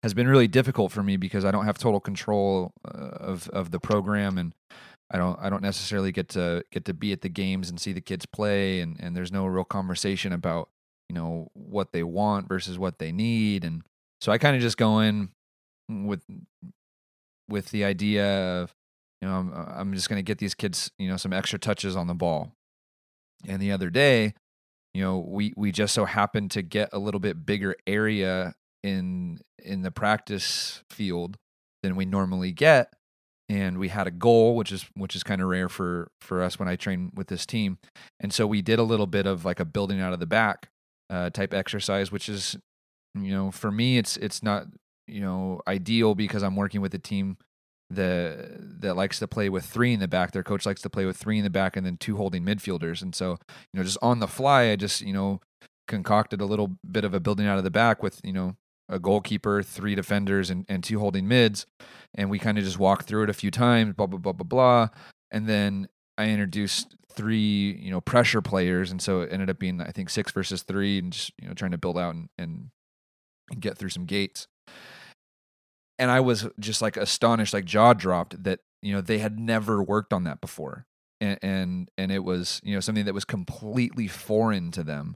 has 0.04 0.14
been 0.14 0.28
really 0.28 0.48
difficult 0.48 0.92
for 0.92 1.04
me 1.04 1.18
because 1.18 1.46
I 1.46 1.52
don't 1.52 1.66
have 1.66 1.78
total 1.78 2.00
control 2.00 2.72
uh, 2.88 2.92
of 2.92 3.50
of 3.50 3.72
the 3.72 3.80
program 3.80 4.38
and 4.38 4.54
I 5.10 5.18
don't 5.18 5.40
I 5.40 5.50
don't 5.50 5.64
necessarily 5.64 6.12
get 6.12 6.30
to 6.30 6.64
get 6.72 6.86
to 6.86 6.94
be 6.94 7.12
at 7.12 7.22
the 7.22 7.30
games 7.30 7.70
and 7.70 7.80
see 7.80 7.92
the 7.92 8.02
kids 8.02 8.26
play 8.28 8.82
and 8.82 8.98
and 9.00 9.16
there's 9.16 9.32
no 9.32 9.48
real 9.48 9.64
conversation 9.64 10.32
about 10.32 10.70
you 11.10 11.16
know 11.16 11.50
what 11.54 11.92
they 11.92 12.04
want 12.04 12.48
versus 12.48 12.78
what 12.78 13.00
they 13.00 13.12
need 13.12 13.64
and 13.64 13.82
so 14.22 14.32
I 14.32 14.38
kind 14.38 14.56
of 14.56 14.62
just 14.62 14.78
go 14.78 15.00
in 15.00 15.30
with 15.90 16.24
with 17.50 17.72
the 17.72 17.84
idea 17.84 18.62
of 18.62 18.74
you 19.22 19.28
know, 19.28 19.36
I'm, 19.36 19.54
I'm 19.54 19.94
just 19.94 20.10
going 20.10 20.20
to 20.20 20.24
get 20.24 20.40
these 20.40 20.54
kids, 20.54 20.92
you 21.00 21.08
know, 21.08 21.18
some 21.18 21.34
extra 21.34 21.58
touches 21.58 21.96
on 21.96 22.08
the 22.08 22.14
ball. 22.14 22.52
And 23.48 23.62
the 23.62 23.72
other 23.72 23.90
day, 23.90 24.34
you 24.94 25.02
know, 25.02 25.20
we 25.20 25.54
we 25.56 25.72
just 25.72 25.94
so 25.94 26.06
happened 26.06 26.52
to 26.52 26.62
get 26.62 26.90
a 26.92 27.00
little 27.00 27.20
bit 27.20 27.46
bigger 27.46 27.76
area 27.88 28.56
in 28.84 29.40
in 29.64 29.82
the 29.82 29.92
practice 29.92 30.84
field 30.90 31.38
than 31.82 31.96
we 31.96 32.06
normally 32.06 32.52
get 32.52 32.94
and 33.50 33.78
we 33.78 33.90
had 33.90 34.08
a 34.08 34.12
goal 34.12 34.56
which 34.56 34.72
is 34.72 34.86
which 34.96 35.16
is 35.16 35.24
kind 35.24 35.42
of 35.42 35.48
rare 35.48 35.70
for 35.70 36.12
for 36.22 36.42
us 36.42 36.58
when 36.58 36.68
I 36.68 36.76
train 36.76 37.12
with 37.16 37.28
this 37.28 37.46
team. 37.46 37.78
And 38.20 38.34
so 38.34 38.48
we 38.48 38.62
did 38.62 38.80
a 38.80 38.84
little 38.84 39.08
bit 39.08 39.26
of 39.26 39.46
like 39.46 39.60
a 39.60 39.66
building 39.66 40.00
out 40.00 40.14
of 40.14 40.20
the 40.20 40.26
back 40.26 40.70
uh, 41.10 41.30
type 41.30 41.54
exercise 41.54 42.12
which 42.12 42.30
is 42.30 42.58
you 43.16 43.32
know, 43.32 43.52
for 43.52 43.72
me 43.72 43.98
it's 43.98 44.18
it's 44.18 44.44
not, 44.44 44.68
you 45.08 45.22
know, 45.22 45.62
ideal 45.68 46.16
because 46.16 46.44
I'm 46.44 46.56
working 46.56 46.82
with 46.82 46.94
a 46.94 47.00
team 47.00 47.38
that 47.92 48.82
that 48.82 48.96
likes 48.96 49.20
to 49.20 49.28
play 49.28 49.50
with 49.50 49.66
three 49.66 49.94
in 49.94 50.00
the 50.00 50.08
back. 50.08 50.32
Their 50.32 50.44
coach 50.44 50.66
likes 50.66 50.82
to 50.82 50.90
play 50.90 51.06
with 51.06 51.18
three 51.18 51.38
in 51.38 51.44
the 51.44 51.50
back 51.50 51.78
and 51.78 51.86
then 51.86 51.98
two 51.98 52.18
holding 52.18 52.44
midfielders. 52.44 53.02
And 53.02 53.14
so, 53.14 53.32
you 53.32 53.78
know, 53.78 53.84
just 53.84 53.98
on 54.02 54.20
the 54.20 54.28
fly, 54.28 54.72
I 54.72 54.76
just, 54.76 55.02
you 55.02 55.14
know, 55.14 55.40
concocted 55.88 56.42
a 56.42 56.46
little 56.46 56.78
bit 56.90 57.06
of 57.06 57.14
a 57.14 57.20
building 57.20 57.48
out 57.48 57.58
of 57.58 57.64
the 57.64 57.72
back 57.72 58.02
with, 58.02 58.20
you 58.24 58.34
know, 58.34 58.56
a 58.90 59.00
goalkeeper, 59.00 59.62
three 59.62 59.96
defenders, 59.96 60.50
and, 60.50 60.66
and 60.68 60.84
two 60.84 61.00
holding 61.00 61.28
mids. 61.28 61.66
And 62.14 62.30
we 62.30 62.40
kind 62.40 62.58
of 62.58 62.64
just 62.64 62.80
walked 62.80 63.08
through 63.08 63.24
it 63.24 63.30
a 63.30 63.34
few 63.34 63.52
times, 63.52 63.94
blah, 63.94 64.08
blah, 64.08 64.20
blah, 64.20 64.34
blah, 64.34 64.46
blah. 64.48 64.88
And 65.32 65.48
then 65.48 65.88
I 66.18 66.30
introduced 66.30 66.96
three, 67.12 67.80
you 67.82 67.92
know, 67.92 68.02
pressure 68.02 68.42
players. 68.42 68.92
And 68.92 69.02
so 69.02 69.22
it 69.22 69.32
ended 69.32 69.50
up 69.50 69.60
being, 69.60 69.82
I 69.82 69.92
think, 69.92 70.10
six 70.10 70.32
versus 70.32 70.64
three 70.64 71.00
and 71.00 71.14
just, 71.14 71.32
you 71.40 71.48
know, 71.48 71.54
trying 71.54 71.72
to 71.72 71.78
build 71.78 71.98
out 71.98 72.16
and, 72.16 72.30
and, 72.38 72.70
and 73.52 73.62
get 73.62 73.78
through 73.78 73.90
some 73.90 74.06
gates. 74.06 74.48
And 75.98 76.12
I 76.12 76.20
was 76.20 76.48
just 76.60 76.82
like 76.82 76.98
astonished, 76.98 77.54
like 77.54 77.66
jaw 77.66 77.94
dropped 77.94 78.44
that, 78.44 78.60
you 78.82 78.94
know, 78.94 79.02
they 79.02 79.20
had 79.20 79.40
never 79.40 79.82
worked 79.82 80.14
on 80.14 80.24
that 80.26 80.42
before. 80.42 80.86
And, 81.22 81.40
and, 81.42 81.92
and 81.98 82.12
it 82.12 82.24
was, 82.24 82.62
you 82.64 82.74
know, 82.74 82.82
something 82.82 83.06
that 83.06 83.14
was 83.14 83.26
completely 83.26 84.08
foreign 84.08 84.72
to 84.72 84.84
them. 84.84 85.16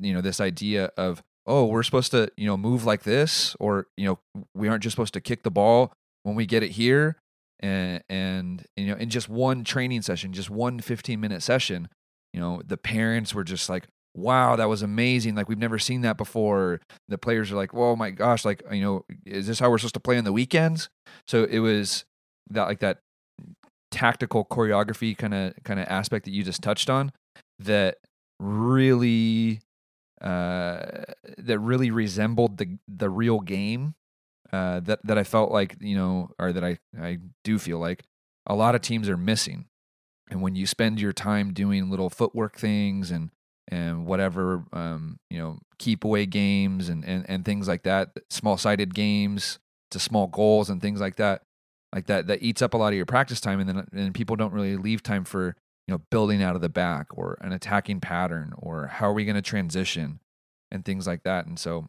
You 0.00 0.14
know, 0.14 0.20
this 0.20 0.40
idea 0.40 0.90
of, 0.96 1.22
oh, 1.46 1.66
we're 1.66 1.82
supposed 1.82 2.10
to, 2.12 2.30
you 2.36 2.46
know, 2.46 2.56
move 2.56 2.84
like 2.84 3.02
this, 3.02 3.54
or 3.60 3.86
you 3.96 4.06
know, 4.06 4.44
we 4.54 4.68
aren't 4.68 4.82
just 4.82 4.94
supposed 4.94 5.14
to 5.14 5.20
kick 5.20 5.42
the 5.42 5.50
ball 5.50 5.92
when 6.22 6.34
we 6.34 6.46
get 6.46 6.62
it 6.62 6.72
here. 6.72 7.16
And, 7.60 8.02
and 8.08 8.66
you 8.76 8.86
know, 8.86 8.96
in 8.96 9.10
just 9.10 9.28
one 9.28 9.62
training 9.64 10.02
session, 10.02 10.32
just 10.32 10.50
one 10.50 10.80
15 10.80 11.20
minute 11.20 11.42
session, 11.42 11.88
you 12.32 12.40
know, 12.40 12.62
the 12.66 12.76
parents 12.76 13.34
were 13.34 13.44
just 13.44 13.68
like, 13.68 13.84
wow, 14.14 14.56
that 14.56 14.68
was 14.68 14.82
amazing. 14.82 15.34
Like 15.34 15.48
we've 15.48 15.58
never 15.58 15.78
seen 15.78 16.02
that 16.02 16.16
before. 16.16 16.80
The 17.08 17.18
players 17.18 17.50
are 17.50 17.56
like, 17.56 17.74
oh 17.74 17.96
my 17.96 18.10
gosh, 18.10 18.44
like, 18.44 18.62
you 18.70 18.80
know, 18.80 19.04
is 19.26 19.46
this 19.46 19.58
how 19.58 19.70
we're 19.70 19.78
supposed 19.78 19.94
to 19.94 20.00
play 20.00 20.18
on 20.18 20.24
the 20.24 20.32
weekends? 20.32 20.88
So 21.26 21.44
it 21.44 21.58
was 21.58 22.04
that 22.50 22.64
like 22.64 22.80
that 22.80 22.98
tactical 23.90 24.44
choreography 24.44 25.16
kind 25.16 25.34
of 25.34 25.54
kind 25.64 25.78
of 25.80 25.86
aspect 25.88 26.24
that 26.24 26.32
you 26.32 26.42
just 26.42 26.62
touched 26.62 26.90
on 26.90 27.12
that 27.60 27.98
really 28.40 29.60
uh, 30.20 31.04
that 31.38 31.58
really 31.58 31.90
resembled 31.90 32.58
the 32.58 32.78
the 32.88 33.10
real 33.10 33.40
game. 33.40 33.94
Uh, 34.52 34.78
that 34.80 35.00
that 35.04 35.18
I 35.18 35.24
felt 35.24 35.50
like 35.50 35.76
you 35.80 35.96
know, 35.96 36.30
or 36.38 36.52
that 36.52 36.64
I 36.64 36.78
I 37.00 37.18
do 37.42 37.58
feel 37.58 37.78
like 37.78 38.04
a 38.46 38.54
lot 38.54 38.74
of 38.74 38.82
teams 38.82 39.08
are 39.08 39.16
missing. 39.16 39.66
And 40.30 40.40
when 40.40 40.54
you 40.54 40.66
spend 40.66 41.00
your 41.00 41.12
time 41.12 41.52
doing 41.52 41.90
little 41.90 42.08
footwork 42.08 42.56
things 42.56 43.10
and 43.10 43.30
and 43.68 44.06
whatever 44.06 44.64
um, 44.72 45.18
you 45.30 45.38
know 45.38 45.58
keep 45.78 46.04
away 46.04 46.26
games 46.26 46.88
and, 46.88 47.04
and 47.04 47.24
and 47.28 47.44
things 47.44 47.66
like 47.68 47.82
that 47.82 48.10
small 48.30 48.56
sided 48.56 48.94
games 48.94 49.58
to 49.90 49.98
small 49.98 50.26
goals 50.26 50.70
and 50.70 50.80
things 50.82 51.00
like 51.00 51.16
that 51.16 51.42
like 51.94 52.06
that 52.06 52.26
that 52.26 52.42
eats 52.42 52.62
up 52.62 52.74
a 52.74 52.76
lot 52.76 52.88
of 52.88 52.96
your 52.96 53.06
practice 53.06 53.40
time 53.40 53.60
and 53.60 53.68
then 53.68 53.86
and 53.92 54.14
people 54.14 54.36
don't 54.36 54.52
really 54.52 54.76
leave 54.76 55.02
time 55.02 55.24
for 55.24 55.56
you 55.86 55.92
know 55.94 56.00
building 56.10 56.42
out 56.42 56.56
of 56.56 56.62
the 56.62 56.68
back 56.68 57.06
or 57.16 57.38
an 57.40 57.52
attacking 57.52 58.00
pattern 58.00 58.52
or 58.56 58.86
how 58.86 59.08
are 59.08 59.12
we 59.12 59.24
going 59.24 59.36
to 59.36 59.42
transition 59.42 60.20
and 60.70 60.84
things 60.84 61.06
like 61.06 61.22
that. 61.22 61.46
And 61.46 61.58
so 61.58 61.88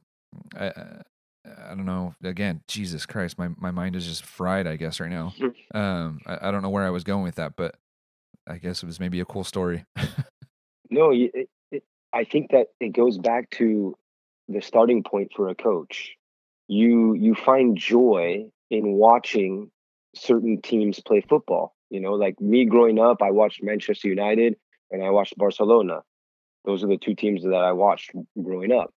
I, 0.56 0.68
I 0.68 1.70
don't 1.70 1.86
know 1.86 2.16
again 2.24 2.62
jesus 2.68 3.06
christ 3.06 3.38
my, 3.38 3.50
my 3.58 3.70
mind 3.70 3.96
is 3.96 4.06
just 4.06 4.26
fried 4.26 4.68
i 4.68 4.76
guess 4.76 5.00
right 5.00 5.12
now. 5.12 5.34
Um 5.74 6.22
I, 6.26 6.48
I 6.48 6.52
don't 6.52 6.62
know 6.62 6.70
where 6.70 6.86
i 6.86 6.90
was 6.90 7.04
going 7.04 7.24
with 7.24 7.36
that 7.36 7.56
but 7.56 7.76
i 8.48 8.58
guess 8.58 8.82
it 8.82 8.86
was 8.86 9.00
maybe 9.00 9.20
a 9.20 9.26
cool 9.26 9.44
story. 9.44 9.86
No 10.92 11.12
it, 11.12 11.50
i 12.15 12.23
think 12.23 12.51
that 12.51 12.67
it 12.80 12.89
goes 12.89 13.17
back 13.19 13.49
to 13.51 13.95
the 14.47 14.62
starting 14.62 15.04
point 15.04 15.32
for 15.36 15.49
a 15.49 15.56
coach 15.56 16.15
you 16.67 17.13
you 17.13 17.36
find 17.36 17.78
joy 17.78 18.45
in 18.71 18.93
watching 18.93 19.69
certain 20.15 20.62
teams 20.62 20.99
play 20.99 21.21
football 21.21 21.75
you 21.89 21.99
know, 21.99 22.13
like 22.13 22.39
me 22.41 22.65
growing 22.65 22.99
up, 22.99 23.21
I 23.21 23.32
watched 23.32 23.63
Manchester 23.63 24.08
United 24.08 24.56
and 24.91 25.04
I 25.04 25.12
watched 25.12 25.38
Barcelona. 25.38 26.01
Those 26.65 26.84
are 26.84 26.88
the 26.88 26.97
two 26.97 27.15
teams 27.15 27.43
that 27.43 27.54
I 27.54 27.71
watched 27.73 28.12
growing 28.41 28.71
up. 28.71 28.93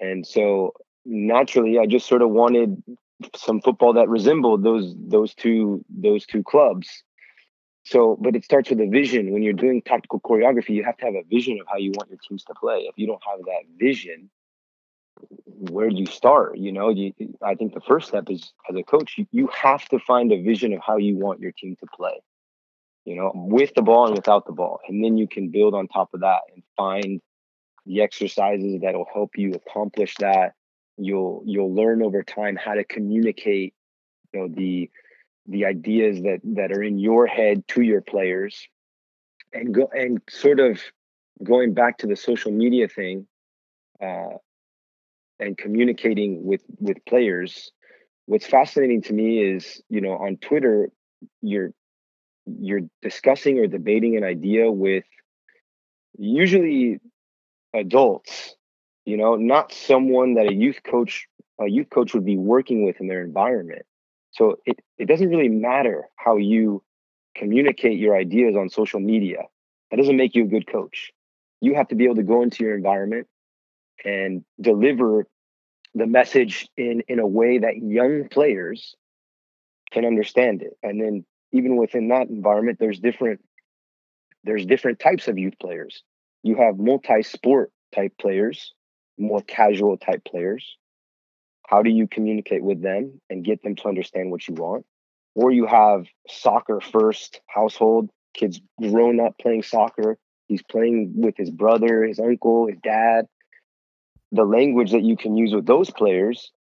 And 0.00 0.26
so 0.26 0.72
naturally, 1.04 1.78
I 1.78 1.86
just 1.86 2.06
sort 2.06 2.22
of 2.22 2.30
wanted 2.30 2.82
some 3.34 3.60
football 3.60 3.94
that 3.94 4.08
resembled 4.08 4.62
those 4.62 4.94
those 4.98 5.34
two 5.34 5.84
those 5.88 6.26
two 6.26 6.42
clubs. 6.42 7.02
So, 7.86 8.18
but 8.20 8.34
it 8.34 8.44
starts 8.44 8.68
with 8.68 8.80
a 8.80 8.88
vision. 8.88 9.32
When 9.32 9.44
you're 9.44 9.52
doing 9.52 9.80
tactical 9.80 10.18
choreography, 10.18 10.70
you 10.70 10.82
have 10.82 10.96
to 10.96 11.04
have 11.04 11.14
a 11.14 11.22
vision 11.22 11.60
of 11.60 11.68
how 11.68 11.76
you 11.76 11.92
want 11.92 12.10
your 12.10 12.18
teams 12.18 12.42
to 12.46 12.54
play. 12.54 12.78
If 12.88 12.98
you 12.98 13.06
don't 13.06 13.22
have 13.24 13.38
that 13.44 13.62
vision, 13.78 14.28
where 15.44 15.88
do 15.88 15.94
you 15.94 16.06
start? 16.06 16.58
You 16.58 16.72
know, 16.72 16.88
you, 16.88 17.12
I 17.40 17.54
think 17.54 17.74
the 17.74 17.80
first 17.80 18.08
step 18.08 18.24
is 18.28 18.52
as 18.68 18.74
a 18.74 18.82
coach, 18.82 19.14
you, 19.16 19.26
you 19.30 19.48
have 19.54 19.88
to 19.90 20.00
find 20.00 20.32
a 20.32 20.42
vision 20.42 20.72
of 20.72 20.80
how 20.84 20.96
you 20.96 21.16
want 21.16 21.38
your 21.38 21.52
team 21.52 21.76
to 21.78 21.86
play, 21.94 22.20
you 23.04 23.14
know, 23.14 23.30
with 23.32 23.72
the 23.76 23.82
ball 23.82 24.06
and 24.06 24.16
without 24.16 24.46
the 24.46 24.52
ball. 24.52 24.80
And 24.88 25.04
then 25.04 25.16
you 25.16 25.28
can 25.28 25.50
build 25.50 25.72
on 25.72 25.86
top 25.86 26.12
of 26.12 26.22
that 26.22 26.40
and 26.52 26.64
find 26.76 27.20
the 27.86 28.02
exercises 28.02 28.80
that'll 28.82 29.06
help 29.14 29.30
you 29.36 29.52
accomplish 29.52 30.16
that. 30.18 30.54
You'll 30.98 31.44
you'll 31.46 31.72
learn 31.72 32.02
over 32.02 32.24
time 32.24 32.56
how 32.56 32.74
to 32.74 32.82
communicate, 32.82 33.74
you 34.32 34.40
know, 34.40 34.48
the 34.48 34.90
the 35.48 35.64
ideas 35.64 36.22
that 36.22 36.40
that 36.44 36.72
are 36.72 36.82
in 36.82 36.98
your 36.98 37.26
head 37.26 37.66
to 37.68 37.82
your 37.82 38.00
players 38.00 38.68
and 39.52 39.74
go 39.74 39.88
and 39.92 40.20
sort 40.28 40.60
of 40.60 40.80
going 41.42 41.74
back 41.74 41.98
to 41.98 42.06
the 42.06 42.16
social 42.16 42.50
media 42.50 42.88
thing 42.88 43.26
uh, 44.02 44.36
and 45.38 45.56
communicating 45.56 46.44
with 46.44 46.62
with 46.80 46.96
players 47.06 47.70
what's 48.26 48.46
fascinating 48.46 49.02
to 49.02 49.12
me 49.12 49.38
is 49.38 49.80
you 49.88 50.00
know 50.00 50.12
on 50.12 50.36
twitter 50.38 50.90
you're 51.42 51.70
you're 52.46 52.82
discussing 53.02 53.58
or 53.58 53.66
debating 53.66 54.16
an 54.16 54.24
idea 54.24 54.70
with 54.70 55.04
usually 56.18 56.98
adults 57.74 58.54
you 59.04 59.16
know 59.16 59.36
not 59.36 59.72
someone 59.72 60.34
that 60.34 60.48
a 60.48 60.54
youth 60.54 60.80
coach 60.82 61.26
a 61.60 61.68
youth 61.68 61.88
coach 61.90 62.14
would 62.14 62.24
be 62.24 62.36
working 62.36 62.84
with 62.84 63.00
in 63.00 63.08
their 63.08 63.22
environment 63.22 63.84
so 64.36 64.58
it, 64.66 64.78
it 64.98 65.06
doesn't 65.06 65.30
really 65.30 65.48
matter 65.48 66.04
how 66.16 66.36
you 66.36 66.82
communicate 67.34 67.98
your 67.98 68.14
ideas 68.14 68.54
on 68.54 68.68
social 68.68 69.00
media. 69.00 69.44
That 69.90 69.96
doesn't 69.96 70.16
make 70.16 70.34
you 70.34 70.44
a 70.44 70.48
good 70.48 70.66
coach. 70.66 71.12
You 71.60 71.74
have 71.74 71.88
to 71.88 71.94
be 71.94 72.04
able 72.04 72.16
to 72.16 72.22
go 72.22 72.42
into 72.42 72.62
your 72.62 72.76
environment 72.76 73.28
and 74.04 74.44
deliver 74.60 75.26
the 75.94 76.06
message 76.06 76.68
in 76.76 77.02
in 77.08 77.18
a 77.18 77.26
way 77.26 77.58
that 77.58 77.78
young 77.78 78.28
players 78.28 78.94
can 79.90 80.04
understand 80.04 80.60
it. 80.60 80.76
And 80.82 81.00
then 81.00 81.24
even 81.52 81.76
within 81.76 82.08
that 82.08 82.28
environment 82.28 82.78
there's 82.78 83.00
different 83.00 83.40
there's 84.44 84.66
different 84.66 85.00
types 85.00 85.28
of 85.28 85.38
youth 85.38 85.54
players. 85.58 86.02
You 86.42 86.56
have 86.56 86.78
multi-sport 86.78 87.72
type 87.94 88.12
players 88.20 88.74
more 89.18 89.40
casual 89.42 89.96
type 89.96 90.24
players 90.24 90.76
how 91.66 91.82
do 91.82 91.90
you 91.90 92.06
communicate 92.06 92.62
with 92.62 92.82
them 92.82 93.20
and 93.28 93.44
get 93.44 93.62
them 93.62 93.76
to 93.76 93.88
understand 93.88 94.30
what 94.30 94.46
you 94.48 94.54
want 94.54 94.84
or 95.34 95.50
you 95.50 95.66
have 95.66 96.06
soccer 96.28 96.80
first 96.80 97.40
household 97.46 98.10
kids 98.34 98.60
grown 98.80 99.20
up 99.20 99.36
playing 99.38 99.62
soccer 99.62 100.18
he's 100.48 100.62
playing 100.62 101.12
with 101.16 101.36
his 101.36 101.50
brother 101.50 102.04
his 102.04 102.18
uncle 102.18 102.66
his 102.66 102.78
dad 102.82 103.26
the 104.32 104.44
language 104.44 104.92
that 104.92 105.02
you 105.02 105.16
can 105.16 105.36
use 105.36 105.52
with 105.54 105.66
those 105.66 105.90
players 105.90 106.52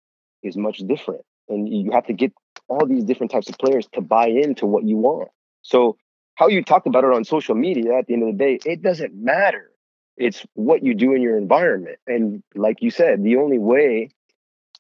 is 0.43 0.57
much 0.57 0.79
different. 0.79 1.23
And 1.49 1.69
you 1.69 1.93
have 1.93 2.07
to 2.07 2.13
get 2.13 2.33
all 2.69 2.87
these 2.87 3.05
different 3.05 3.33
types 3.33 3.49
of 3.49 3.59
players 3.59 3.87
to 3.93 4.01
buy 4.01 4.29
into 4.29 4.67
what 4.67 4.85
you 4.85 4.97
want. 4.97 5.29
So, 5.63 5.97
how 6.37 6.49
you 6.49 6.65
talk 6.65 6.87
about 6.87 7.05
it 7.05 7.13
on 7.13 7.25
social 7.25 7.55
media 7.55 7.97
at 7.97 8.07
the 8.07 8.15
end 8.15 8.23
of 8.25 8.37
the 8.37 8.45
day, 8.45 8.59
it 8.65 8.83
doesn't 8.83 9.15
matter. 9.15 9.71
It's 10.17 10.45
what 10.55 10.83
you 10.83 10.95
do 10.95 11.13
in 11.13 11.23
your 11.23 11.39
environment. 11.39 11.99
And 12.07 12.43
like 12.57 12.83
you 12.83 12.91
said, 12.91 13.23
the 13.23 13.37
only 13.37 13.59
way 13.59 14.11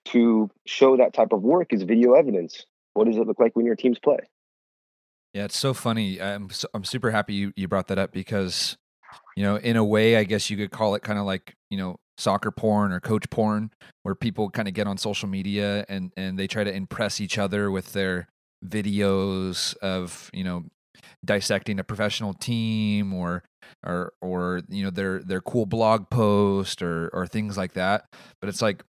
to 0.06 0.50
show 0.66 0.96
that 0.96 1.12
type 1.14 1.32
of 1.32 1.42
work 1.42 1.72
is 1.72 1.82
video 1.82 2.14
evidence. 2.14 2.66
What 2.94 3.06
does 3.06 3.16
it 3.16 3.26
look 3.26 3.40
like 3.40 3.56
when 3.56 3.66
your 3.66 3.76
teams 3.76 3.98
play? 3.98 4.18
Yeah, 5.32 5.44
it's 5.44 5.58
so 5.58 5.74
funny. 5.74 6.20
I'm 6.20 6.50
so, 6.50 6.68
I'm 6.74 6.84
super 6.84 7.10
happy 7.10 7.34
you 7.34 7.52
you 7.56 7.66
brought 7.66 7.88
that 7.88 7.98
up 7.98 8.12
because 8.12 8.76
you 9.36 9.42
know, 9.42 9.56
in 9.56 9.76
a 9.76 9.84
way, 9.84 10.16
I 10.16 10.24
guess 10.24 10.48
you 10.48 10.56
could 10.56 10.70
call 10.70 10.94
it 10.94 11.02
kind 11.02 11.18
of 11.18 11.24
like 11.24 11.54
you 11.70 11.78
know 11.78 11.96
soccer 12.16 12.52
porn 12.52 12.92
or 12.92 13.00
coach 13.00 13.28
porn 13.30 13.70
where 14.04 14.14
people 14.14 14.48
kind 14.48 14.68
of 14.68 14.74
get 14.74 14.86
on 14.86 14.96
social 14.96 15.28
media 15.28 15.84
and 15.88 16.12
and 16.16 16.38
they 16.38 16.46
try 16.46 16.62
to 16.62 16.72
impress 16.72 17.20
each 17.20 17.38
other 17.38 17.70
with 17.70 17.92
their 17.92 18.28
videos 18.64 19.76
of 19.78 20.30
you 20.32 20.44
know 20.44 20.64
dissecting 21.24 21.80
a 21.80 21.84
professional 21.84 22.32
team 22.32 23.12
or 23.12 23.42
or 23.84 24.12
or 24.20 24.62
you 24.68 24.84
know 24.84 24.90
their 24.90 25.20
their 25.20 25.40
cool 25.40 25.66
blog 25.66 26.08
post 26.10 26.82
or 26.82 27.08
or 27.08 27.26
things 27.26 27.56
like 27.56 27.74
that 27.74 28.04
but 28.40 28.48
it's 28.48 28.62
like 28.62 28.84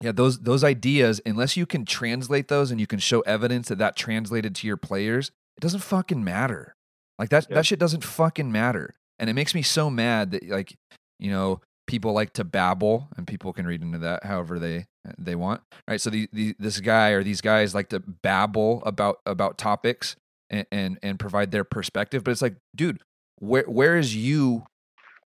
yeah 0.00 0.12
those 0.12 0.40
those 0.40 0.62
ideas 0.62 1.20
unless 1.26 1.56
you 1.56 1.66
can 1.66 1.84
translate 1.84 2.48
those 2.48 2.70
and 2.70 2.80
you 2.80 2.86
can 2.86 2.98
show 2.98 3.20
evidence 3.22 3.68
that 3.68 3.78
that 3.78 3.96
translated 3.96 4.54
to 4.54 4.66
your 4.66 4.76
players 4.76 5.30
it 5.58 5.62
doesn't 5.62 5.80
fucking 5.80 6.22
matter. 6.22 6.76
Like 7.18 7.30
that 7.30 7.48
that 7.50 7.66
shit 7.66 7.80
doesn't 7.80 8.04
fucking 8.04 8.50
matter. 8.50 8.94
And 9.18 9.28
it 9.28 9.34
makes 9.34 9.54
me 9.54 9.62
so 9.62 9.90
mad 9.90 10.30
that 10.30 10.48
like 10.48 10.76
you 11.18 11.32
know 11.32 11.60
people 11.88 12.12
like 12.12 12.32
to 12.34 12.44
babble 12.44 13.08
and 13.16 13.26
people 13.26 13.52
can 13.52 13.66
read 13.66 13.82
into 13.82 13.98
that 13.98 14.24
however 14.24 14.60
they 14.60 14.86
they 15.18 15.34
want. 15.34 15.62
Right 15.88 16.00
so 16.00 16.10
the, 16.10 16.28
the 16.32 16.54
this 16.60 16.78
guy 16.78 17.10
or 17.10 17.24
these 17.24 17.40
guys 17.40 17.74
like 17.74 17.88
to 17.88 17.98
babble 17.98 18.84
about 18.86 19.18
about 19.26 19.58
topics 19.58 20.14
and, 20.48 20.64
and 20.70 20.98
and 21.02 21.18
provide 21.18 21.50
their 21.50 21.64
perspective 21.64 22.22
but 22.22 22.30
it's 22.30 22.40
like 22.40 22.54
dude 22.74 23.00
where 23.38 23.64
where 23.64 23.98
is 23.98 24.14
you 24.14 24.64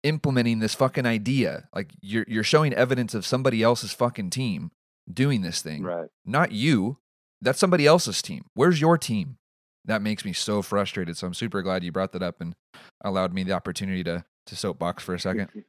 implementing 0.03 0.59
this 0.59 0.74
fucking 0.74 1.07
idea. 1.07 1.68
Like 1.74 1.92
you're 2.01 2.24
you're 2.28 2.44
showing 2.44 2.72
evidence 2.74 3.14
of 3.14 3.26
somebody 3.26 3.62
else's 3.62 3.92
fucking 3.92 4.30
team 4.30 4.70
doing 5.12 5.42
this 5.42 5.62
thing. 5.62 5.82
Right. 5.82 6.09
not 6.24 6.53
you. 6.53 6.98
That's 7.42 7.59
somebody 7.59 7.86
else's 7.86 8.20
team. 8.20 8.44
Where's 8.55 8.80
your 8.80 8.98
team? 8.98 9.38
That 9.86 10.03
makes 10.03 10.24
me 10.24 10.32
so 10.32 10.62
frustrated. 10.62 11.16
So 11.16 11.26
i'm 11.26 11.34
super 11.34 11.62
glad 11.62 11.82
you 11.82 11.92
brought 11.92 12.12
that 12.12 12.22
up 12.22 12.40
and 12.40 12.55
allowed 13.03 13.32
me 13.32 13.44
the 13.44 13.53
opportunity 13.53 14.05
to 14.05 14.24
to 14.46 14.57
soapbox 14.57 15.03
for 15.03 15.14
a 15.14 15.20
second. 15.20 15.48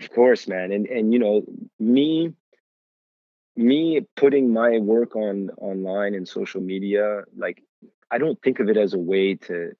Of 0.00 0.12
course, 0.12 0.46
man. 0.46 0.70
And 0.70 0.86
and 0.86 1.12
you 1.12 1.18
know, 1.18 1.42
me 1.80 2.32
me 3.56 4.06
putting 4.16 4.52
my 4.52 4.78
work 4.78 5.16
on 5.16 5.50
online 5.58 6.14
and 6.14 6.28
social 6.28 6.60
media, 6.60 7.24
like 7.36 7.64
I 8.08 8.18
don't 8.18 8.40
think 8.40 8.60
of 8.60 8.68
it 8.68 8.76
as 8.76 8.94
a 8.94 8.98
way 8.98 9.34
to 9.34 9.72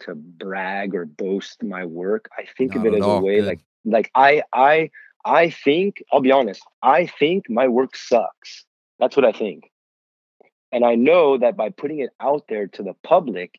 to 0.00 0.14
brag 0.14 0.94
or 0.94 1.04
boast 1.06 1.62
my 1.62 1.84
work. 1.84 2.28
I 2.36 2.44
think 2.56 2.74
Not 2.74 2.86
of 2.86 2.92
it 2.92 2.98
as 2.98 3.02
all. 3.02 3.18
a 3.18 3.22
way 3.22 3.36
Good. 3.40 3.46
like 3.46 3.60
like 3.84 4.10
I 4.14 4.42
I 4.52 4.90
I 5.24 5.50
think, 5.50 6.02
I'll 6.12 6.20
be 6.20 6.32
honest, 6.32 6.62
I 6.82 7.06
think 7.06 7.48
my 7.48 7.68
work 7.68 7.96
sucks. 7.96 8.64
That's 8.98 9.16
what 9.16 9.24
I 9.24 9.32
think. 9.32 9.70
And 10.70 10.84
I 10.84 10.96
know 10.96 11.38
that 11.38 11.56
by 11.56 11.70
putting 11.70 12.00
it 12.00 12.10
out 12.20 12.44
there 12.48 12.66
to 12.66 12.82
the 12.82 12.94
public, 13.02 13.58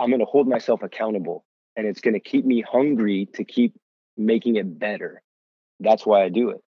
I'm 0.00 0.08
going 0.08 0.20
to 0.20 0.26
hold 0.26 0.48
myself 0.48 0.82
accountable 0.82 1.44
and 1.76 1.86
it's 1.86 2.00
going 2.00 2.14
to 2.14 2.20
keep 2.20 2.44
me 2.44 2.62
hungry 2.62 3.28
to 3.34 3.44
keep 3.44 3.74
making 4.16 4.56
it 4.56 4.78
better. 4.78 5.22
That's 5.80 6.04
why 6.06 6.24
I 6.24 6.28
do 6.30 6.50
it. 6.50 6.62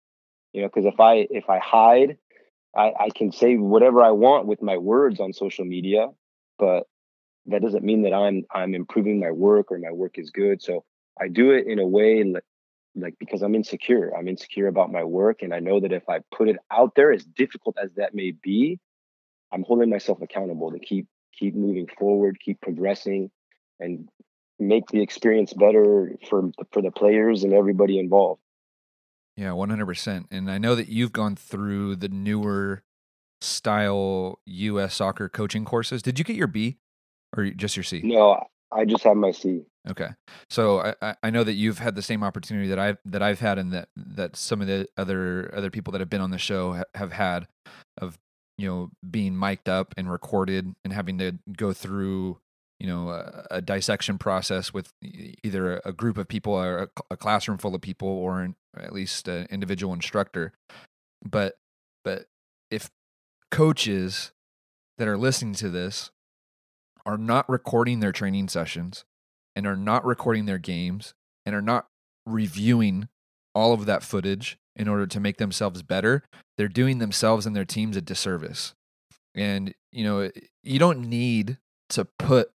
You 0.53 0.63
know, 0.63 0.69
because 0.69 0.85
if 0.87 1.01
I 1.01 1.27
if 1.31 1.49
I 1.49 1.59
hide, 1.59 2.19
I, 2.77 2.93
I 2.99 3.09
can 3.15 3.33
say 3.33 3.57
whatever 3.57 4.03
I 4.03 4.11
want 4.11 4.47
with 4.47 4.63
my 4.63 4.77
words 4.77 5.21
on 5.21 5.33
social 5.33 5.65
media, 5.65 6.09
but 6.59 6.87
that 7.47 7.63
doesn't 7.63 7.85
mean 7.85 8.03
that 8.03 8.13
I'm 8.13 8.45
I'm 8.51 8.75
improving 8.75 9.21
my 9.21 9.31
work 9.31 9.71
or 9.71 9.79
my 9.79 9.93
work 9.93 10.19
is 10.19 10.31
good. 10.31 10.63
So 10.63 10.85
I 11.21 11.29
do 11.29 11.51
it 11.51 11.67
in 11.67 11.79
a 11.79 11.87
way 11.87 12.23
like 12.25 12.45
like 12.97 13.15
because 13.19 13.43
I'm 13.43 13.55
insecure. 13.55 14.13
I'm 14.17 14.29
insecure 14.29 14.69
about 14.69 14.93
my 14.93 15.05
work 15.05 15.43
and 15.43 15.53
I 15.53 15.61
know 15.61 15.81
that 15.81 15.93
if 15.93 16.09
I 16.09 16.21
put 16.35 16.49
it 16.49 16.57
out 16.71 16.95
there 16.95 17.13
as 17.13 17.25
difficult 17.25 17.77
as 17.83 17.91
that 17.97 18.15
may 18.15 18.31
be, 18.31 18.79
I'm 19.53 19.65
holding 19.65 19.91
myself 19.91 20.23
accountable 20.23 20.73
to 20.73 20.79
keep 20.79 21.07
keep 21.37 21.55
moving 21.55 21.89
forward, 21.99 22.39
keep 22.41 22.61
progressing 22.61 23.31
and 23.81 24.09
make 24.59 24.87
the 24.89 25.03
experience 25.03 25.53
better 25.53 26.17
for 26.29 26.51
for 26.73 26.83
the 26.83 26.91
players 26.91 27.45
and 27.45 27.53
everybody 27.53 27.99
involved. 27.99 28.41
Yeah, 29.37 29.49
100%. 29.49 30.27
And 30.31 30.49
I 30.49 30.59
know 30.59 30.77
that 30.77 30.89
you've 30.89 31.13
gone 31.13 31.35
through 31.35 31.97
the 31.97 32.09
newer 32.09 32.85
style 33.41 34.39
US 34.47 34.95
soccer 34.95 35.29
coaching 35.29 35.65
courses. 35.65 36.03
Did 36.03 36.21
you 36.21 36.25
get 36.25 36.37
your 36.37 36.47
B 36.47 36.79
or 37.37 37.51
just 37.51 37.77
your 37.77 37.85
C? 37.85 38.01
No, 38.05 38.43
I 38.73 38.85
just 38.85 39.05
have 39.05 39.17
my 39.17 39.31
C. 39.31 39.65
Okay. 39.89 40.09
So 40.51 40.95
I- 41.01 41.17
I, 41.23 41.31
know 41.31 41.45
that 41.45 41.53
you've 41.53 41.79
had 41.79 41.95
the 41.95 42.03
same 42.03 42.23
opportunity 42.23 42.69
that 42.69 42.79
I've 42.79 42.99
that 43.05 43.23
I've 43.23 43.41
had 43.41 43.59
and 43.59 43.73
that 43.73 43.89
that 43.97 44.37
some 44.37 44.61
of 44.61 44.67
the 44.67 44.89
other 44.97 45.53
other 45.55 45.71
people 45.71 45.93
that 45.93 46.01
have 46.01 46.11
been 46.11 46.21
on 46.23 46.31
the 46.31 46.39
show 46.39 46.73
ha- 46.73 46.85
have 46.95 47.13
had 47.13 47.47
of 47.99 48.19
you 48.57 48.67
know 48.67 48.91
being 49.09 49.39
mic'd 49.39 49.69
up 49.69 49.95
and 49.97 50.11
recorded 50.11 50.75
and 50.85 50.93
having 50.93 51.19
to 51.19 51.33
go 51.57 51.73
through 51.73 52.39
you 52.81 52.87
know 52.87 53.11
a, 53.11 53.47
a 53.51 53.63
dissection 53.63 54.17
process 54.17 54.73
with 54.73 54.91
either 55.03 55.77
a, 55.77 55.89
a 55.91 55.93
group 55.93 56.17
of 56.17 56.29
people 56.29 56.55
or 56.55 56.79
a, 56.79 56.89
a 57.11 57.17
classroom 57.17 57.59
full 57.59 57.75
of 57.75 57.81
people 57.81 58.09
or 58.09 58.41
an, 58.41 58.57
at 58.77 58.93
least 58.93 59.29
an 59.29 59.47
individual 59.51 59.93
instructor 59.93 60.53
but 61.23 61.57
but 62.05 62.27
if 62.71 62.91
coaches 63.51 64.33
that 64.99 65.09
are 65.09 65.19
listening 65.19 65.55
to 65.55 65.69
this 65.69 66.11
are 67.07 67.19
not 67.19 67.49
recording 67.49 68.01
their 68.01 68.13
training 68.13 68.49
sessions 68.49 69.05
and 69.55 69.67
are 69.67 69.77
not 69.77 70.05
recording 70.05 70.47
their 70.47 70.59
games 70.59 71.15
and 71.47 71.55
are 71.55 71.63
not 71.63 71.87
reviewing 72.27 73.09
all 73.55 73.73
of 73.73 73.87
that 73.87 74.03
footage 74.03 74.59
in 74.77 74.89
order 74.89 75.07
to 75.07 75.21
make 75.21 75.37
themselves 75.37 75.83
better, 75.83 76.23
they're 76.57 76.69
doing 76.69 76.99
themselves 76.99 77.47
and 77.47 77.55
their 77.55 77.65
teams 77.65 77.97
a 77.97 78.01
disservice. 78.01 78.75
And, 79.35 79.75
you 79.93 80.05
know, 80.05 80.31
you 80.63 80.79
don't 80.79 81.09
need 81.09 81.59
to 81.91 82.05
put 82.19 82.51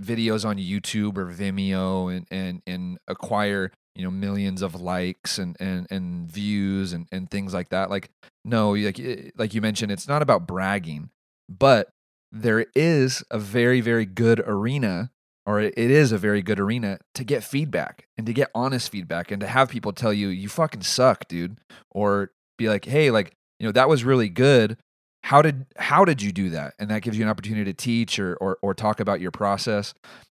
videos 0.00 0.44
on 0.44 0.56
YouTube 0.56 1.16
or 1.16 1.26
Vimeo 1.26 2.14
and, 2.14 2.26
and, 2.30 2.62
and 2.66 2.98
acquire, 3.08 3.72
you 3.94 4.04
know, 4.04 4.10
millions 4.10 4.62
of 4.62 4.80
likes 4.80 5.38
and, 5.38 5.56
and, 5.60 5.86
and 5.90 6.30
views 6.30 6.92
and, 6.92 7.06
and 7.12 7.30
things 7.30 7.52
like 7.52 7.70
that. 7.70 7.90
Like, 7.90 8.10
no, 8.44 8.72
like, 8.72 9.00
like 9.36 9.54
you 9.54 9.60
mentioned, 9.60 9.92
it's 9.92 10.08
not 10.08 10.22
about 10.22 10.46
bragging, 10.46 11.10
but 11.48 11.88
there 12.32 12.66
is 12.74 13.22
a 13.30 13.38
very, 13.38 13.80
very 13.80 14.06
good 14.06 14.40
arena 14.40 15.10
or 15.44 15.60
it 15.60 15.76
is 15.76 16.12
a 16.12 16.18
very 16.18 16.40
good 16.40 16.60
arena 16.60 16.98
to 17.14 17.24
get 17.24 17.42
feedback 17.42 18.06
and 18.16 18.26
to 18.26 18.32
get 18.32 18.50
honest 18.54 18.90
feedback 18.90 19.30
and 19.30 19.40
to 19.40 19.46
have 19.46 19.68
people 19.68 19.92
tell 19.92 20.12
you 20.12 20.28
you 20.28 20.48
fucking 20.48 20.82
suck 20.82 21.26
dude 21.26 21.58
or 21.90 22.30
be 22.56 22.68
like 22.68 22.84
hey 22.84 23.10
like 23.10 23.34
you 23.58 23.66
know 23.66 23.72
that 23.72 23.88
was 23.88 24.04
really 24.04 24.28
good. 24.28 24.76
How 25.24 25.40
did 25.40 25.66
how 25.76 26.04
did 26.04 26.20
you 26.20 26.32
do 26.32 26.50
that? 26.50 26.74
And 26.78 26.90
that 26.90 27.02
gives 27.02 27.16
you 27.16 27.24
an 27.24 27.30
opportunity 27.30 27.64
to 27.64 27.74
teach 27.74 28.18
or 28.18 28.36
or, 28.36 28.58
or 28.62 28.74
talk 28.74 28.98
about 28.98 29.20
your 29.20 29.30
process. 29.30 29.94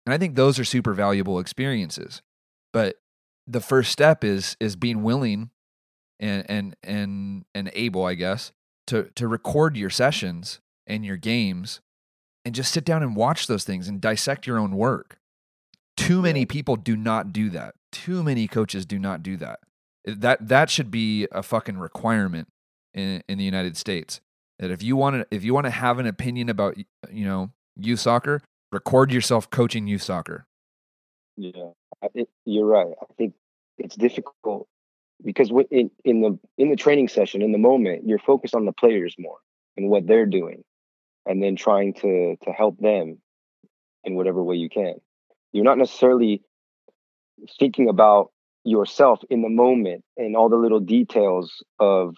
And 0.07 0.12
i 0.12 0.18
think 0.18 0.34
those 0.34 0.59
are 0.59 0.64
super 0.64 0.92
valuable 0.92 1.38
experiences. 1.38 2.20
But 2.72 2.97
the 3.47 3.61
first 3.61 3.92
step 3.92 4.24
is 4.24 4.57
is 4.61 4.76
being 4.76 5.03
willing 5.03 5.51
and 6.20 6.45
and 6.51 6.76
and 6.82 7.45
and 7.55 7.70
able 7.74 8.05
i 8.05 8.14
guess 8.14 8.53
to 8.86 9.11
to 9.16 9.26
record 9.26 9.76
your 9.76 9.90
sessions 9.90 10.61
and 10.86 11.05
your 11.05 11.16
games 11.16 11.80
and 12.45 12.55
just 12.55 12.72
sit 12.72 12.84
down 12.84 13.03
and 13.03 13.16
watch 13.16 13.47
those 13.47 13.64
things 13.64 13.88
and 13.88 14.01
dissect 14.01 14.47
your 14.47 14.59
own 14.59 14.76
work. 14.76 15.18
Too 15.97 16.20
many 16.20 16.45
people 16.45 16.76
do 16.76 16.97
not 16.97 17.32
do 17.32 17.51
that. 17.51 17.74
Too 17.92 18.22
many 18.22 18.49
coaches 18.49 18.84
do 18.84 18.99
not 18.99 19.22
do 19.22 19.36
that. 19.36 19.61
That 20.05 20.49
that 20.49 20.68
should 20.68 20.90
be 20.90 21.26
a 21.32 21.42
fucking 21.42 21.78
requirement 21.78 22.49
in 22.92 23.22
in 23.28 23.38
the 23.38 23.45
United 23.45 23.76
States. 23.76 24.20
That 24.59 24.70
if 24.70 24.82
you 24.82 24.97
want 24.97 25.16
to 25.16 25.26
if 25.34 25.45
you 25.45 25.55
want 25.55 25.66
to 25.66 25.70
have 25.70 25.99
an 25.99 26.07
opinion 26.07 26.49
about 26.49 26.76
you 27.11 27.24
know 27.24 27.51
youth 27.76 28.01
soccer, 28.01 28.42
record 28.72 29.12
yourself 29.12 29.49
coaching 29.51 29.86
youth 29.86 30.03
soccer. 30.03 30.47
Yeah, 31.36 31.70
I 32.03 32.09
think 32.09 32.28
you're 32.45 32.66
right. 32.66 32.92
I 33.01 33.07
think 33.16 33.34
it's 33.78 33.97
difficult 33.97 34.68
because 35.24 35.51
in 35.70 35.90
in 36.05 36.20
the 36.20 36.38
in 36.59 36.70
the 36.70 36.76
training 36.76 37.09
session, 37.09 37.42
in 37.42 37.53
the 37.53 37.59
moment, 37.59 38.07
you're 38.07 38.18
focused 38.18 38.55
on 38.55 38.66
the 38.66 38.72
players 38.72 39.14
more 39.18 39.38
and 39.76 39.88
what 39.88 40.07
they're 40.07 40.26
doing, 40.26 40.64
and 41.27 41.43
then 41.43 41.57
trying 41.57 41.95
to 41.95 42.37
to 42.43 42.51
help 42.51 42.79
them 42.79 43.18
in 44.05 44.14
whatever 44.14 44.43
way 44.43 44.57
you 44.57 44.68
can. 44.68 44.95
You're 45.53 45.64
not 45.64 45.79
necessarily 45.79 46.43
thinking 47.59 47.89
about 47.89 48.31
yourself 48.64 49.20
in 49.31 49.43
the 49.43 49.49
moment 49.49 50.05
and 50.16 50.37
all 50.37 50.49
the 50.49 50.57
little 50.57 50.81
details 50.81 51.62
of 51.79 52.14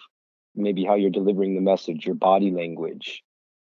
maybe 0.55 0.83
how 0.83 0.95
you're 0.95 1.09
delivering 1.09 1.55
the 1.55 1.61
message, 1.61 2.05
your 2.05 2.15
body 2.15 2.51
language, 2.51 3.21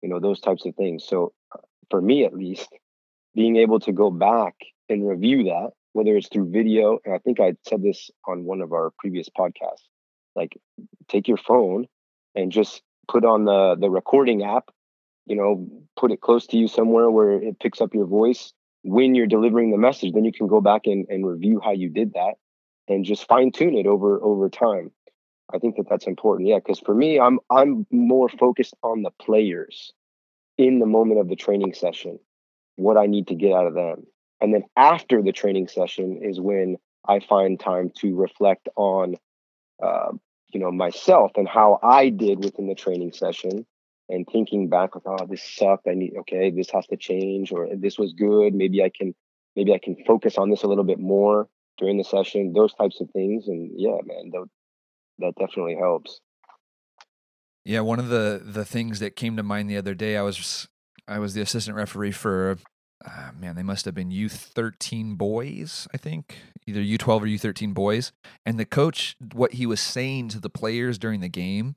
you 0.01 0.09
know, 0.09 0.19
those 0.19 0.39
types 0.39 0.65
of 0.65 0.75
things. 0.75 1.05
So, 1.05 1.33
uh, 1.53 1.59
for 1.89 2.01
me 2.01 2.23
at 2.25 2.33
least, 2.33 2.69
being 3.35 3.57
able 3.57 3.79
to 3.81 3.91
go 3.91 4.09
back 4.09 4.55
and 4.89 5.07
review 5.07 5.45
that, 5.45 5.71
whether 5.93 6.15
it's 6.15 6.29
through 6.29 6.51
video, 6.51 6.99
and 7.03 7.13
I 7.13 7.17
think 7.17 7.39
I 7.39 7.53
said 7.67 7.81
this 7.81 8.09
on 8.27 8.45
one 8.45 8.61
of 8.61 8.71
our 8.71 8.91
previous 8.99 9.27
podcasts, 9.29 9.83
like 10.35 10.57
take 11.07 11.27
your 11.27 11.37
phone 11.37 11.87
and 12.35 12.51
just 12.51 12.81
put 13.07 13.25
on 13.25 13.45
the 13.45 13.75
the 13.79 13.89
recording 13.89 14.43
app, 14.43 14.69
you 15.27 15.35
know, 15.35 15.67
put 15.95 16.11
it 16.11 16.21
close 16.21 16.47
to 16.47 16.57
you 16.57 16.67
somewhere 16.67 17.11
where 17.11 17.31
it 17.31 17.59
picks 17.59 17.81
up 17.81 17.93
your 17.93 18.07
voice 18.07 18.53
when 18.83 19.15
you're 19.15 19.27
delivering 19.27 19.71
the 19.71 19.77
message, 19.77 20.13
then 20.13 20.25
you 20.25 20.31
can 20.31 20.47
go 20.47 20.61
back 20.61 20.81
and, 20.85 21.05
and 21.09 21.27
review 21.27 21.59
how 21.63 21.71
you 21.71 21.89
did 21.89 22.13
that 22.13 22.35
and 22.87 23.03
just 23.03 23.27
fine 23.27 23.51
tune 23.51 23.75
it 23.75 23.85
over 23.85 24.21
over 24.23 24.49
time. 24.49 24.91
I 25.53 25.59
think 25.59 25.75
that 25.77 25.87
that's 25.89 26.07
important. 26.07 26.47
Yeah, 26.47 26.57
because 26.57 26.79
for 26.79 26.95
me, 26.95 27.19
I'm 27.19 27.39
I'm 27.49 27.85
more 27.91 28.29
focused 28.29 28.75
on 28.83 29.03
the 29.03 29.11
players 29.21 29.93
in 30.57 30.79
the 30.79 30.85
moment 30.85 31.19
of 31.19 31.29
the 31.29 31.35
training 31.35 31.73
session, 31.73 32.19
what 32.75 32.97
I 32.97 33.05
need 33.05 33.27
to 33.27 33.35
get 33.35 33.53
out 33.53 33.67
of 33.67 33.73
them, 33.73 34.07
and 34.41 34.53
then 34.53 34.63
after 34.75 35.21
the 35.21 35.31
training 35.31 35.67
session 35.67 36.21
is 36.23 36.39
when 36.39 36.77
I 37.07 37.19
find 37.19 37.59
time 37.59 37.91
to 37.99 38.15
reflect 38.15 38.67
on, 38.75 39.15
uh, 39.81 40.11
you 40.53 40.59
know, 40.59 40.71
myself 40.71 41.31
and 41.35 41.47
how 41.47 41.79
I 41.83 42.09
did 42.09 42.43
within 42.43 42.67
the 42.67 42.75
training 42.75 43.13
session, 43.13 43.65
and 44.09 44.25
thinking 44.31 44.69
back 44.69 44.95
like 44.95 45.03
oh 45.05 45.25
this 45.25 45.43
sucked. 45.43 45.87
I 45.87 45.93
need 45.93 46.13
okay 46.19 46.51
this 46.51 46.69
has 46.71 46.87
to 46.87 46.97
change 46.97 47.51
or 47.51 47.67
this 47.75 47.97
was 47.97 48.13
good. 48.13 48.53
Maybe 48.53 48.83
i 48.83 48.89
can 48.89 49.13
maybe 49.55 49.73
i 49.73 49.79
can 49.79 49.95
focus 50.05 50.37
on 50.37 50.49
this 50.49 50.63
a 50.63 50.67
little 50.67 50.83
bit 50.83 50.99
more 50.99 51.47
during 51.77 51.97
the 51.97 52.03
session. 52.03 52.53
Those 52.53 52.73
types 52.73 53.01
of 53.01 53.09
things 53.11 53.47
and 53.47 53.71
yeah 53.75 53.97
man 54.05 54.31
that, 54.31 54.45
that 55.19 55.33
definitely 55.39 55.75
helps. 55.75 56.19
Yeah 57.65 57.81
one 57.81 57.99
of 57.99 58.09
the 58.09 58.41
the 58.43 58.65
things 58.65 58.99
that 58.99 59.15
came 59.15 59.35
to 59.37 59.43
mind 59.43 59.69
the 59.69 59.77
other 59.77 59.93
day 59.93 60.15
i 60.17 60.21
was 60.21 60.67
i 61.07 61.19
was 61.19 61.33
the 61.33 61.41
assistant 61.41 61.75
referee 61.75 62.11
for 62.11 62.57
uh, 63.05 63.31
man 63.37 63.55
they 63.55 63.63
must 63.63 63.85
have 63.85 63.93
been 63.93 64.09
u13 64.09 65.17
boys 65.17 65.87
i 65.93 65.97
think 65.97 66.37
either 66.65 66.79
u12 66.79 67.21
or 67.21 67.25
u13 67.25 67.73
boys 67.73 68.11
and 68.45 68.57
the 68.57 68.65
coach 68.65 69.15
what 69.33 69.53
he 69.53 69.65
was 69.65 69.79
saying 69.79 70.29
to 70.29 70.39
the 70.39 70.49
players 70.49 70.97
during 70.97 71.19
the 71.19 71.29
game 71.29 71.75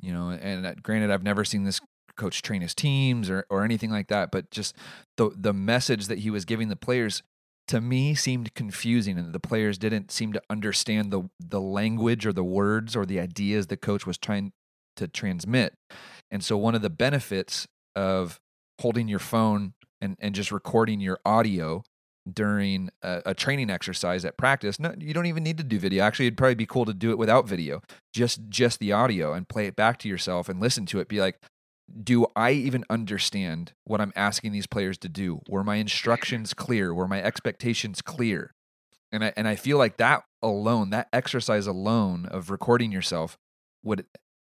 you 0.00 0.12
know 0.12 0.30
and 0.30 0.66
uh, 0.66 0.74
granted 0.82 1.10
i've 1.10 1.22
never 1.22 1.44
seen 1.44 1.64
this 1.64 1.80
coach 2.16 2.42
train 2.42 2.60
his 2.60 2.74
teams 2.74 3.30
or, 3.30 3.44
or 3.48 3.64
anything 3.64 3.90
like 3.90 4.08
that 4.08 4.30
but 4.30 4.50
just 4.50 4.76
the 5.16 5.30
the 5.36 5.52
message 5.52 6.06
that 6.08 6.18
he 6.18 6.30
was 6.30 6.44
giving 6.44 6.68
the 6.68 6.76
players 6.76 7.22
to 7.68 7.80
me 7.80 8.14
seemed 8.14 8.54
confusing 8.54 9.18
and 9.18 9.32
the 9.32 9.40
players 9.40 9.78
didn't 9.78 10.10
seem 10.10 10.32
to 10.32 10.42
understand 10.50 11.10
the 11.10 11.22
the 11.40 11.60
language 11.60 12.26
or 12.26 12.32
the 12.32 12.44
words 12.44 12.94
or 12.94 13.06
the 13.06 13.18
ideas 13.18 13.68
the 13.68 13.76
coach 13.76 14.06
was 14.06 14.18
trying 14.18 14.52
to 14.96 15.08
transmit. 15.08 15.74
And 16.30 16.44
so 16.44 16.56
one 16.56 16.74
of 16.74 16.82
the 16.82 16.90
benefits 16.90 17.66
of 17.94 18.40
holding 18.80 19.08
your 19.08 19.18
phone 19.18 19.74
and, 20.00 20.16
and 20.20 20.34
just 20.34 20.50
recording 20.50 21.00
your 21.00 21.20
audio 21.24 21.84
during 22.30 22.90
a, 23.02 23.22
a, 23.26 23.34
training 23.34 23.70
exercise 23.70 24.24
at 24.24 24.36
practice. 24.36 24.78
No, 24.78 24.94
you 24.98 25.12
don't 25.12 25.26
even 25.26 25.42
need 25.42 25.58
to 25.58 25.64
do 25.64 25.78
video. 25.78 26.04
Actually, 26.04 26.26
it'd 26.26 26.38
probably 26.38 26.54
be 26.54 26.66
cool 26.66 26.84
to 26.84 26.94
do 26.94 27.10
it 27.10 27.18
without 27.18 27.48
video, 27.48 27.82
just 28.12 28.48
just 28.48 28.78
the 28.78 28.92
audio, 28.92 29.32
and 29.32 29.48
play 29.48 29.66
it 29.66 29.76
back 29.76 29.98
to 30.00 30.08
yourself 30.08 30.48
and 30.48 30.60
listen 30.60 30.86
to 30.86 31.00
it. 31.00 31.08
Be 31.08 31.20
like, 31.20 31.40
do 32.02 32.26
I 32.36 32.52
even 32.52 32.84
understand 32.88 33.72
what 33.84 34.00
I'm 34.00 34.12
asking 34.14 34.52
these 34.52 34.66
players 34.66 34.98
to 34.98 35.08
do? 35.08 35.40
Were 35.48 35.64
my 35.64 35.76
instructions 35.76 36.54
clear? 36.54 36.94
Were 36.94 37.08
my 37.08 37.22
expectations 37.22 38.00
clear? 38.02 38.54
And 39.10 39.24
I 39.24 39.32
and 39.36 39.48
I 39.48 39.56
feel 39.56 39.78
like 39.78 39.96
that 39.96 40.22
alone, 40.42 40.90
that 40.90 41.08
exercise 41.12 41.66
alone 41.66 42.26
of 42.26 42.50
recording 42.50 42.92
yourself 42.92 43.36
would 43.82 44.06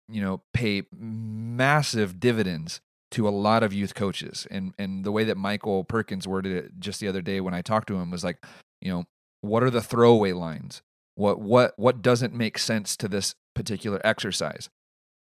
you 0.09 0.21
know 0.21 0.43
pay 0.53 0.83
massive 0.93 2.19
dividends 2.19 2.81
to 3.13 3.29
a 3.29 3.31
lot 3.31 3.63
of 3.63 3.73
youth 3.73 3.95
coaches. 3.95 4.47
And 4.51 4.75
and 4.79 5.05
the 5.05 5.13
way 5.13 5.25
that 5.25 5.37
Michael 5.37 5.85
Perkins 5.85 6.27
worded 6.27 6.57
it 6.57 6.73
just 6.79 7.01
the 7.01 7.09
other 7.09 7.23
day 7.23 7.41
when 7.41 7.55
I 7.55 7.63
talked 7.63 7.89
to 7.89 7.97
him 7.97 8.11
was 8.11 8.25
like, 8.25 8.45
you 8.81 8.91
know, 8.91 9.05
what 9.41 9.63
are 9.63 9.71
the 9.71 9.83
throwaway 9.83 10.33
lines? 10.33 10.83
What 11.15 11.41
what 11.41 11.75
what 11.77 12.03
doesn't 12.03 12.35
make 12.35 12.59
sense 12.59 12.97
to 12.97 13.09
this 13.09 13.35
particular 13.55 14.01
exercise? 14.05 14.69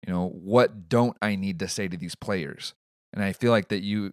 You 0.07 0.12
know, 0.12 0.28
what 0.28 0.88
don't 0.88 1.16
I 1.20 1.36
need 1.36 1.59
to 1.59 1.68
say 1.68 1.88
to 1.88 1.97
these 1.97 2.14
players? 2.14 2.74
And 3.12 3.22
I 3.22 3.32
feel 3.32 3.51
like 3.51 3.68
that 3.68 3.82
you 3.82 4.12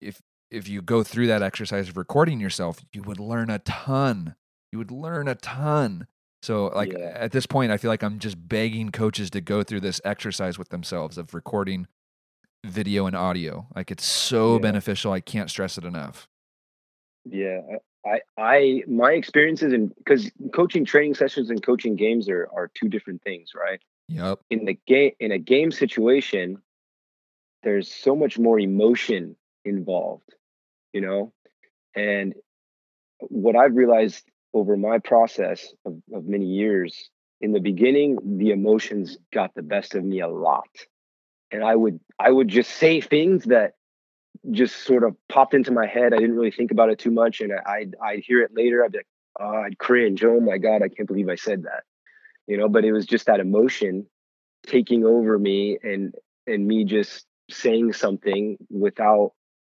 if 0.00 0.20
if 0.50 0.68
you 0.68 0.82
go 0.82 1.02
through 1.02 1.28
that 1.28 1.42
exercise 1.42 1.88
of 1.88 1.96
recording 1.96 2.40
yourself, 2.40 2.84
you 2.92 3.02
would 3.02 3.20
learn 3.20 3.50
a 3.50 3.60
ton. 3.60 4.34
You 4.72 4.78
would 4.78 4.90
learn 4.90 5.28
a 5.28 5.34
ton. 5.34 6.06
So 6.42 6.66
like 6.74 6.92
yeah. 6.92 7.12
at 7.14 7.30
this 7.30 7.46
point 7.46 7.70
I 7.70 7.76
feel 7.76 7.90
like 7.90 8.02
I'm 8.02 8.18
just 8.18 8.48
begging 8.48 8.90
coaches 8.90 9.30
to 9.30 9.40
go 9.40 9.62
through 9.62 9.80
this 9.80 10.00
exercise 10.04 10.58
with 10.58 10.70
themselves 10.70 11.16
of 11.16 11.34
recording 11.34 11.86
video 12.64 13.06
and 13.06 13.16
audio. 13.16 13.66
Like 13.74 13.90
it's 13.90 14.04
so 14.04 14.54
yeah. 14.54 14.60
beneficial. 14.60 15.12
I 15.12 15.20
can't 15.20 15.50
stress 15.50 15.78
it 15.78 15.84
enough. 15.84 16.28
Yeah. 17.24 17.60
I, 18.04 18.20
I, 18.36 18.82
my 18.88 19.12
experiences 19.12 19.72
in 19.72 19.88
because 19.88 20.30
coaching 20.52 20.84
training 20.84 21.14
sessions 21.14 21.50
and 21.50 21.64
coaching 21.64 21.94
games 21.94 22.28
are 22.28 22.48
are 22.52 22.70
two 22.74 22.88
different 22.88 23.22
things, 23.22 23.50
right? 23.54 23.80
Yep. 24.08 24.40
In 24.50 24.64
the 24.64 24.78
game, 24.86 25.12
in 25.20 25.30
a 25.30 25.38
game 25.38 25.70
situation, 25.70 26.60
there's 27.62 27.92
so 27.92 28.16
much 28.16 28.38
more 28.38 28.58
emotion 28.58 29.36
involved, 29.64 30.34
you 30.92 31.00
know, 31.00 31.32
and 31.94 32.34
what 33.20 33.54
I've 33.54 33.76
realized 33.76 34.24
over 34.52 34.76
my 34.76 34.98
process 34.98 35.72
of, 35.86 36.02
of 36.12 36.24
many 36.24 36.46
years, 36.46 37.10
in 37.40 37.52
the 37.52 37.60
beginning, 37.60 38.18
the 38.38 38.50
emotions 38.50 39.16
got 39.32 39.54
the 39.54 39.62
best 39.62 39.94
of 39.94 40.04
me 40.04 40.20
a 40.20 40.28
lot 40.28 40.68
and 41.52 41.62
I 41.62 41.76
would 41.76 42.00
I 42.18 42.30
would 42.30 42.48
just 42.48 42.70
say 42.70 43.00
things 43.00 43.44
that 43.44 43.74
just 44.50 44.84
sort 44.84 45.04
of 45.04 45.16
popped 45.28 45.54
into 45.54 45.70
my 45.70 45.86
head. 45.86 46.12
I 46.12 46.18
didn't 46.18 46.34
really 46.34 46.50
think 46.50 46.70
about 46.70 46.90
it 46.90 46.98
too 46.98 47.10
much, 47.10 47.40
and 47.40 47.52
I'd 47.66 47.94
I'd 48.02 48.20
hear 48.20 48.42
it 48.42 48.52
later. 48.54 48.84
I'd 48.84 48.92
be 48.92 48.98
like, 48.98 49.06
oh, 49.38 49.62
I'd 49.62 49.78
cringe. 49.78 50.24
Oh 50.24 50.40
my 50.40 50.58
god, 50.58 50.82
I 50.82 50.88
can't 50.88 51.06
believe 51.06 51.28
I 51.28 51.36
said 51.36 51.64
that. 51.64 51.84
You 52.46 52.56
know, 52.56 52.68
but 52.68 52.84
it 52.84 52.92
was 52.92 53.06
just 53.06 53.26
that 53.26 53.40
emotion 53.40 54.06
taking 54.66 55.04
over 55.04 55.38
me, 55.38 55.78
and 55.82 56.14
and 56.46 56.66
me 56.66 56.84
just 56.84 57.26
saying 57.50 57.92
something 57.92 58.56
without 58.70 59.32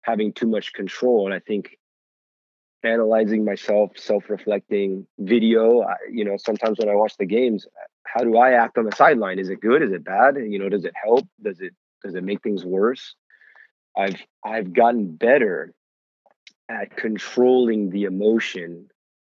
having 0.03 0.33
too 0.33 0.47
much 0.47 0.73
control. 0.73 1.27
And 1.27 1.35
I 1.35 1.39
think 1.39 1.79
analyzing 2.85 3.45
myself, 3.45 3.93
self-reflecting, 3.97 5.07
video. 5.19 5.83
I, 5.83 5.97
you 6.11 6.25
know, 6.25 6.37
sometimes 6.37 6.79
when 6.79 6.89
I 6.89 6.95
watch 6.95 7.17
the 7.19 7.27
games, 7.27 7.67
how 8.05 8.25
do 8.25 8.37
I 8.37 8.53
act 8.53 8.79
on 8.79 8.85
the 8.85 8.97
sideline? 8.97 9.39
Is 9.39 9.49
it 9.49 9.61
good? 9.61 9.83
Is 9.83 9.93
it 9.93 10.05
bad? 10.05 10.37
You 10.37 10.59
know, 10.59 10.69
does 10.69 10.85
it 10.85 10.95
help? 11.03 11.27
Does 11.43 11.61
it 11.61 11.75
does 12.03 12.15
it 12.15 12.25
make 12.25 12.43
things 12.43 12.65
worse? 12.65 13.15
I've 13.97 14.21
I've 14.45 14.73
gotten 14.73 15.15
better 15.15 15.73
at 16.69 16.97
controlling 16.97 17.91
the 17.91 18.05
emotion 18.05 18.89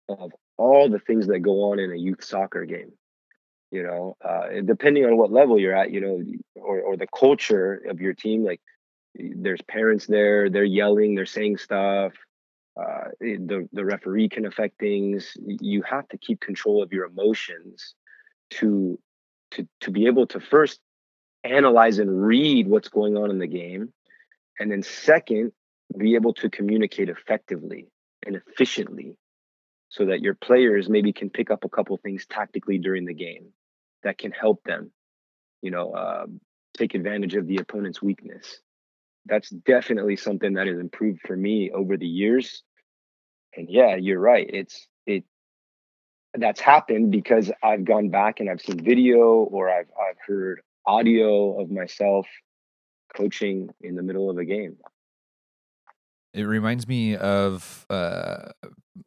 of 0.08 0.32
all 0.58 0.90
the 0.90 1.00
things 1.00 1.28
that 1.28 1.40
go 1.40 1.72
on 1.72 1.80
in 1.80 1.92
a 1.92 1.98
youth 1.98 2.24
soccer 2.24 2.66
game. 2.66 2.92
You 3.72 3.84
know, 3.84 4.18
uh, 4.24 4.48
depending 4.66 5.06
on 5.06 5.18
what 5.18 5.32
level 5.32 5.60
you're 5.60 5.76
at, 5.76 5.92
you 5.92 6.02
know, 6.02 6.22
or 6.56 6.82
or 6.82 6.98
the 6.98 7.08
culture 7.08 7.82
of 7.88 8.02
your 8.02 8.14
team, 8.14 8.44
like 8.44 8.62
there's 9.16 9.62
parents 9.62 10.08
there, 10.08 10.50
they're 10.50 10.64
yelling, 10.64 11.16
they're 11.16 11.26
saying 11.26 11.58
stuff. 11.58 12.14
Uh, 12.80 13.10
the 13.20 13.68
the 13.74 13.84
referee 13.84 14.30
can 14.30 14.46
affect 14.46 14.80
things. 14.80 15.36
You 15.46 15.82
have 15.84 16.08
to 16.10 16.18
keep 16.18 16.40
control 16.40 16.82
of 16.82 16.94
your 16.94 17.06
emotions 17.06 17.96
to 18.52 19.00
to 19.52 19.68
to 19.82 19.92
be 19.92 20.08
able 20.08 20.28
to 20.28 20.40
first 20.40 20.80
analyze 21.44 22.00
and 22.00 22.22
read 22.26 22.68
what's 22.68 22.90
going 22.90 23.18
on 23.18 23.32
in 23.32 23.40
the 23.40 23.48
game 23.48 23.94
and 24.60 24.72
then 24.72 24.84
second 24.84 25.52
be 25.98 26.16
able 26.16 26.34
to 26.34 26.50
communicate 26.50 27.10
effectively 27.10 27.88
and 28.26 28.36
efficiently 28.36 29.16
so 29.88 30.06
that 30.06 30.22
your 30.22 30.36
players 30.36 30.90
maybe 30.90 31.14
can 31.14 31.30
pick 31.30 31.50
up 31.50 31.64
a 31.64 31.70
couple 31.70 31.98
things 31.98 32.26
tactically 32.30 32.78
during 32.78 33.06
the 33.06 33.14
game 33.14 33.48
that 34.04 34.18
can 34.18 34.32
help 34.32 34.62
them 34.64 34.92
you 35.62 35.72
know 35.72 35.92
uh, 35.92 36.26
take 36.78 36.94
advantage 36.94 37.36
of 37.36 37.48
the 37.48 37.58
opponent's 37.58 38.02
weakness 38.02 38.60
that's 39.26 39.50
definitely 39.50 40.16
something 40.16 40.54
that 40.54 40.68
has 40.68 40.80
improved 40.80 41.22
for 41.26 41.36
me 41.36 41.72
over 41.72 41.98
the 41.98 42.08
years 42.08 42.64
and 43.56 43.70
yeah 43.70 43.96
you're 43.96 44.20
right 44.20 44.50
it's 44.52 44.88
it 45.06 45.24
that's 46.36 46.62
happened 46.62 47.12
because 47.12 47.52
I've 47.64 47.86
gone 47.86 48.10
back 48.10 48.40
and 48.40 48.50
I've 48.50 48.62
seen 48.62 48.84
video 48.84 49.20
or 49.20 49.70
I've 49.70 49.90
I've 50.00 50.18
heard 50.26 50.62
audio 50.86 51.60
of 51.60 51.72
myself 51.72 52.28
coaching 53.16 53.70
in 53.82 53.96
the 53.96 54.04
middle 54.04 54.30
of 54.30 54.38
a 54.38 54.46
game. 54.46 54.78
It 56.34 56.44
reminds 56.44 56.88
me 56.88 57.16
of 57.16 57.86
uh, 57.90 58.50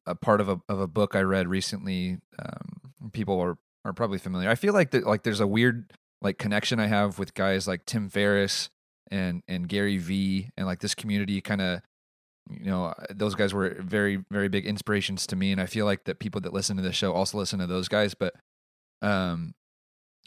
a 0.07 0.15
part 0.15 0.41
of 0.41 0.49
a 0.49 0.61
of 0.69 0.81
a 0.81 0.89
book 0.89 1.15
I 1.15 1.21
read 1.21 1.47
recently. 1.47 2.19
Um, 2.39 3.11
people 3.13 3.41
are 3.41 3.59
are 3.85 3.93
probably 3.93 4.19
familiar. 4.19 4.49
I 4.49 4.57
feel 4.57 4.75
like 4.75 4.91
that 4.91 5.07
like 5.07 5.23
there's 5.23 5.41
a 5.41 5.47
weird 5.47 5.93
like 6.21 6.39
connection 6.39 6.81
I 6.81 6.87
have 6.87 7.19
with 7.19 7.35
guys 7.35 7.69
like 7.69 7.87
Tim 7.87 8.09
Ferriss 8.09 8.71
and 9.11 9.43
and 9.47 9.69
Gary 9.69 9.99
Vee 9.99 10.51
and 10.57 10.67
like 10.67 10.81
this 10.81 10.95
community 10.95 11.41
kind 11.41 11.61
of 11.61 11.83
you 12.51 12.67
know 12.67 12.87
uh, 12.87 12.95
those 13.11 13.35
guys 13.35 13.55
were 13.55 13.77
very 13.81 14.25
very 14.31 14.49
big 14.49 14.67
inspirations 14.67 15.27
to 15.27 15.37
me 15.37 15.53
and 15.53 15.61
i 15.61 15.67
feel 15.67 15.87
like 15.87 16.05
that 16.05 16.19
people 16.19 16.41
that 16.41 16.53
listen 16.53 16.77
to 16.77 16.83
this 16.83 16.97
show 16.97 17.13
also 17.13 17.39
listen 17.39 17.59
to 17.59 17.67
those 17.67 17.89
guys 17.89 18.15
but 18.15 18.35
um 19.01 19.55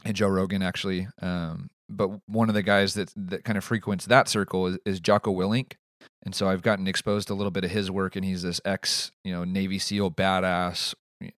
and 0.03 0.15
joe 0.15 0.27
rogan 0.27 0.61
actually 0.61 1.07
um 1.21 1.69
but 1.89 2.09
one 2.27 2.49
of 2.49 2.55
the 2.55 2.63
guys 2.63 2.93
that 2.93 3.11
that 3.15 3.43
kind 3.43 3.57
of 3.57 3.63
frequents 3.63 4.05
that 4.05 4.27
circle 4.27 4.67
is, 4.67 4.77
is 4.85 4.99
jocko 4.99 5.33
willink 5.33 5.73
and 6.23 6.33
so 6.33 6.47
i've 6.47 6.61
gotten 6.61 6.87
exposed 6.87 7.27
to 7.27 7.33
a 7.33 7.35
little 7.35 7.51
bit 7.51 7.65
of 7.65 7.71
his 7.71 7.91
work 7.91 8.15
and 8.15 8.25
he's 8.25 8.41
this 8.41 8.61
ex 8.65 9.11
you 9.23 9.31
know 9.31 9.43
navy 9.43 9.79
seal 9.79 10.09
badass 10.09 10.93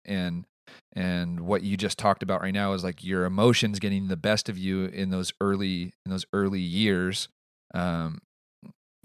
and 0.05 0.45
and 0.93 1.41
what 1.41 1.63
you 1.63 1.78
just 1.78 1.97
talked 1.97 2.23
about 2.23 2.41
right 2.41 2.53
now 2.53 2.73
is 2.73 2.84
like 2.84 3.03
your 3.03 3.25
emotions 3.25 3.80
getting 3.80 4.07
the 4.07 4.17
best 4.17 4.49
of 4.49 4.57
you 4.57 4.86
in 4.86 5.09
those 5.09 5.32
early 5.39 5.93
in 6.05 6.11
those 6.11 6.25
early 6.34 6.59
years 6.59 7.30
um 7.73 8.19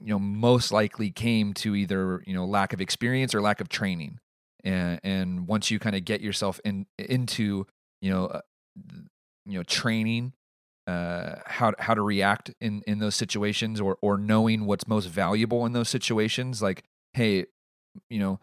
you 0.02 0.12
know 0.12 0.18
most 0.18 0.72
likely 0.72 1.10
came 1.10 1.54
to 1.54 1.74
either 1.74 2.22
you 2.26 2.34
know 2.34 2.44
lack 2.44 2.72
of 2.72 2.80
experience 2.80 3.34
or 3.34 3.40
lack 3.40 3.60
of 3.60 3.68
training. 3.68 4.18
And 4.64 5.00
and 5.02 5.46
once 5.46 5.70
you 5.70 5.78
kind 5.78 5.96
of 5.96 6.04
get 6.04 6.20
yourself 6.20 6.60
in 6.64 6.86
into 6.98 7.66
you 8.00 8.10
know 8.10 8.26
uh, 8.26 8.40
you 9.46 9.58
know 9.58 9.62
training 9.64 10.32
uh 10.86 11.36
how 11.46 11.72
how 11.78 11.94
to 11.94 12.02
react 12.02 12.52
in 12.60 12.82
in 12.86 12.98
those 12.98 13.14
situations 13.14 13.80
or 13.80 13.96
or 14.02 14.18
knowing 14.18 14.66
what's 14.66 14.86
most 14.88 15.06
valuable 15.06 15.64
in 15.64 15.72
those 15.72 15.88
situations 15.88 16.60
like 16.60 16.82
hey 17.14 17.46
you 18.10 18.18
know 18.18 18.40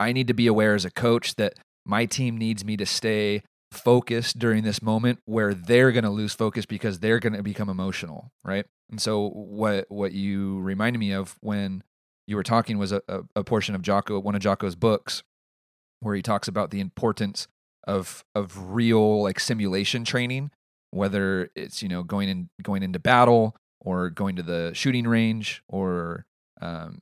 i 0.00 0.12
need 0.12 0.26
to 0.26 0.34
be 0.34 0.48
aware 0.48 0.74
as 0.74 0.84
a 0.84 0.90
coach 0.90 1.36
that 1.36 1.54
my 1.86 2.06
team 2.06 2.36
needs 2.36 2.64
me 2.64 2.76
to 2.76 2.84
stay 2.84 3.42
focus 3.70 4.32
during 4.32 4.64
this 4.64 4.82
moment 4.82 5.20
where 5.24 5.54
they're 5.54 5.92
going 5.92 6.04
to 6.04 6.10
lose 6.10 6.32
focus 6.32 6.66
because 6.66 7.00
they're 7.00 7.18
going 7.18 7.34
to 7.34 7.42
become 7.42 7.68
emotional, 7.68 8.32
right? 8.44 8.66
And 8.90 9.00
so 9.00 9.28
what 9.28 9.86
what 9.88 10.12
you 10.12 10.58
reminded 10.60 10.98
me 10.98 11.12
of 11.12 11.36
when 11.40 11.82
you 12.26 12.36
were 12.36 12.42
talking 12.42 12.78
was 12.78 12.92
a, 12.92 13.02
a, 13.34 13.44
portion 13.44 13.74
of 13.74 13.82
Jocko, 13.82 14.18
one 14.20 14.34
of 14.34 14.42
Jocko's 14.42 14.74
books, 14.74 15.22
where 16.00 16.14
he 16.14 16.22
talks 16.22 16.48
about 16.48 16.70
the 16.70 16.80
importance 16.80 17.48
of 17.86 18.24
of 18.34 18.72
real 18.74 19.22
like 19.22 19.40
simulation 19.40 20.04
training, 20.04 20.50
whether 20.90 21.50
it's 21.54 21.82
you 21.82 21.88
know 21.88 22.02
going 22.02 22.28
in 22.28 22.48
going 22.62 22.82
into 22.82 22.98
battle 22.98 23.54
or 23.80 24.10
going 24.10 24.36
to 24.36 24.42
the 24.42 24.72
shooting 24.74 25.06
range 25.06 25.62
or 25.68 26.24
um, 26.60 27.00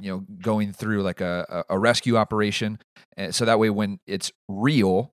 you 0.00 0.10
know 0.10 0.24
going 0.40 0.72
through 0.72 1.02
like 1.02 1.20
a, 1.20 1.64
a 1.68 1.78
rescue 1.78 2.16
operation 2.16 2.78
and 3.16 3.34
so 3.34 3.44
that 3.44 3.58
way 3.58 3.70
when 3.70 3.98
it's 4.06 4.32
real 4.48 5.12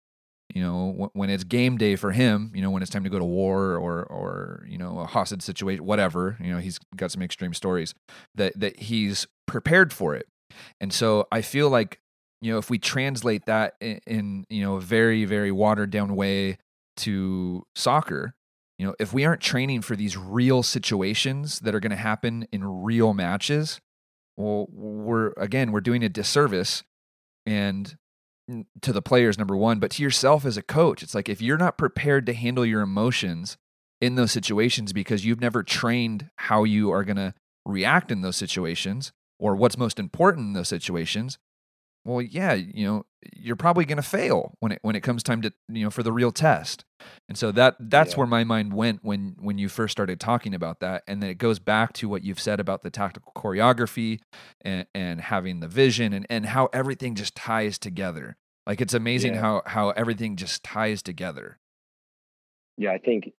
you 0.53 0.61
know 0.61 1.09
when 1.13 1.29
it's 1.29 1.43
game 1.43 1.77
day 1.77 1.95
for 1.95 2.11
him 2.11 2.51
you 2.55 2.61
know 2.61 2.71
when 2.71 2.81
it's 2.81 2.91
time 2.91 3.03
to 3.03 3.09
go 3.09 3.19
to 3.19 3.25
war 3.25 3.75
or 3.75 4.03
or 4.03 4.65
you 4.67 4.77
know 4.77 4.99
a 4.99 5.05
hostage 5.05 5.41
situation 5.41 5.85
whatever 5.85 6.37
you 6.39 6.51
know 6.51 6.59
he's 6.59 6.79
got 6.95 7.11
some 7.11 7.21
extreme 7.21 7.53
stories 7.53 7.93
that 8.35 8.57
that 8.59 8.79
he's 8.79 9.27
prepared 9.47 9.91
for 9.93 10.15
it. 10.15 10.27
And 10.79 10.91
so 10.91 11.27
i 11.31 11.41
feel 11.41 11.69
like 11.69 11.99
you 12.41 12.51
know 12.51 12.57
if 12.57 12.69
we 12.69 12.79
translate 12.79 13.45
that 13.45 13.75
in, 13.79 13.99
in 14.07 14.45
you 14.49 14.63
know 14.63 14.75
a 14.75 14.81
very 14.81 15.25
very 15.25 15.51
watered 15.51 15.91
down 15.91 16.15
way 16.15 16.57
to 16.97 17.65
soccer 17.75 18.33
you 18.77 18.85
know 18.85 18.95
if 18.99 19.13
we 19.13 19.25
aren't 19.25 19.41
training 19.41 19.81
for 19.81 19.95
these 19.95 20.17
real 20.17 20.63
situations 20.63 21.59
that 21.59 21.75
are 21.75 21.79
going 21.79 21.91
to 21.91 21.95
happen 21.95 22.47
in 22.51 22.63
real 22.65 23.13
matches 23.13 23.79
well 24.39 24.67
we're 24.71 25.33
again 25.37 25.71
we're 25.71 25.81
doing 25.81 26.03
a 26.03 26.09
disservice. 26.09 26.83
And 27.45 27.95
to 28.81 28.93
the 28.93 29.01
players 29.01 29.37
number 29.37 29.55
one 29.55 29.79
but 29.79 29.91
to 29.91 30.03
yourself 30.03 30.45
as 30.45 30.57
a 30.57 30.61
coach 30.61 31.03
it's 31.03 31.15
like 31.15 31.29
if 31.29 31.41
you're 31.41 31.57
not 31.57 31.77
prepared 31.77 32.25
to 32.25 32.33
handle 32.33 32.65
your 32.65 32.81
emotions 32.81 33.57
in 34.01 34.15
those 34.15 34.31
situations 34.31 34.93
because 34.93 35.25
you've 35.25 35.41
never 35.41 35.63
trained 35.63 36.29
how 36.37 36.63
you 36.63 36.91
are 36.91 37.03
going 37.03 37.17
to 37.17 37.33
react 37.65 38.11
in 38.11 38.21
those 38.21 38.37
situations 38.37 39.11
or 39.39 39.55
what's 39.55 39.77
most 39.77 39.99
important 39.99 40.47
in 40.47 40.53
those 40.53 40.67
situations 40.67 41.37
well 42.05 42.21
yeah 42.21 42.53
you 42.53 42.85
know 42.85 43.05
you're 43.35 43.55
probably 43.55 43.85
going 43.85 43.97
to 43.97 44.01
fail 44.01 44.55
when 44.59 44.71
it 44.71 44.79
when 44.81 44.95
it 44.95 45.01
comes 45.01 45.23
time 45.23 45.41
to 45.41 45.51
you 45.67 45.83
know 45.83 45.89
for 45.89 46.03
the 46.03 46.11
real 46.11 46.31
test 46.31 46.85
and 47.27 47.37
so 47.37 47.51
that 47.51 47.75
that's 47.79 48.13
yeah. 48.13 48.17
where 48.17 48.27
my 48.27 48.43
mind 48.43 48.73
went 48.73 49.03
when 49.03 49.35
when 49.39 49.57
you 49.57 49.67
first 49.67 49.91
started 49.91 50.19
talking 50.19 50.53
about 50.53 50.79
that 50.79 51.03
and 51.07 51.21
then 51.21 51.29
it 51.29 51.37
goes 51.37 51.59
back 51.59 51.93
to 51.93 52.07
what 52.07 52.23
you've 52.23 52.39
said 52.39 52.59
about 52.59 52.81
the 52.83 52.89
tactical 52.89 53.31
choreography 53.35 54.19
and 54.61 54.85
and 54.93 55.21
having 55.21 55.59
the 55.59 55.67
vision 55.67 56.13
and 56.13 56.25
and 56.29 56.45
how 56.47 56.67
everything 56.73 57.15
just 57.15 57.35
ties 57.35 57.77
together 57.77 58.37
like 58.65 58.81
it's 58.81 58.93
amazing 58.93 59.33
yeah. 59.33 59.41
how 59.41 59.61
how 59.65 59.89
everything 59.91 60.35
just 60.35 60.63
ties 60.63 61.03
together 61.03 61.59
yeah 62.77 62.91
i 62.91 62.97
think 62.97 63.31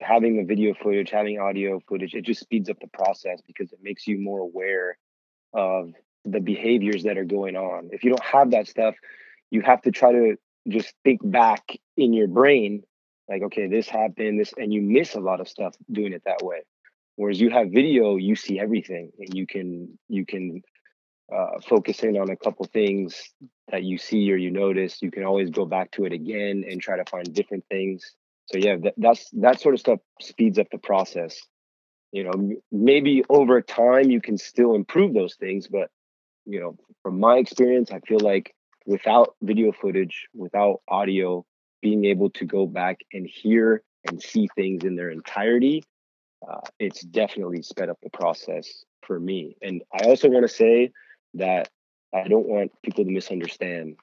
having 0.00 0.36
the 0.36 0.44
video 0.44 0.74
footage 0.82 1.10
having 1.10 1.38
audio 1.38 1.80
footage 1.88 2.14
it 2.14 2.24
just 2.24 2.40
speeds 2.40 2.70
up 2.70 2.78
the 2.80 2.88
process 2.88 3.40
because 3.46 3.72
it 3.72 3.78
makes 3.82 4.06
you 4.06 4.18
more 4.18 4.40
aware 4.40 4.98
of 5.52 5.92
the 6.24 6.40
behaviors 6.40 7.04
that 7.04 7.18
are 7.18 7.24
going 7.24 7.56
on. 7.56 7.90
If 7.92 8.04
you 8.04 8.10
don't 8.10 8.24
have 8.24 8.50
that 8.52 8.68
stuff, 8.68 8.94
you 9.50 9.62
have 9.62 9.82
to 9.82 9.90
try 9.90 10.12
to 10.12 10.36
just 10.68 10.92
think 11.04 11.20
back 11.24 11.78
in 11.96 12.12
your 12.12 12.28
brain, 12.28 12.82
like, 13.28 13.42
okay, 13.42 13.68
this 13.68 13.88
happened, 13.88 14.40
this, 14.40 14.52
and 14.56 14.72
you 14.72 14.82
miss 14.82 15.14
a 15.14 15.20
lot 15.20 15.40
of 15.40 15.48
stuff 15.48 15.74
doing 15.90 16.12
it 16.12 16.22
that 16.26 16.42
way. 16.42 16.62
Whereas 17.16 17.40
you 17.40 17.50
have 17.50 17.70
video, 17.70 18.16
you 18.16 18.34
see 18.36 18.58
everything, 18.58 19.10
and 19.18 19.34
you 19.34 19.46
can 19.46 19.98
you 20.08 20.24
can 20.24 20.62
uh, 21.34 21.60
focus 21.68 22.00
in 22.00 22.16
on 22.16 22.30
a 22.30 22.36
couple 22.36 22.64
things 22.66 23.22
that 23.70 23.82
you 23.82 23.98
see 23.98 24.32
or 24.32 24.36
you 24.36 24.50
notice. 24.50 25.02
You 25.02 25.10
can 25.10 25.24
always 25.24 25.50
go 25.50 25.64
back 25.64 25.90
to 25.92 26.04
it 26.04 26.12
again 26.12 26.64
and 26.68 26.80
try 26.80 26.96
to 26.96 27.04
find 27.10 27.32
different 27.32 27.64
things. 27.70 28.14
So 28.46 28.58
yeah, 28.58 28.76
that, 28.82 28.94
that's 28.96 29.30
that 29.34 29.60
sort 29.60 29.74
of 29.74 29.80
stuff 29.80 30.00
speeds 30.20 30.58
up 30.58 30.68
the 30.72 30.78
process. 30.78 31.38
You 32.10 32.24
know, 32.24 32.56
maybe 32.72 33.22
over 33.28 33.60
time 33.60 34.10
you 34.10 34.20
can 34.20 34.36
still 34.36 34.74
improve 34.74 35.14
those 35.14 35.36
things, 35.36 35.68
but 35.68 35.90
you 36.50 36.60
know, 36.60 36.76
from 37.02 37.20
my 37.20 37.36
experience, 37.36 37.90
I 37.92 38.00
feel 38.00 38.20
like 38.20 38.54
without 38.84 39.36
video 39.40 39.72
footage, 39.72 40.26
without 40.34 40.80
audio, 40.88 41.44
being 41.80 42.04
able 42.04 42.30
to 42.30 42.44
go 42.44 42.66
back 42.66 43.00
and 43.12 43.26
hear 43.26 43.82
and 44.08 44.20
see 44.20 44.48
things 44.56 44.84
in 44.84 44.96
their 44.96 45.10
entirety, 45.10 45.84
uh, 46.46 46.60
it's 46.78 47.02
definitely 47.02 47.62
sped 47.62 47.88
up 47.88 47.98
the 48.02 48.10
process 48.10 48.84
for 49.06 49.20
me. 49.20 49.56
And 49.62 49.82
I 49.92 50.06
also 50.06 50.28
want 50.28 50.44
to 50.44 50.52
say 50.52 50.90
that 51.34 51.68
I 52.12 52.26
don't 52.26 52.48
want 52.48 52.72
people 52.82 53.04
to 53.04 53.10
misunderstand. 53.10 53.96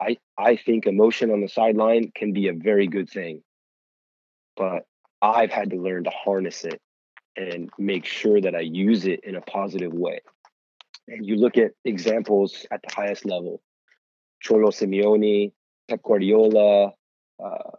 I, 0.00 0.16
I 0.38 0.56
think 0.56 0.86
emotion 0.86 1.30
on 1.30 1.42
the 1.42 1.48
sideline 1.48 2.10
can 2.14 2.32
be 2.32 2.48
a 2.48 2.54
very 2.54 2.86
good 2.86 3.10
thing, 3.10 3.42
but 4.56 4.86
I've 5.20 5.50
had 5.50 5.70
to 5.70 5.76
learn 5.76 6.04
to 6.04 6.10
harness 6.10 6.64
it 6.64 6.80
and 7.36 7.70
make 7.78 8.06
sure 8.06 8.40
that 8.40 8.54
I 8.54 8.60
use 8.60 9.04
it 9.04 9.20
in 9.24 9.36
a 9.36 9.40
positive 9.42 9.92
way 9.92 10.20
and 11.08 11.26
you 11.26 11.36
look 11.36 11.58
at 11.58 11.72
examples 11.84 12.66
at 12.70 12.80
the 12.82 12.94
highest 12.94 13.24
level, 13.24 13.60
Cholo 14.40 14.70
Simeone, 14.70 15.52
Pep 15.88 16.02
Guardiola, 16.02 16.92
uh, 17.42 17.70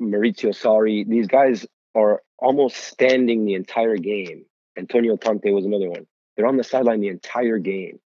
Maurizio 0.00 0.50
Sarri, 0.50 1.06
these 1.06 1.26
guys 1.26 1.66
are 1.94 2.22
almost 2.38 2.76
standing 2.76 3.44
the 3.44 3.54
entire 3.54 3.96
game. 3.96 4.44
Antonio 4.76 5.16
Conte 5.16 5.50
was 5.50 5.64
another 5.64 5.90
one. 5.90 6.06
They're 6.36 6.46
on 6.46 6.56
the 6.56 6.64
sideline 6.64 7.00
the 7.00 7.08
entire 7.08 7.58
game. 7.58 8.00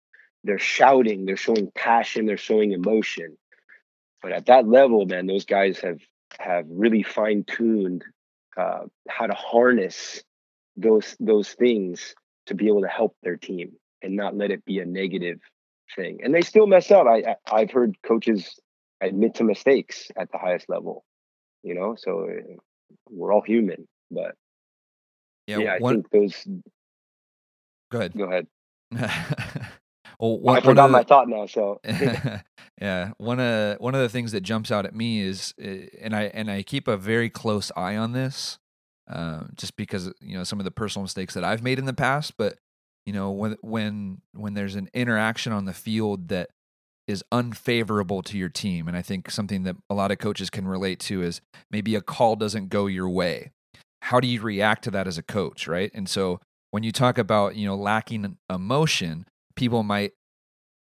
They're 0.43 0.59
shouting, 0.59 1.25
they're 1.25 1.37
showing 1.37 1.71
passion, 1.73 2.25
they're 2.25 2.37
showing 2.37 2.71
emotion. 2.71 3.37
But 4.21 4.31
at 4.31 4.47
that 4.47 4.67
level, 4.67 5.05
man, 5.05 5.27
those 5.27 5.45
guys 5.45 5.79
have 5.79 5.99
have 6.39 6.65
really 6.69 7.03
fine 7.03 7.45
tuned 7.45 8.03
uh, 8.57 8.85
how 9.07 9.27
to 9.27 9.33
harness 9.33 10.23
those 10.75 11.15
those 11.19 11.53
things 11.53 12.15
to 12.47 12.55
be 12.55 12.67
able 12.67 12.81
to 12.81 12.87
help 12.87 13.15
their 13.23 13.37
team 13.37 13.73
and 14.01 14.15
not 14.15 14.35
let 14.35 14.51
it 14.51 14.63
be 14.65 14.79
a 14.79 14.85
negative 14.85 15.39
thing. 15.95 16.19
And 16.23 16.33
they 16.33 16.41
still 16.41 16.67
mess 16.67 16.91
up. 16.91 17.07
I, 17.07 17.35
I 17.51 17.61
have 17.61 17.71
heard 17.71 17.95
coaches 18.03 18.59
admit 19.01 19.35
to 19.35 19.43
mistakes 19.43 20.09
at 20.17 20.31
the 20.31 20.37
highest 20.37 20.69
level. 20.69 21.03
You 21.63 21.75
know, 21.75 21.95
so 21.97 22.27
eh, 22.29 22.55
we're 23.09 23.33
all 23.33 23.41
human. 23.41 23.87
But 24.11 24.35
yeah, 25.47 25.59
yeah 25.59 25.73
I 25.73 25.77
one, 25.79 26.03
think 26.03 26.09
those. 26.11 26.47
Go 27.91 27.99
ahead. 27.99 28.13
Go 28.15 28.25
ahead. 28.25 28.47
well, 30.19 30.39
one, 30.39 30.57
I 30.57 30.61
forgot 30.61 30.91
my 30.91 31.03
thought 31.03 31.27
now. 31.27 31.47
So 31.47 31.79
yeah, 32.81 33.11
one 33.17 33.39
of 33.39 33.79
one 33.79 33.95
of 33.95 34.01
the 34.01 34.09
things 34.09 34.31
that 34.31 34.41
jumps 34.41 34.71
out 34.71 34.85
at 34.85 34.95
me 34.95 35.21
is, 35.21 35.53
eh, 35.59 35.87
and 36.01 36.15
I 36.15 36.23
and 36.25 36.51
I 36.51 36.61
keep 36.61 36.87
a 36.87 36.97
very 36.97 37.29
close 37.29 37.71
eye 37.75 37.95
on 37.95 38.11
this, 38.11 38.59
uh, 39.07 39.43
just 39.55 39.75
because 39.75 40.11
you 40.19 40.37
know 40.37 40.43
some 40.43 40.59
of 40.59 40.65
the 40.65 40.71
personal 40.71 41.03
mistakes 41.03 41.33
that 41.33 41.43
I've 41.43 41.63
made 41.63 41.79
in 41.79 41.85
the 41.85 41.93
past. 41.93 42.37
But 42.37 42.57
you 43.05 43.13
know 43.13 43.31
when 43.31 43.57
when 43.61 44.21
when 44.33 44.53
there's 44.53 44.75
an 44.75 44.89
interaction 44.93 45.53
on 45.53 45.65
the 45.65 45.73
field 45.73 46.29
that 46.29 46.49
is 47.07 47.23
unfavorable 47.31 48.23
to 48.23 48.37
your 48.37 48.49
team 48.49 48.87
and 48.87 48.97
i 48.97 49.01
think 49.01 49.29
something 49.29 49.63
that 49.63 49.75
a 49.89 49.93
lot 49.93 50.11
of 50.11 50.17
coaches 50.17 50.49
can 50.49 50.67
relate 50.67 50.99
to 50.99 51.21
is 51.21 51.39
maybe 51.69 51.95
a 51.95 52.01
call 52.01 52.35
doesn't 52.35 52.69
go 52.69 52.87
your 52.87 53.09
way 53.09 53.51
how 54.01 54.19
do 54.19 54.27
you 54.27 54.41
react 54.41 54.83
to 54.83 54.91
that 54.91 55.07
as 55.07 55.17
a 55.17 55.23
coach 55.23 55.67
right 55.67 55.91
and 55.93 56.09
so 56.09 56.39
when 56.71 56.83
you 56.83 56.91
talk 56.91 57.17
about 57.17 57.55
you 57.55 57.67
know 57.67 57.75
lacking 57.75 58.37
emotion 58.49 59.25
people 59.55 59.83
might 59.83 60.13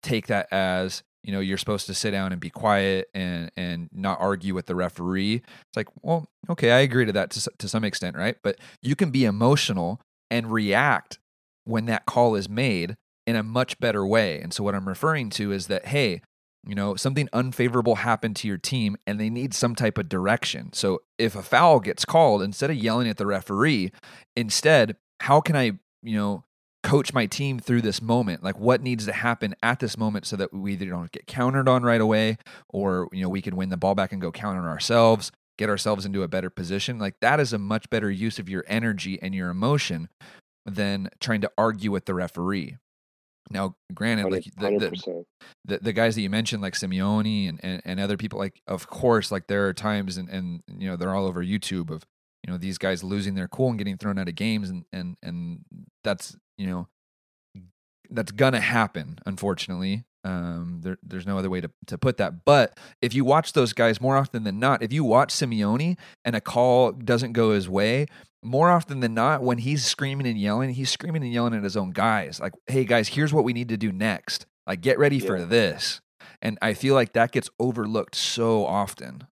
take 0.02 0.26
that 0.26 0.48
as 0.50 1.02
you 1.24 1.32
know 1.32 1.40
you're 1.40 1.58
supposed 1.58 1.86
to 1.86 1.94
sit 1.94 2.12
down 2.12 2.30
and 2.30 2.40
be 2.40 2.50
quiet 2.50 3.08
and 3.14 3.50
and 3.56 3.88
not 3.92 4.20
argue 4.20 4.54
with 4.54 4.66
the 4.66 4.74
referee 4.74 5.36
it's 5.36 5.76
like 5.76 5.88
well 6.02 6.26
okay 6.48 6.70
i 6.70 6.78
agree 6.78 7.04
to 7.04 7.12
that 7.12 7.30
to, 7.30 7.50
to 7.58 7.68
some 7.68 7.82
extent 7.82 8.16
right 8.16 8.36
but 8.42 8.56
you 8.82 8.94
can 8.94 9.10
be 9.10 9.24
emotional 9.24 10.00
and 10.30 10.52
react 10.52 11.18
when 11.64 11.86
that 11.86 12.06
call 12.06 12.34
is 12.34 12.48
made 12.48 12.96
in 13.26 13.36
a 13.36 13.42
much 13.42 13.78
better 13.78 14.06
way. 14.06 14.40
And 14.40 14.52
so 14.52 14.62
what 14.62 14.74
I'm 14.74 14.88
referring 14.88 15.30
to 15.30 15.52
is 15.52 15.66
that 15.68 15.86
hey, 15.86 16.20
you 16.66 16.74
know, 16.74 16.96
something 16.96 17.28
unfavorable 17.32 17.96
happened 17.96 18.36
to 18.36 18.48
your 18.48 18.56
team 18.56 18.96
and 19.06 19.20
they 19.20 19.30
need 19.30 19.52
some 19.52 19.74
type 19.74 19.98
of 19.98 20.08
direction. 20.08 20.72
So 20.72 21.02
if 21.18 21.36
a 21.36 21.42
foul 21.42 21.80
gets 21.80 22.04
called, 22.04 22.42
instead 22.42 22.70
of 22.70 22.76
yelling 22.76 23.08
at 23.08 23.18
the 23.18 23.26
referee, 23.26 23.92
instead, 24.34 24.96
how 25.20 25.40
can 25.40 25.56
I, 25.56 25.72
you 26.02 26.16
know, 26.16 26.44
coach 26.84 27.12
my 27.12 27.26
team 27.26 27.58
through 27.58 27.82
this 27.82 28.00
moment? 28.00 28.44
Like 28.44 28.58
what 28.58 28.82
needs 28.82 29.06
to 29.06 29.12
happen 29.12 29.56
at 29.62 29.80
this 29.80 29.98
moment 29.98 30.26
so 30.26 30.36
that 30.36 30.52
we 30.52 30.74
either 30.74 30.86
don't 30.86 31.10
get 31.10 31.26
countered 31.26 31.68
on 31.68 31.82
right 31.82 32.00
away 32.00 32.38
or, 32.68 33.08
you 33.10 33.22
know, 33.22 33.28
we 33.28 33.42
can 33.42 33.56
win 33.56 33.70
the 33.70 33.76
ball 33.76 33.96
back 33.96 34.12
and 34.12 34.20
go 34.20 34.30
counter 34.30 34.68
ourselves, 34.68 35.32
get 35.58 35.68
ourselves 35.68 36.04
into 36.06 36.22
a 36.22 36.28
better 36.28 36.50
position. 36.50 36.98
Like 36.98 37.16
that 37.20 37.40
is 37.40 37.52
a 37.52 37.58
much 37.58 37.90
better 37.90 38.10
use 38.10 38.38
of 38.38 38.48
your 38.48 38.64
energy 38.68 39.18
and 39.20 39.34
your 39.34 39.48
emotion 39.48 40.08
than 40.66 41.08
trying 41.18 41.40
to 41.40 41.50
argue 41.58 41.90
with 41.90 42.04
the 42.04 42.14
referee. 42.14 42.76
Now, 43.50 43.76
granted, 43.92 44.30
like 44.30 44.44
the, 44.56 44.78
the, 44.78 45.24
the, 45.66 45.78
the, 45.78 45.92
guys 45.92 46.14
that 46.14 46.22
you 46.22 46.30
mentioned, 46.30 46.62
like 46.62 46.72
Simeone 46.72 47.48
and, 47.48 47.60
and, 47.62 47.82
and 47.84 48.00
other 48.00 48.16
people, 48.16 48.38
like 48.38 48.62
of 48.66 48.86
course, 48.86 49.30
like 49.30 49.48
there 49.48 49.68
are 49.68 49.74
times 49.74 50.16
and, 50.16 50.30
and 50.30 50.62
you 50.66 50.88
know 50.88 50.96
they're 50.96 51.14
all 51.14 51.26
over 51.26 51.44
YouTube 51.44 51.90
of 51.90 52.04
you 52.44 52.52
know 52.52 52.58
these 52.58 52.78
guys 52.78 53.02
losing 53.02 53.34
their 53.34 53.48
cool 53.48 53.70
and 53.70 53.78
getting 53.78 53.96
thrown 53.96 54.18
out 54.18 54.28
of 54.28 54.34
games, 54.34 54.68
and 54.68 54.84
and 54.92 55.16
and 55.22 55.64
that's 56.02 56.36
you 56.58 56.66
know 56.66 56.88
that's 58.10 58.32
gonna 58.32 58.60
happen, 58.60 59.18
unfortunately. 59.24 60.04
Um, 60.24 60.80
there, 60.82 60.96
there's 61.02 61.26
no 61.26 61.38
other 61.38 61.50
way 61.50 61.60
to, 61.60 61.70
to 61.86 61.98
put 61.98 62.16
that. 62.16 62.46
But 62.46 62.78
if 63.02 63.12
you 63.12 63.26
watch 63.26 63.52
those 63.52 63.74
guys 63.74 64.00
more 64.00 64.16
often 64.16 64.44
than 64.44 64.58
not, 64.58 64.82
if 64.82 64.90
you 64.90 65.04
watch 65.04 65.28
Simeone 65.34 65.98
and 66.24 66.34
a 66.34 66.40
call 66.40 66.92
doesn't 66.92 67.32
go 67.32 67.50
his 67.50 67.68
way, 67.68 68.06
more 68.42 68.70
often 68.70 69.00
than 69.00 69.12
not, 69.12 69.42
when 69.42 69.58
he's 69.58 69.84
screaming 69.84 70.26
and 70.26 70.38
yelling, 70.38 70.70
he's 70.70 70.90
screaming 70.90 71.22
and 71.22 71.32
yelling 71.32 71.54
at 71.54 71.62
his 71.62 71.76
own 71.76 71.90
guys. 71.90 72.40
Like, 72.40 72.54
hey 72.66 72.84
guys, 72.84 73.08
here's 73.08 73.34
what 73.34 73.44
we 73.44 73.52
need 73.52 73.68
to 73.68 73.76
do 73.76 73.92
next. 73.92 74.46
Like, 74.66 74.80
get 74.80 74.98
ready 74.98 75.18
yeah. 75.18 75.26
for 75.26 75.44
this. 75.44 76.00
And 76.40 76.58
I 76.62 76.72
feel 76.72 76.94
like 76.94 77.12
that 77.12 77.32
gets 77.32 77.50
overlooked 77.58 78.14
so 78.14 78.64
often. 78.64 79.26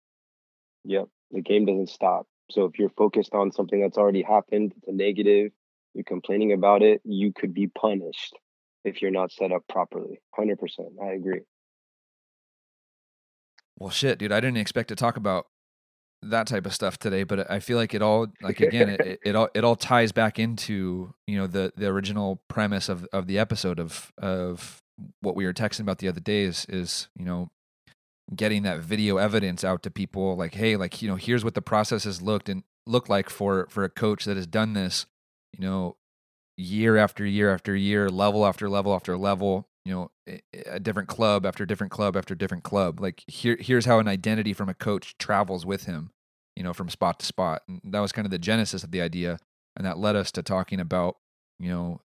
Yep. 0.85 1.09
The 1.33 1.43
game 1.43 1.67
doesn't 1.67 1.91
stop. 1.91 2.27
So 2.51 2.65
if 2.65 2.79
you're 2.79 2.91
focused 2.91 3.35
on 3.35 3.53
something 3.53 3.81
that's 3.81 3.99
already 3.99 4.23
happened, 4.23 4.73
it's 4.77 4.89
a 4.89 4.93
negative, 4.93 5.53
you're 5.95 6.05
complaining 6.05 6.53
about 6.53 6.83
it, 6.83 7.01
you 7.05 7.33
could 7.33 7.55
be 7.55 7.67
punished 7.67 8.35
if 8.85 9.03
you're 9.03 9.11
not 9.11 9.33
set 9.33 9.53
up 9.53 9.63
properly. 9.69 10.21
100%. 10.39 10.57
I 11.03 11.13
agree. 11.13 11.41
Well, 13.79 13.91
shit, 13.91 14.19
dude, 14.19 14.33
I 14.33 14.41
didn't 14.41 14.57
expect 14.57 14.89
to 14.89 14.97
talk 14.97 15.17
about 15.17 15.47
that 16.23 16.47
type 16.47 16.67
of 16.67 16.75
stuff 16.75 16.99
today, 16.99 17.23
but 17.23 17.51
I 17.51 17.61
feel 17.61 17.77
like 17.77 17.95
it 17.95 18.03
all, 18.03 18.27
like 18.43 18.61
again, 18.61 18.89
it, 18.89 19.21
it 19.25 19.37
all 19.37 19.49
it 19.55 19.63
all 19.63 19.77
ties 19.77 20.11
back 20.11 20.39
into 20.41 21.15
you 21.29 21.39
know 21.39 21.47
the 21.47 21.73
the 21.77 21.87
original 21.87 22.43
premise 22.49 22.89
of 22.89 23.07
of 23.13 23.29
the 23.29 23.39
episode 23.39 23.79
of 23.79 24.13
of 24.19 24.83
what 25.21 25.37
we 25.37 25.47
were 25.47 25.53
texting 25.53 25.81
about 25.81 25.99
the 25.99 26.09
other 26.09 26.21
days 26.21 26.67
is 26.69 27.09
you 27.17 27.25
know 27.25 27.51
getting 28.35 28.63
that 28.63 28.81
video 28.81 29.17
evidence 29.17 29.65
out 29.65 29.83
to 29.83 29.91
people 29.91 30.37
like 30.37 30.55
hey 30.55 30.77
like 30.77 31.01
you 31.01 31.09
know 31.09 31.17
here's 31.17 31.45
what 31.45 31.55
the 31.55 31.63
process 31.63 32.05
has 32.05 32.21
looked 32.21 32.49
and 32.49 32.63
looked 32.87 33.09
like 33.09 33.31
for 33.31 33.67
for 33.71 33.85
a 33.85 33.89
coach 33.89 34.25
that 34.25 34.37
has 34.37 34.47
done 34.47 34.75
this 34.75 35.07
you 35.53 35.65
know 35.65 35.97
year 36.59 36.97
after 36.97 37.25
year 37.25 37.55
after 37.55 37.75
year, 37.75 38.11
level 38.11 38.45
after 38.45 38.69
level 38.69 38.95
after 38.95 39.17
level, 39.17 39.69
you 39.85 39.93
know, 39.95 40.11
a 40.67 40.81
different 40.81 41.09
club 41.09 41.47
after 41.47 41.65
different 41.65 41.93
club 41.93 42.17
after 42.17 42.35
different 42.35 42.65
club. 42.65 43.01
Like 43.01 43.23
here 43.27 43.57
here's 43.59 43.87
how 43.87 44.01
an 44.01 44.09
identity 44.09 44.53
from 44.53 44.69
a 44.69 44.75
coach 44.75 45.17
travels 45.19 45.65
with 45.65 45.85
him, 45.85 46.11
you 46.57 46.63
know, 46.63 46.75
from 46.75 46.91
spot 46.91 47.21
to 47.21 47.27
spot. 47.27 47.63
And 47.69 47.81
that 47.85 48.01
was 48.01 48.13
kind 48.13 48.27
of 48.27 48.31
the 48.31 48.39
genesis 48.39 48.83
of 48.83 48.91
the 48.91 49.01
idea 49.01 49.39
and 49.77 49.87
that 49.87 49.99
led 49.99 50.17
us 50.17 50.33
to 50.33 50.43
talking 50.43 50.81
about, 50.81 51.17
you 51.59 51.71
know, 51.71 52.01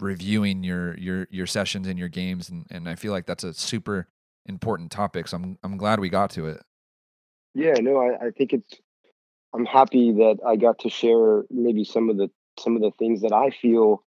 reviewing 0.00 0.64
your 0.64 0.96
your 0.98 1.28
your 1.30 1.46
sessions 1.46 1.86
and 1.86 1.98
your 1.98 2.08
games 2.08 2.48
and 2.48 2.66
and 2.70 2.88
I 2.88 2.96
feel 2.96 3.12
like 3.12 3.26
that's 3.26 3.44
a 3.44 3.54
super 3.54 4.08
important 4.46 4.90
topics. 4.90 5.32
I'm 5.32 5.58
I'm 5.62 5.76
glad 5.76 6.00
we 6.00 6.08
got 6.08 6.30
to 6.30 6.46
it. 6.46 6.62
Yeah, 7.54 7.74
no, 7.80 7.98
I, 7.98 8.26
I 8.26 8.30
think 8.30 8.52
it's 8.52 8.80
I'm 9.52 9.66
happy 9.66 10.12
that 10.12 10.38
I 10.46 10.56
got 10.56 10.80
to 10.80 10.90
share 10.90 11.44
maybe 11.50 11.84
some 11.84 12.08
of 12.10 12.16
the 12.16 12.30
some 12.58 12.76
of 12.76 12.82
the 12.82 12.92
things 12.98 13.22
that 13.22 13.32
I 13.32 13.50
feel 13.50 14.04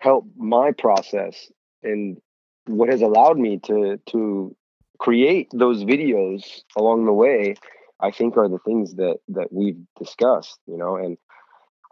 help 0.00 0.26
my 0.36 0.72
process 0.72 1.50
and 1.82 2.18
what 2.66 2.88
has 2.88 3.02
allowed 3.02 3.38
me 3.38 3.58
to 3.58 3.98
to 4.06 4.54
create 4.98 5.48
those 5.52 5.84
videos 5.84 6.62
along 6.76 7.04
the 7.04 7.12
way 7.12 7.54
i 8.00 8.10
think 8.10 8.36
are 8.36 8.48
the 8.48 8.58
things 8.64 8.94
that 8.94 9.18
that 9.28 9.52
we've 9.52 9.80
discussed 9.98 10.58
you 10.66 10.76
know 10.76 10.96
and 10.96 11.16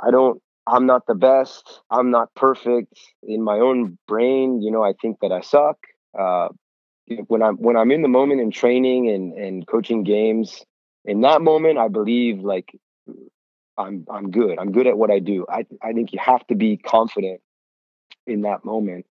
i 0.01 0.11
don't 0.11 0.41
i'm 0.67 0.87
not 0.87 1.07
the 1.07 1.15
best 1.15 1.81
i'm 1.91 2.11
not 2.11 2.35
perfect 2.35 2.99
in 3.23 3.43
my 3.43 3.59
own 3.59 3.99
brain 4.09 4.61
you 4.63 4.71
know 4.71 4.83
i 4.83 4.93
think 5.01 5.19
that 5.21 5.33
i 5.33 5.41
suck 5.41 5.77
uh 6.19 6.49
when 7.27 7.43
i'm 7.43 7.57
when 7.57 7.77
i'm 7.77 7.91
in 7.91 8.03
the 8.03 8.09
moment 8.09 8.41
in 8.41 8.51
training 8.51 9.11
and 9.11 9.33
and 9.35 9.67
coaching 9.67 10.03
games 10.05 10.65
in 11.05 11.21
that 11.23 11.43
moment 11.43 11.79
i 11.79 11.89
believe 11.89 12.41
like 12.41 12.71
I'm 13.77 14.07
I'm 14.11 14.31
good. 14.31 14.59
I'm 14.59 14.73
good 14.73 14.87
at 14.87 14.97
what 14.97 15.11
I 15.11 15.19
do. 15.19 15.47
I 15.49 15.67
I 15.83 15.93
think 15.93 16.13
you 16.13 16.19
have 16.21 16.47
to 16.49 16.55
be 16.55 16.77
confident 16.77 17.41
in 18.27 18.43
that 18.43 18.65
moment 18.65 19.07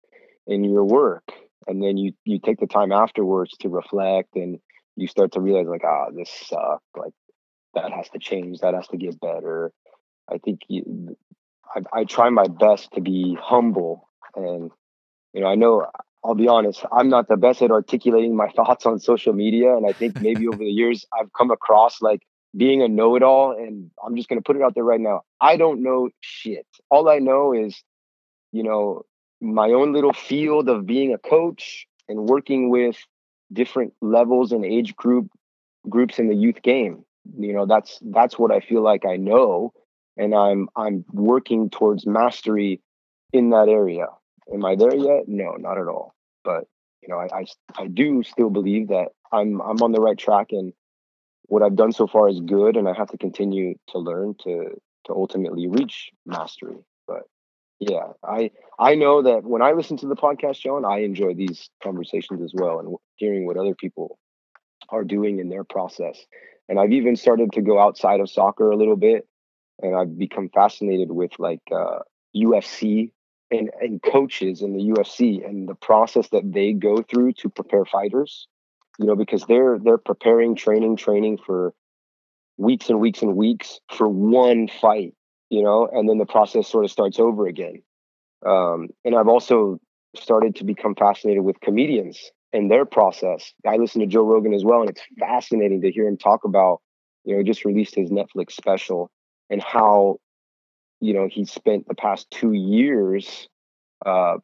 in 0.47 0.63
your 0.63 0.83
work, 0.83 1.31
and 1.67 1.81
then 1.81 1.97
you 1.97 2.13
you 2.25 2.39
take 2.39 2.59
the 2.59 2.67
time 2.67 2.91
afterwards 2.91 3.55
to 3.59 3.69
reflect, 3.69 4.35
and 4.35 4.59
you 4.95 5.07
start 5.07 5.33
to 5.33 5.41
realize 5.41 5.67
like, 5.67 5.83
ah, 5.85 6.07
this 6.13 6.29
sucked. 6.29 6.83
Like 6.97 7.13
that 7.73 7.91
has 7.91 8.09
to 8.09 8.19
change. 8.19 8.59
That 8.59 8.73
has 8.73 8.87
to 8.89 8.97
get 8.97 9.19
better. 9.19 9.71
I 10.29 10.37
think 10.39 10.61
you, 10.67 11.15
I 11.73 12.01
I 12.01 12.03
try 12.03 12.29
my 12.29 12.47
best 12.47 12.91
to 12.93 13.01
be 13.01 13.37
humble, 13.39 14.09
and 14.35 14.71
you 15.33 15.41
know 15.41 15.47
I 15.47 15.55
know 15.55 15.87
I'll 16.23 16.35
be 16.35 16.47
honest, 16.47 16.85
I'm 16.91 17.09
not 17.09 17.27
the 17.27 17.37
best 17.37 17.61
at 17.61 17.71
articulating 17.71 18.35
my 18.35 18.49
thoughts 18.55 18.85
on 18.85 18.99
social 18.99 19.33
media. 19.33 19.75
And 19.75 19.87
I 19.87 19.93
think 19.93 20.19
maybe 20.21 20.47
over 20.47 20.57
the 20.57 20.65
years 20.65 21.05
I've 21.17 21.31
come 21.33 21.51
across 21.51 22.01
like 22.01 22.21
being 22.57 22.81
a 22.81 22.87
know-it-all 22.87 23.51
and 23.51 23.91
i'm 24.03 24.15
just 24.15 24.27
going 24.27 24.39
to 24.39 24.43
put 24.43 24.55
it 24.55 24.63
out 24.63 24.73
there 24.73 24.83
right 24.83 24.99
now. 24.99 25.21
I 25.39 25.55
don't 25.55 25.83
know 25.83 26.09
shit. 26.19 26.65
All 26.89 27.07
i 27.07 27.19
know 27.19 27.53
is 27.53 27.83
you 28.51 28.63
know 28.63 29.03
my 29.39 29.69
own 29.69 29.93
little 29.93 30.13
field 30.13 30.67
of 30.67 30.85
being 30.85 31.13
a 31.13 31.17
coach 31.19 31.85
and 32.07 32.27
working 32.27 32.69
with 32.69 32.97
different 33.53 33.93
levels 34.01 34.51
and 34.51 34.65
age 34.65 34.95
group 34.95 35.29
groups 35.87 36.17
in 36.17 36.27
the 36.27 36.35
youth 36.35 36.63
game. 36.63 37.05
You 37.37 37.53
know 37.53 37.67
that's 37.67 37.99
that's 38.01 38.39
what 38.39 38.51
i 38.51 38.59
feel 38.61 38.81
like 38.81 39.05
i 39.05 39.15
know 39.15 39.71
and 40.17 40.33
i'm 40.33 40.69
i'm 40.75 41.05
working 41.11 41.69
towards 41.69 42.07
mastery 42.07 42.81
in 43.31 43.51
that 43.51 43.69
area 43.69 44.07
am 44.53 44.65
i 44.65 44.75
there 44.75 44.95
yet 44.95 45.27
no 45.27 45.51
not 45.53 45.77
at 45.77 45.87
all 45.87 46.13
but 46.43 46.65
you 47.01 47.07
know 47.09 47.17
i 47.17 47.27
i, 47.39 47.45
I 47.77 47.87
do 47.87 48.23
still 48.23 48.49
believe 48.49 48.89
that 48.89 49.09
i'm 49.31 49.61
i'm 49.61 49.81
on 49.81 49.91
the 49.91 50.01
right 50.01 50.17
track 50.17 50.47
and 50.51 50.73
what 51.49 51.63
I've 51.63 51.75
done 51.75 51.91
so 51.91 52.07
far 52.07 52.29
is 52.29 52.39
good, 52.39 52.77
and 52.77 52.87
I 52.87 52.93
have 52.93 53.09
to 53.09 53.17
continue 53.17 53.75
to 53.89 53.99
learn 53.99 54.35
to 54.43 54.69
to 55.05 55.13
ultimately 55.13 55.67
reach 55.67 56.11
mastery. 56.25 56.77
But 57.07 57.23
yeah, 57.79 58.13
I 58.23 58.51
I 58.77 58.95
know 58.95 59.23
that 59.23 59.43
when 59.43 59.61
I 59.61 59.71
listen 59.71 59.97
to 59.97 60.07
the 60.07 60.15
podcast, 60.15 60.59
John, 60.59 60.85
I 60.85 60.99
enjoy 60.99 61.33
these 61.33 61.69
conversations 61.83 62.41
as 62.43 62.53
well, 62.53 62.79
and 62.79 62.95
hearing 63.15 63.45
what 63.45 63.57
other 63.57 63.75
people 63.75 64.17
are 64.89 65.03
doing 65.03 65.39
in 65.39 65.49
their 65.49 65.63
process. 65.63 66.23
And 66.67 66.79
I've 66.79 66.91
even 66.91 67.15
started 67.15 67.53
to 67.53 67.61
go 67.61 67.79
outside 67.79 68.19
of 68.19 68.29
soccer 68.29 68.69
a 68.69 68.77
little 68.77 68.95
bit, 68.95 69.27
and 69.81 69.95
I've 69.95 70.17
become 70.17 70.49
fascinated 70.49 71.11
with 71.11 71.31
like 71.39 71.61
uh, 71.71 71.99
UFC 72.35 73.11
and 73.51 73.69
and 73.81 74.01
coaches 74.01 74.61
in 74.61 74.73
the 74.73 74.83
UFC 74.83 75.45
and 75.45 75.67
the 75.67 75.75
process 75.75 76.29
that 76.29 76.51
they 76.51 76.73
go 76.73 77.01
through 77.01 77.33
to 77.33 77.49
prepare 77.49 77.85
fighters 77.85 78.47
you 78.99 79.05
know, 79.05 79.15
because 79.15 79.45
they're 79.47 79.79
they're 79.79 79.97
preparing, 79.97 80.55
training, 80.55 80.97
training 80.97 81.39
for 81.43 81.73
weeks 82.57 82.89
and 82.89 82.99
weeks 82.99 83.21
and 83.21 83.35
weeks 83.35 83.79
for 83.89 84.07
one 84.07 84.67
fight, 84.67 85.13
you 85.49 85.63
know, 85.63 85.87
and 85.91 86.07
then 86.07 86.17
the 86.17 86.25
process 86.25 86.67
sort 86.67 86.83
of 86.83 86.91
starts 86.91 87.17
over 87.17 87.47
again. 87.47 87.81
Um, 88.45 88.89
and 89.05 89.15
I've 89.15 89.29
also 89.29 89.79
started 90.17 90.57
to 90.57 90.65
become 90.65 90.95
fascinated 90.95 91.43
with 91.43 91.61
comedians 91.61 92.19
and 92.51 92.69
their 92.69 92.83
process. 92.85 93.53
I 93.65 93.77
listen 93.77 94.01
to 94.01 94.07
Joe 94.07 94.23
Rogan 94.23 94.53
as 94.53 94.65
well, 94.65 94.81
and 94.81 94.89
it's 94.89 95.01
fascinating 95.17 95.81
to 95.81 95.91
hear 95.91 96.05
him 96.05 96.17
talk 96.17 96.43
about, 96.43 96.81
you 97.23 97.33
know, 97.33 97.39
he 97.39 97.45
just 97.45 97.63
released 97.63 97.95
his 97.95 98.09
Netflix 98.09 98.51
special 98.51 99.09
and 99.49 99.61
how, 99.61 100.17
you 100.99 101.13
know, 101.13 101.27
he 101.29 101.45
spent 101.45 101.87
the 101.87 101.95
past 101.95 102.29
two 102.31 102.53
years 102.53 103.47
uh, 104.05 104.37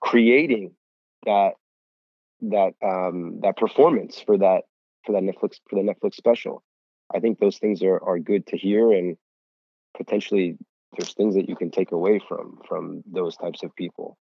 creating 0.00 0.72
that 1.26 1.54
that 2.40 2.74
um 2.84 3.40
that 3.42 3.56
performance 3.56 4.22
for 4.24 4.38
that 4.38 4.62
for 5.04 5.12
that 5.12 5.22
Netflix 5.22 5.56
for 5.68 5.82
the 5.82 5.92
Netflix 5.92 6.14
special. 6.14 6.62
I 7.12 7.20
think 7.20 7.40
those 7.40 7.58
things 7.58 7.82
are 7.82 8.00
are 8.02 8.18
good 8.18 8.46
to 8.48 8.56
hear 8.56 8.92
and 8.92 9.16
potentially 9.96 10.56
there's 10.96 11.12
things 11.14 11.34
that 11.34 11.48
you 11.48 11.56
can 11.56 11.70
take 11.70 11.92
away 11.92 12.20
from 12.26 12.60
from 12.68 13.02
those 13.10 13.36
types 13.36 13.62
of 13.62 13.74
people. 13.74 14.16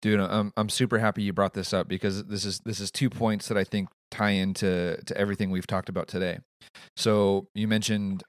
Dude, 0.00 0.18
I'm 0.18 0.52
I'm 0.56 0.68
super 0.68 0.98
happy 0.98 1.22
you 1.22 1.32
brought 1.32 1.54
this 1.54 1.72
up 1.72 1.86
because 1.86 2.24
this 2.24 2.44
is 2.44 2.58
this 2.64 2.80
is 2.80 2.90
two 2.90 3.08
points 3.08 3.46
that 3.48 3.56
I 3.56 3.62
think 3.62 3.88
tie 4.10 4.30
into 4.30 4.98
to 5.06 5.16
everything 5.16 5.50
we've 5.50 5.66
talked 5.66 5.88
about 5.88 6.08
today. 6.08 6.40
So 6.96 7.46
you 7.54 7.68
mentioned 7.68 8.24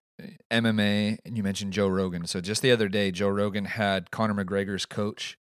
MMA 0.51 1.17
and 1.25 1.37
you 1.37 1.43
mentioned 1.43 1.73
Joe 1.73 1.87
Rogan. 1.87 2.25
So 2.27 2.41
just 2.41 2.61
the 2.61 2.71
other 2.71 2.89
day, 2.89 3.11
Joe 3.11 3.29
Rogan 3.29 3.65
had 3.65 4.11
Conor 4.11 4.43
McGregor's 4.43 4.85
coach 4.85 5.37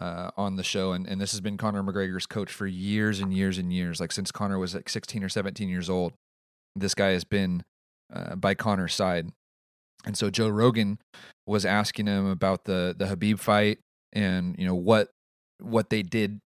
uh, 0.00 0.30
on 0.36 0.56
the 0.56 0.64
show, 0.64 0.92
and, 0.92 1.06
and 1.06 1.20
this 1.20 1.32
has 1.32 1.40
been 1.40 1.56
Conor 1.56 1.82
McGregor's 1.82 2.26
coach 2.26 2.52
for 2.52 2.66
years 2.66 3.20
and 3.20 3.32
years 3.32 3.58
and 3.58 3.72
years. 3.72 4.00
Like 4.00 4.12
since 4.12 4.32
Conor 4.32 4.58
was 4.58 4.74
like 4.74 4.88
16 4.88 5.22
or 5.22 5.28
17 5.28 5.68
years 5.68 5.88
old, 5.88 6.12
this 6.74 6.94
guy 6.94 7.10
has 7.10 7.24
been 7.24 7.62
uh, 8.12 8.36
by 8.36 8.54
Conor's 8.54 8.94
side. 8.94 9.30
And 10.04 10.16
so 10.16 10.30
Joe 10.30 10.48
Rogan 10.48 10.98
was 11.46 11.64
asking 11.64 12.06
him 12.06 12.26
about 12.26 12.64
the 12.64 12.94
the 12.96 13.06
Khabib 13.06 13.38
fight 13.38 13.78
and 14.12 14.56
you 14.58 14.66
know 14.66 14.74
what 14.74 15.08
what 15.60 15.90
they 15.90 16.02
did 16.02 16.40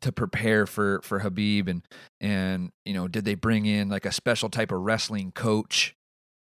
to 0.00 0.12
prepare 0.12 0.66
for 0.66 1.00
for 1.02 1.20
Khabib 1.20 1.68
and 1.68 1.82
and 2.20 2.70
you 2.84 2.94
know 2.94 3.08
did 3.08 3.24
they 3.24 3.34
bring 3.34 3.66
in 3.66 3.88
like 3.88 4.06
a 4.06 4.12
special 4.12 4.48
type 4.48 4.72
of 4.72 4.80
wrestling 4.80 5.32
coach 5.32 5.94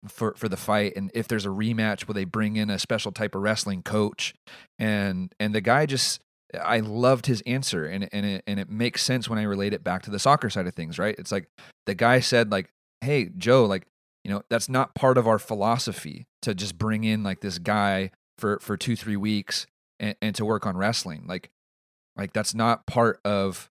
for 0.08 0.34
for 0.36 0.48
the 0.48 0.56
fight 0.56 0.92
and 0.96 1.10
if 1.14 1.26
there's 1.28 1.46
a 1.46 1.50
rematch 1.50 2.06
will 2.06 2.14
they 2.14 2.24
bring 2.24 2.56
in 2.56 2.70
a 2.70 2.78
special 2.78 3.12
type 3.12 3.34
of 3.34 3.42
wrestling 3.42 3.82
coach 3.82 4.34
and 4.78 5.34
and 5.40 5.54
the 5.54 5.60
guy 5.60 5.86
just 5.86 6.20
I 6.62 6.80
loved 6.80 7.26
his 7.26 7.42
answer 7.46 7.86
and 7.86 8.08
and 8.12 8.26
it, 8.26 8.44
and 8.46 8.60
it 8.60 8.70
makes 8.70 9.02
sense 9.02 9.28
when 9.28 9.38
I 9.38 9.42
relate 9.42 9.72
it 9.72 9.82
back 9.82 10.02
to 10.02 10.10
the 10.10 10.18
soccer 10.18 10.50
side 10.50 10.66
of 10.66 10.74
things, 10.74 10.98
right? 10.98 11.14
It's 11.18 11.32
like 11.32 11.48
the 11.86 11.94
guy 11.94 12.20
said 12.20 12.52
like, 12.52 12.70
"Hey, 13.00 13.30
Joe, 13.36 13.64
like, 13.64 13.86
you 14.24 14.30
know, 14.30 14.42
that's 14.48 14.68
not 14.68 14.94
part 14.94 15.18
of 15.18 15.26
our 15.26 15.40
philosophy 15.40 16.26
to 16.42 16.54
just 16.54 16.78
bring 16.78 17.02
in 17.02 17.22
like 17.24 17.40
this 17.40 17.58
guy 17.58 18.10
for 18.38 18.58
for 18.60 18.76
2-3 18.76 19.16
weeks 19.16 19.66
and, 20.00 20.16
and 20.20 20.34
to 20.36 20.44
work 20.44 20.66
on 20.66 20.76
wrestling. 20.76 21.24
Like 21.26 21.50
like 22.16 22.32
that's 22.32 22.54
not 22.54 22.86
part 22.86 23.20
of 23.24 23.70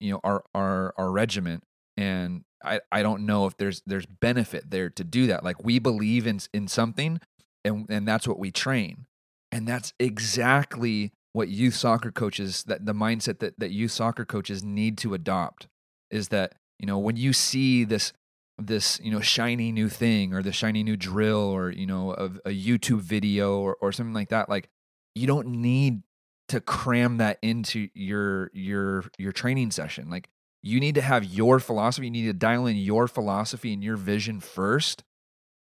you 0.00 0.12
know 0.12 0.20
our 0.24 0.44
our 0.54 0.94
our 0.96 1.10
regiment 1.10 1.62
and 1.96 2.44
I, 2.64 2.80
I 2.90 3.02
don't 3.02 3.26
know 3.26 3.46
if 3.46 3.56
there's 3.56 3.82
there's 3.86 4.06
benefit 4.06 4.70
there 4.70 4.90
to 4.90 5.04
do 5.04 5.26
that. 5.28 5.44
Like 5.44 5.64
we 5.64 5.78
believe 5.78 6.26
in 6.26 6.40
in 6.52 6.68
something 6.68 7.20
and 7.64 7.86
and 7.88 8.06
that's 8.06 8.26
what 8.26 8.38
we 8.38 8.50
train. 8.50 9.06
And 9.50 9.68
that's 9.68 9.92
exactly 9.98 11.12
what 11.32 11.48
youth 11.48 11.74
soccer 11.74 12.10
coaches 12.10 12.64
that 12.64 12.86
the 12.86 12.94
mindset 12.94 13.38
that, 13.40 13.58
that 13.58 13.70
youth 13.70 13.90
soccer 13.90 14.24
coaches 14.24 14.62
need 14.62 14.98
to 14.98 15.14
adopt 15.14 15.66
is 16.10 16.28
that 16.28 16.54
you 16.78 16.86
know 16.86 16.98
when 16.98 17.16
you 17.16 17.32
see 17.32 17.84
this 17.84 18.12
this 18.58 19.00
you 19.02 19.10
know 19.10 19.20
shiny 19.20 19.72
new 19.72 19.88
thing 19.88 20.34
or 20.34 20.42
the 20.42 20.52
shiny 20.52 20.82
new 20.82 20.96
drill 20.96 21.38
or 21.38 21.70
you 21.70 21.86
know 21.86 22.12
a, 22.12 22.26
a 22.44 22.50
youtube 22.50 23.00
video 23.00 23.58
or, 23.58 23.76
or 23.80 23.90
something 23.92 24.12
like 24.12 24.28
that 24.28 24.48
like 24.48 24.68
you 25.14 25.26
don't 25.26 25.48
need 25.48 26.02
to 26.48 26.60
cram 26.60 27.16
that 27.16 27.38
into 27.42 27.88
your 27.94 28.50
your 28.52 29.04
your 29.18 29.32
training 29.32 29.70
session. 29.70 30.10
Like 30.10 30.28
you 30.62 30.80
need 30.80 30.94
to 30.94 31.02
have 31.02 31.24
your 31.24 31.58
philosophy 31.58 32.06
you 32.06 32.10
need 32.10 32.26
to 32.26 32.32
dial 32.32 32.66
in 32.66 32.76
your 32.76 33.08
philosophy 33.08 33.72
and 33.72 33.82
your 33.82 33.96
vision 33.96 34.40
first. 34.40 35.02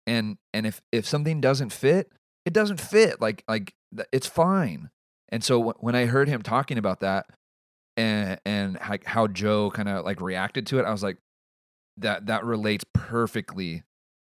And 0.07 0.37
and 0.53 0.67
if 0.67 0.81
if 0.91 1.07
something 1.07 1.41
doesn't 1.41 1.73
fit 1.73 2.11
it 2.45 2.53
doesn't 2.53 2.81
fit. 2.81 3.21
Like 3.21 3.45
like 3.47 3.75
it's 4.13 4.27
fine. 4.27 4.91
And 5.29 5.43
so 5.43 5.73
when 5.81 5.95
i 5.95 6.07
heard 6.07 6.29
him 6.29 6.43
talking 6.43 6.79
about 6.79 7.01
that 7.01 7.27
and 7.97 8.41
and 8.45 8.79
how 8.79 9.27
joe 9.27 9.71
kind 9.71 9.89
of 9.89 10.05
like 10.05 10.21
reacted 10.23 10.67
to 10.67 10.79
it 10.79 10.87
i 10.87 10.91
was 10.91 11.03
like 11.03 11.19
that 11.99 12.25
that 12.27 12.43
relates 12.43 12.85
perfectly 12.95 13.83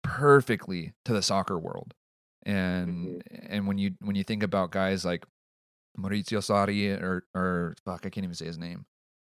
perfectly 0.03 0.93
to 1.05 1.13
the 1.13 1.21
soccer 1.21 1.57
world. 1.57 1.93
And 2.45 3.21
mm-hmm. 3.21 3.45
and 3.49 3.67
when 3.67 3.77
you 3.77 3.91
when 4.01 4.15
you 4.15 4.23
think 4.23 4.43
about 4.43 4.71
guys 4.71 5.05
like 5.05 5.25
Maurizio 5.97 6.39
Sarri 6.39 7.01
or 7.01 7.25
or 7.33 7.75
fuck 7.85 8.05
I 8.05 8.09
can't 8.09 8.25
even 8.25 8.35
say 8.35 8.45
his 8.45 8.57
name 8.57 8.85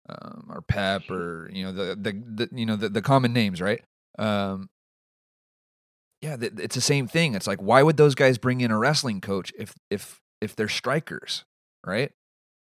um, 0.09 0.47
or 0.49 0.61
Pep 0.61 1.09
or 1.09 1.49
you 1.53 1.63
know 1.63 1.71
the 1.71 1.95
the, 1.95 2.11
the 2.11 2.49
you 2.51 2.65
know 2.65 2.75
the, 2.75 2.89
the 2.89 3.01
common 3.01 3.33
names 3.33 3.61
right? 3.61 3.83
Um, 4.17 4.69
yeah 6.21 6.35
the, 6.35 6.51
it's 6.57 6.75
the 6.75 6.81
same 6.81 7.07
thing. 7.07 7.35
It's 7.35 7.47
like 7.47 7.61
why 7.61 7.83
would 7.83 7.97
those 7.97 8.15
guys 8.15 8.37
bring 8.37 8.61
in 8.61 8.71
a 8.71 8.77
wrestling 8.77 9.21
coach 9.21 9.53
if 9.57 9.75
if 9.89 10.21
if 10.41 10.55
they're 10.55 10.69
strikers 10.69 11.43
right? 11.85 12.11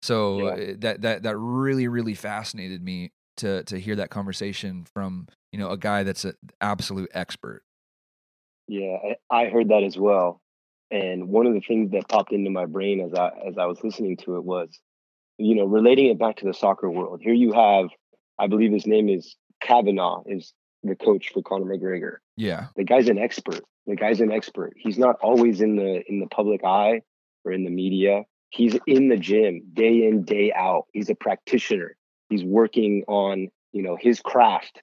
So 0.02 0.40
yeah. 0.40 0.52
Uh, 0.52 0.74
that 0.80 1.02
that 1.02 1.24
that 1.24 1.38
really 1.38 1.88
really 1.88 2.14
fascinated 2.14 2.84
me 2.84 3.12
to 3.38 3.64
to 3.64 3.80
hear 3.80 3.96
that 3.98 4.10
conversation 4.10 4.86
from 4.94 5.28
you 5.52 5.60
know 5.60 5.70
a 5.70 5.78
guy 5.78 6.04
that's 6.04 6.26
an 6.26 6.36
absolute 6.62 7.10
expert. 7.14 7.64
Yeah 8.68 8.98
I, 9.30 9.44
I 9.44 9.50
heard 9.50 9.70
that 9.70 9.84
as 9.84 9.98
well. 9.98 10.42
And 10.92 11.30
one 11.30 11.48
of 11.48 11.54
the 11.54 11.62
things 11.62 11.92
that 11.92 12.08
popped 12.08 12.32
into 12.32 12.52
my 12.52 12.66
brain 12.66 13.02
as 13.02 13.14
i 13.14 13.32
as 13.48 13.58
i 13.58 13.66
was 13.66 13.84
listening 13.84 14.18
to 14.18 14.36
it 14.38 14.44
was 14.44 14.70
you 15.38 15.56
know 15.56 15.66
relating 15.66 16.08
it 16.08 16.20
back 16.20 16.38
to 16.38 16.46
the 16.46 16.54
soccer 16.54 16.90
world 16.90 17.20
here 17.22 17.34
you 17.34 17.52
have 17.54 17.88
i 18.40 18.48
believe 18.48 18.72
his 18.72 18.88
name 18.88 19.10
is 19.10 19.36
Kavanagh, 19.62 20.22
is 20.28 20.54
the 20.84 20.96
coach 20.96 21.32
for 21.34 21.42
conor 21.42 21.66
mcgregor. 21.66 22.18
Yeah. 22.38 22.68
The 22.76 22.84
guy's 22.84 23.10
an 23.10 23.18
expert. 23.18 23.62
The 23.88 23.96
guy's 23.96 24.22
an 24.22 24.32
expert. 24.32 24.74
He's 24.78 24.98
not 24.98 25.18
always 25.22 25.62
in 25.62 25.76
the 25.76 26.04
in 26.08 26.20
the 26.20 26.28
public 26.28 26.64
eye 26.64 27.02
or 27.44 27.52
in 27.52 27.64
the 27.64 27.72
media. 27.72 28.24
He's 28.50 28.78
in 28.88 29.10
the 29.10 29.18
gym 29.18 29.62
day 29.74 30.08
in 30.08 30.24
day 30.24 30.54
out. 30.54 30.86
He's 30.94 31.10
a 31.10 31.16
practitioner. 31.16 31.96
He's 32.30 32.44
working 32.44 33.04
on 33.08 33.50
you 33.74 33.82
know 33.82 33.98
his 34.00 34.22
craft. 34.22 34.82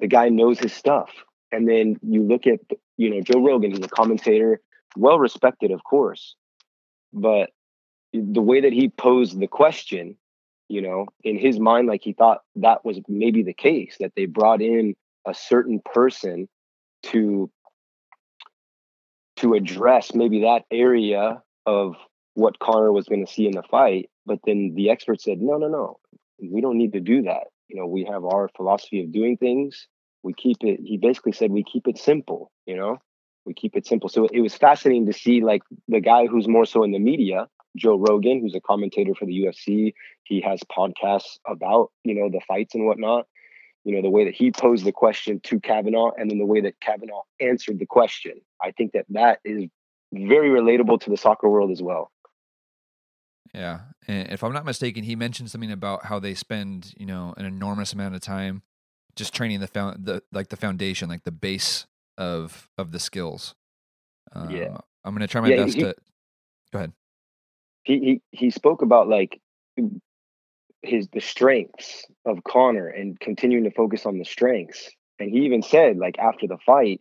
The 0.00 0.08
guy 0.08 0.28
knows 0.28 0.58
his 0.58 0.72
stuff. 0.72 1.10
And 1.52 1.68
then 1.68 1.96
you 2.02 2.22
look 2.22 2.46
at 2.46 2.60
you 2.96 3.10
know 3.10 3.20
joe 3.20 3.40
rogan 3.40 3.70
he's 3.70 3.84
a 3.84 3.88
commentator 3.88 4.60
well 4.96 5.18
respected 5.18 5.70
of 5.70 5.82
course. 5.84 6.36
But 7.12 7.50
the 8.14 8.42
way 8.42 8.60
that 8.60 8.72
he 8.72 8.88
posed 8.88 9.38
the 9.38 9.46
question 9.46 10.16
you 10.68 10.80
know 10.80 11.06
in 11.22 11.38
his 11.38 11.58
mind 11.58 11.88
like 11.88 12.02
he 12.02 12.12
thought 12.12 12.40
that 12.56 12.84
was 12.84 13.00
maybe 13.08 13.42
the 13.42 13.54
case 13.54 13.96
that 14.00 14.12
they 14.16 14.26
brought 14.26 14.62
in 14.62 14.94
a 15.26 15.34
certain 15.34 15.80
person 15.84 16.48
to 17.02 17.50
to 19.36 19.54
address 19.54 20.14
maybe 20.14 20.42
that 20.42 20.62
area 20.70 21.42
of 21.66 21.96
what 22.34 22.58
Conor 22.58 22.92
was 22.92 23.06
going 23.06 23.24
to 23.24 23.32
see 23.32 23.46
in 23.46 23.52
the 23.52 23.62
fight 23.62 24.08
but 24.24 24.38
then 24.46 24.72
the 24.74 24.90
expert 24.90 25.20
said 25.20 25.40
no 25.40 25.58
no 25.58 25.68
no 25.68 25.98
we 26.40 26.60
don't 26.60 26.78
need 26.78 26.92
to 26.92 27.00
do 27.00 27.22
that. 27.22 27.48
You 27.68 27.76
know, 27.76 27.86
we 27.86 28.04
have 28.10 28.24
our 28.24 28.48
philosophy 28.56 29.02
of 29.02 29.12
doing 29.12 29.36
things. 29.36 29.86
We 30.22 30.34
keep 30.34 30.58
it, 30.60 30.80
he 30.82 30.96
basically 30.96 31.32
said, 31.32 31.50
we 31.50 31.64
keep 31.64 31.86
it 31.86 31.98
simple, 31.98 32.50
you 32.66 32.76
know, 32.76 32.98
we 33.44 33.52
keep 33.52 33.76
it 33.76 33.86
simple. 33.86 34.08
So 34.08 34.26
it 34.32 34.40
was 34.40 34.54
fascinating 34.54 35.06
to 35.06 35.12
see 35.12 35.42
like 35.42 35.62
the 35.86 36.00
guy 36.00 36.26
who's 36.26 36.48
more 36.48 36.64
so 36.64 36.82
in 36.82 36.92
the 36.92 36.98
media, 36.98 37.46
Joe 37.76 37.96
Rogan, 37.96 38.40
who's 38.40 38.54
a 38.54 38.60
commentator 38.60 39.14
for 39.14 39.26
the 39.26 39.32
UFC. 39.32 39.94
He 40.24 40.40
has 40.42 40.60
podcasts 40.64 41.38
about, 41.46 41.90
you 42.04 42.14
know, 42.14 42.30
the 42.30 42.40
fights 42.46 42.74
and 42.74 42.86
whatnot. 42.86 43.26
You 43.84 43.94
know, 43.94 44.02
the 44.02 44.10
way 44.10 44.24
that 44.24 44.34
he 44.34 44.50
posed 44.50 44.84
the 44.84 44.92
question 44.92 45.40
to 45.44 45.60
Kavanagh 45.60 46.12
and 46.16 46.30
then 46.30 46.38
the 46.38 46.46
way 46.46 46.62
that 46.62 46.80
Kavanagh 46.80 47.20
answered 47.40 47.78
the 47.78 47.86
question. 47.86 48.40
I 48.62 48.70
think 48.70 48.92
that 48.92 49.04
that 49.10 49.40
is 49.44 49.68
very 50.12 50.48
relatable 50.48 51.00
to 51.02 51.10
the 51.10 51.16
soccer 51.18 51.50
world 51.50 51.70
as 51.70 51.82
well. 51.82 52.10
Yeah, 53.52 53.80
and 54.08 54.30
if 54.32 54.42
I'm 54.42 54.52
not 54.52 54.64
mistaken, 54.64 55.04
he 55.04 55.14
mentioned 55.16 55.50
something 55.50 55.70
about 55.70 56.06
how 56.06 56.18
they 56.18 56.34
spend, 56.34 56.94
you 56.96 57.06
know, 57.06 57.34
an 57.36 57.44
enormous 57.44 57.92
amount 57.92 58.14
of 58.14 58.20
time 58.20 58.62
just 59.16 59.34
training 59.34 59.60
the 59.60 59.66
found 59.66 60.04
the 60.04 60.22
like 60.32 60.48
the 60.48 60.56
foundation, 60.56 61.08
like 61.08 61.24
the 61.24 61.30
base 61.32 61.86
of 62.18 62.68
of 62.78 62.92
the 62.92 62.98
skills. 62.98 63.54
Yeah, 64.50 64.74
uh, 64.74 64.78
I'm 65.04 65.14
gonna 65.14 65.28
try 65.28 65.40
my 65.40 65.48
yeah, 65.48 65.64
best 65.64 65.76
he, 65.76 65.82
to. 65.82 65.94
Go 66.72 66.78
ahead. 66.78 66.92
He 67.84 67.98
he 67.98 68.22
he 68.32 68.50
spoke 68.50 68.82
about 68.82 69.08
like 69.08 69.40
his 70.82 71.08
the 71.12 71.20
strengths 71.20 72.06
of 72.26 72.44
Conor 72.44 72.88
and 72.88 73.18
continuing 73.20 73.64
to 73.64 73.70
focus 73.70 74.06
on 74.06 74.18
the 74.18 74.24
strengths, 74.24 74.90
and 75.18 75.30
he 75.30 75.44
even 75.44 75.62
said 75.62 75.98
like 75.98 76.18
after 76.18 76.46
the 76.46 76.58
fight, 76.64 77.00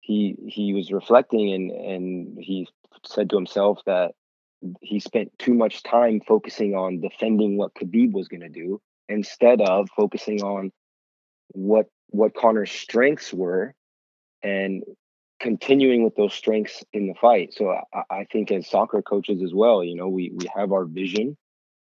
he 0.00 0.36
he 0.46 0.72
was 0.72 0.92
reflecting 0.92 1.52
and 1.52 1.70
and 1.70 2.38
he 2.40 2.66
said 3.04 3.30
to 3.30 3.36
himself 3.36 3.80
that 3.86 4.12
he 4.80 5.00
spent 5.00 5.30
too 5.38 5.54
much 5.54 5.82
time 5.82 6.20
focusing 6.26 6.74
on 6.74 7.00
defending 7.00 7.56
what 7.56 7.74
Khabib 7.74 8.12
was 8.12 8.28
going 8.28 8.40
to 8.40 8.48
do 8.48 8.80
instead 9.08 9.60
of 9.60 9.88
focusing 9.96 10.42
on 10.42 10.72
what 11.48 11.86
what 12.08 12.34
Conor's 12.34 12.70
strengths 12.70 13.32
were. 13.32 13.74
And 14.42 14.84
continuing 15.40 16.04
with 16.04 16.16
those 16.16 16.32
strengths 16.32 16.84
in 16.92 17.06
the 17.06 17.14
fight. 17.14 17.52
So 17.54 17.70
I, 17.70 18.02
I 18.10 18.24
think 18.30 18.50
as 18.50 18.68
soccer 18.68 19.02
coaches 19.02 19.42
as 19.42 19.52
well, 19.54 19.84
you 19.84 19.96
know, 19.96 20.08
we 20.08 20.32
we 20.34 20.48
have 20.54 20.72
our 20.72 20.84
vision, 20.84 21.36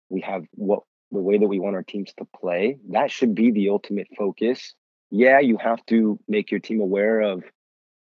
we 0.09 0.21
have 0.21 0.43
what 0.51 0.81
the 1.11 1.19
way 1.19 1.37
that 1.37 1.47
we 1.47 1.59
want 1.59 1.75
our 1.75 1.83
teams 1.83 2.11
to 2.17 2.27
play. 2.39 2.77
That 2.89 3.11
should 3.11 3.35
be 3.35 3.51
the 3.51 3.69
ultimate 3.69 4.07
focus. 4.17 4.73
Yeah, 5.11 5.39
you 5.39 5.57
have 5.57 5.85
to 5.87 6.19
make 6.27 6.51
your 6.51 6.59
team 6.59 6.81
aware 6.81 7.21
of, 7.21 7.43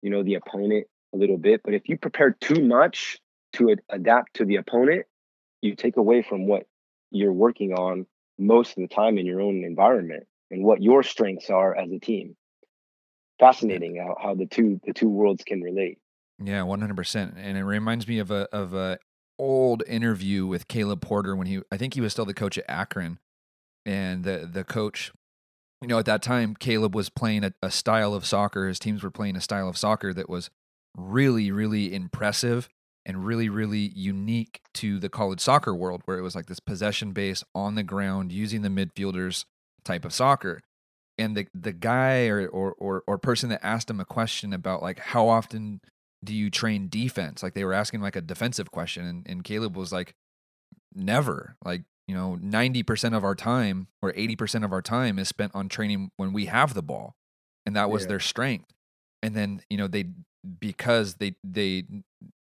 you 0.02 0.10
know, 0.10 0.24
the 0.24 0.36
opponent 0.36 0.88
a 1.14 1.18
little 1.18 1.38
bit, 1.38 1.62
but 1.64 1.74
if 1.74 1.88
you 1.88 1.98
prepare 1.98 2.32
too 2.32 2.64
much 2.66 3.18
to 3.54 3.72
ad- 3.72 3.82
adapt 3.90 4.36
to 4.36 4.46
the 4.46 4.56
opponent, 4.56 5.06
you 5.62 5.76
take 5.76 5.98
away 5.98 6.22
from 6.22 6.48
what 6.48 6.64
you're 7.12 7.34
working 7.34 7.74
on 7.74 8.06
most 8.38 8.78
of 8.78 8.82
the 8.82 8.88
time 8.88 9.18
in 9.18 9.26
your 9.26 9.42
own 9.42 9.64
environment 9.64 10.24
and 10.52 10.64
what 10.64 10.82
your 10.82 11.04
strengths 11.04 11.50
are 11.50 11.76
as 11.76 11.92
a 11.92 12.00
team. 12.00 12.36
Fascinating 13.40 13.98
how, 13.98 14.16
how 14.22 14.36
the 14.36 14.46
two 14.46 14.80
the 14.86 14.94
two 14.94 15.10
worlds 15.10 15.44
can 15.44 15.62
relate. 15.62 15.98
Yeah, 16.44 16.64
one 16.64 16.80
hundred 16.80 16.98
percent. 16.98 17.36
And 17.38 17.58
it 17.58 17.64
reminds 17.64 18.08
me 18.08 18.20
of 18.20 18.32
a 18.32 18.48
of 18.54 18.74
a 18.74 18.98
old 19.38 19.84
interview 19.88 20.46
with 20.46 20.68
Caleb 20.68 21.02
Porter 21.02 21.36
when 21.36 21.48
he 21.48 21.62
I 21.72 21.78
think 21.78 21.94
he 21.96 22.02
was 22.02 22.14
still 22.14 22.26
the 22.26 22.34
coach 22.34 22.58
at 22.58 22.66
Akron. 22.70 23.20
And 23.86 24.24
the 24.24 24.50
the 24.52 24.64
coach, 24.64 25.12
you 25.82 25.88
know, 25.88 26.00
at 26.00 26.06
that 26.06 26.22
time 26.22 26.56
Caleb 26.56 26.96
was 26.96 27.10
playing 27.10 27.44
a, 27.44 27.54
a 27.62 27.70
style 27.70 28.14
of 28.14 28.26
soccer. 28.26 28.68
His 28.68 28.80
teams 28.80 29.04
were 29.04 29.12
playing 29.12 29.36
a 29.36 29.42
style 29.42 29.68
of 29.68 29.78
soccer 29.78 30.14
that 30.14 30.30
was 30.30 30.50
really, 30.98 31.52
really 31.52 31.94
impressive 31.94 32.70
and 33.06 33.26
really, 33.26 33.50
really 33.50 33.92
unique 33.94 34.62
to 34.74 34.98
the 34.98 35.10
college 35.10 35.40
soccer 35.40 35.76
world, 35.76 36.02
where 36.06 36.18
it 36.18 36.24
was 36.24 36.36
like 36.36 36.48
this 36.48 36.60
possession 36.60 37.12
based 37.12 37.44
on 37.54 37.76
the 37.76 37.84
ground, 37.84 38.32
using 38.32 38.62
the 38.62 38.70
midfielders 38.70 39.46
type 39.84 40.06
of 40.06 40.14
soccer. 40.14 40.62
And 41.18 41.36
the 41.36 41.48
the 41.54 41.74
guy 41.74 42.28
or, 42.28 42.48
or 42.48 42.74
or 42.74 43.04
or 43.08 43.18
person 43.18 43.50
that 43.50 43.66
asked 43.66 43.90
him 43.90 44.00
a 44.00 44.06
question 44.06 44.54
about 44.54 44.82
like 44.82 45.00
how 45.00 45.28
often 45.28 45.82
do 46.24 46.34
you 46.34 46.50
train 46.50 46.90
defense? 46.90 47.42
Like 47.42 47.54
they 47.54 47.64
were 47.64 47.74
asking 47.74 48.02
like 48.02 48.16
a 48.16 48.22
defensive 48.22 48.72
question, 48.72 49.06
and, 49.06 49.26
and 49.28 49.44
Caleb 49.44 49.78
was 49.78 49.92
like, 49.92 50.16
never. 50.94 51.56
Like 51.64 51.84
you 52.08 52.16
know, 52.16 52.36
ninety 52.36 52.84
percent 52.84 53.16
of 53.16 53.24
our 53.24 53.36
time 53.36 53.88
or 54.02 54.12
eighty 54.16 54.36
percent 54.36 54.66
of 54.66 54.74
our 54.74 54.82
time 54.82 55.18
is 55.18 55.30
spent 55.30 55.54
on 55.56 55.70
training 55.70 56.12
when 56.18 56.34
we 56.34 56.46
have 56.46 56.74
the 56.74 56.84
ball, 56.84 57.16
and 57.66 57.76
that 57.76 57.90
was 57.90 58.04
yeah. 58.04 58.10
their 58.10 58.20
strength. 58.20 58.72
And 59.24 59.36
then 59.36 59.62
you 59.70 59.78
know 59.78 59.88
they 59.88 60.06
because 60.60 61.16
they 61.16 61.36
they 61.44 61.86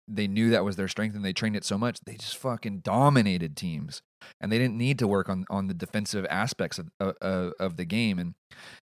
they 0.09 0.27
knew 0.27 0.51
that 0.51 0.65
was 0.65 0.77
their 0.77 0.89
strength 0.89 1.17
and 1.17 1.25
they 1.25 1.33
trained 1.33 1.57
it 1.57 1.65
so 1.65 1.79
much 1.79 1.99
they 2.05 2.15
just 2.15 2.37
fucking 2.37 2.81
dominated 2.81 3.57
teams 3.57 4.03
and 4.41 4.51
they 4.51 4.59
didn't 4.59 4.77
need 4.77 4.99
to 4.99 5.09
work 5.09 5.29
on 5.29 5.45
on 5.51 5.67
the 5.69 5.75
defensive 5.75 6.27
aspects 6.31 6.79
of 6.79 6.91
of, 7.01 7.53
of 7.59 7.77
the 7.77 7.85
game 7.85 8.19
and 8.19 8.35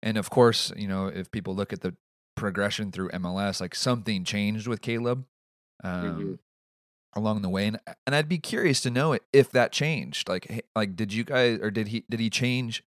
and 0.02 0.16
of 0.16 0.30
course 0.30 0.72
you 0.76 0.88
know 0.88 1.06
if 1.06 1.30
people 1.30 1.54
look 1.54 1.72
at 1.72 1.80
the 1.80 1.94
progression 2.36 2.92
through 2.92 3.10
MLS 3.10 3.60
like 3.60 3.74
something 3.74 4.24
changed 4.24 4.66
with 4.66 4.80
Caleb 4.80 5.24
um, 5.82 5.92
mm-hmm. 5.92 6.32
along 7.14 7.42
the 7.42 7.48
way 7.48 7.66
and 7.66 7.78
and 8.06 8.14
I'd 8.14 8.28
be 8.28 8.38
curious 8.38 8.80
to 8.82 8.90
know 8.90 9.18
if 9.32 9.50
that 9.50 9.72
changed 9.72 10.28
like 10.28 10.64
like 10.76 10.96
did 10.96 11.12
you 11.12 11.24
guys 11.24 11.58
or 11.60 11.70
did 11.70 11.88
he 11.88 12.04
did 12.08 12.20
he 12.20 12.30
change 12.30 12.84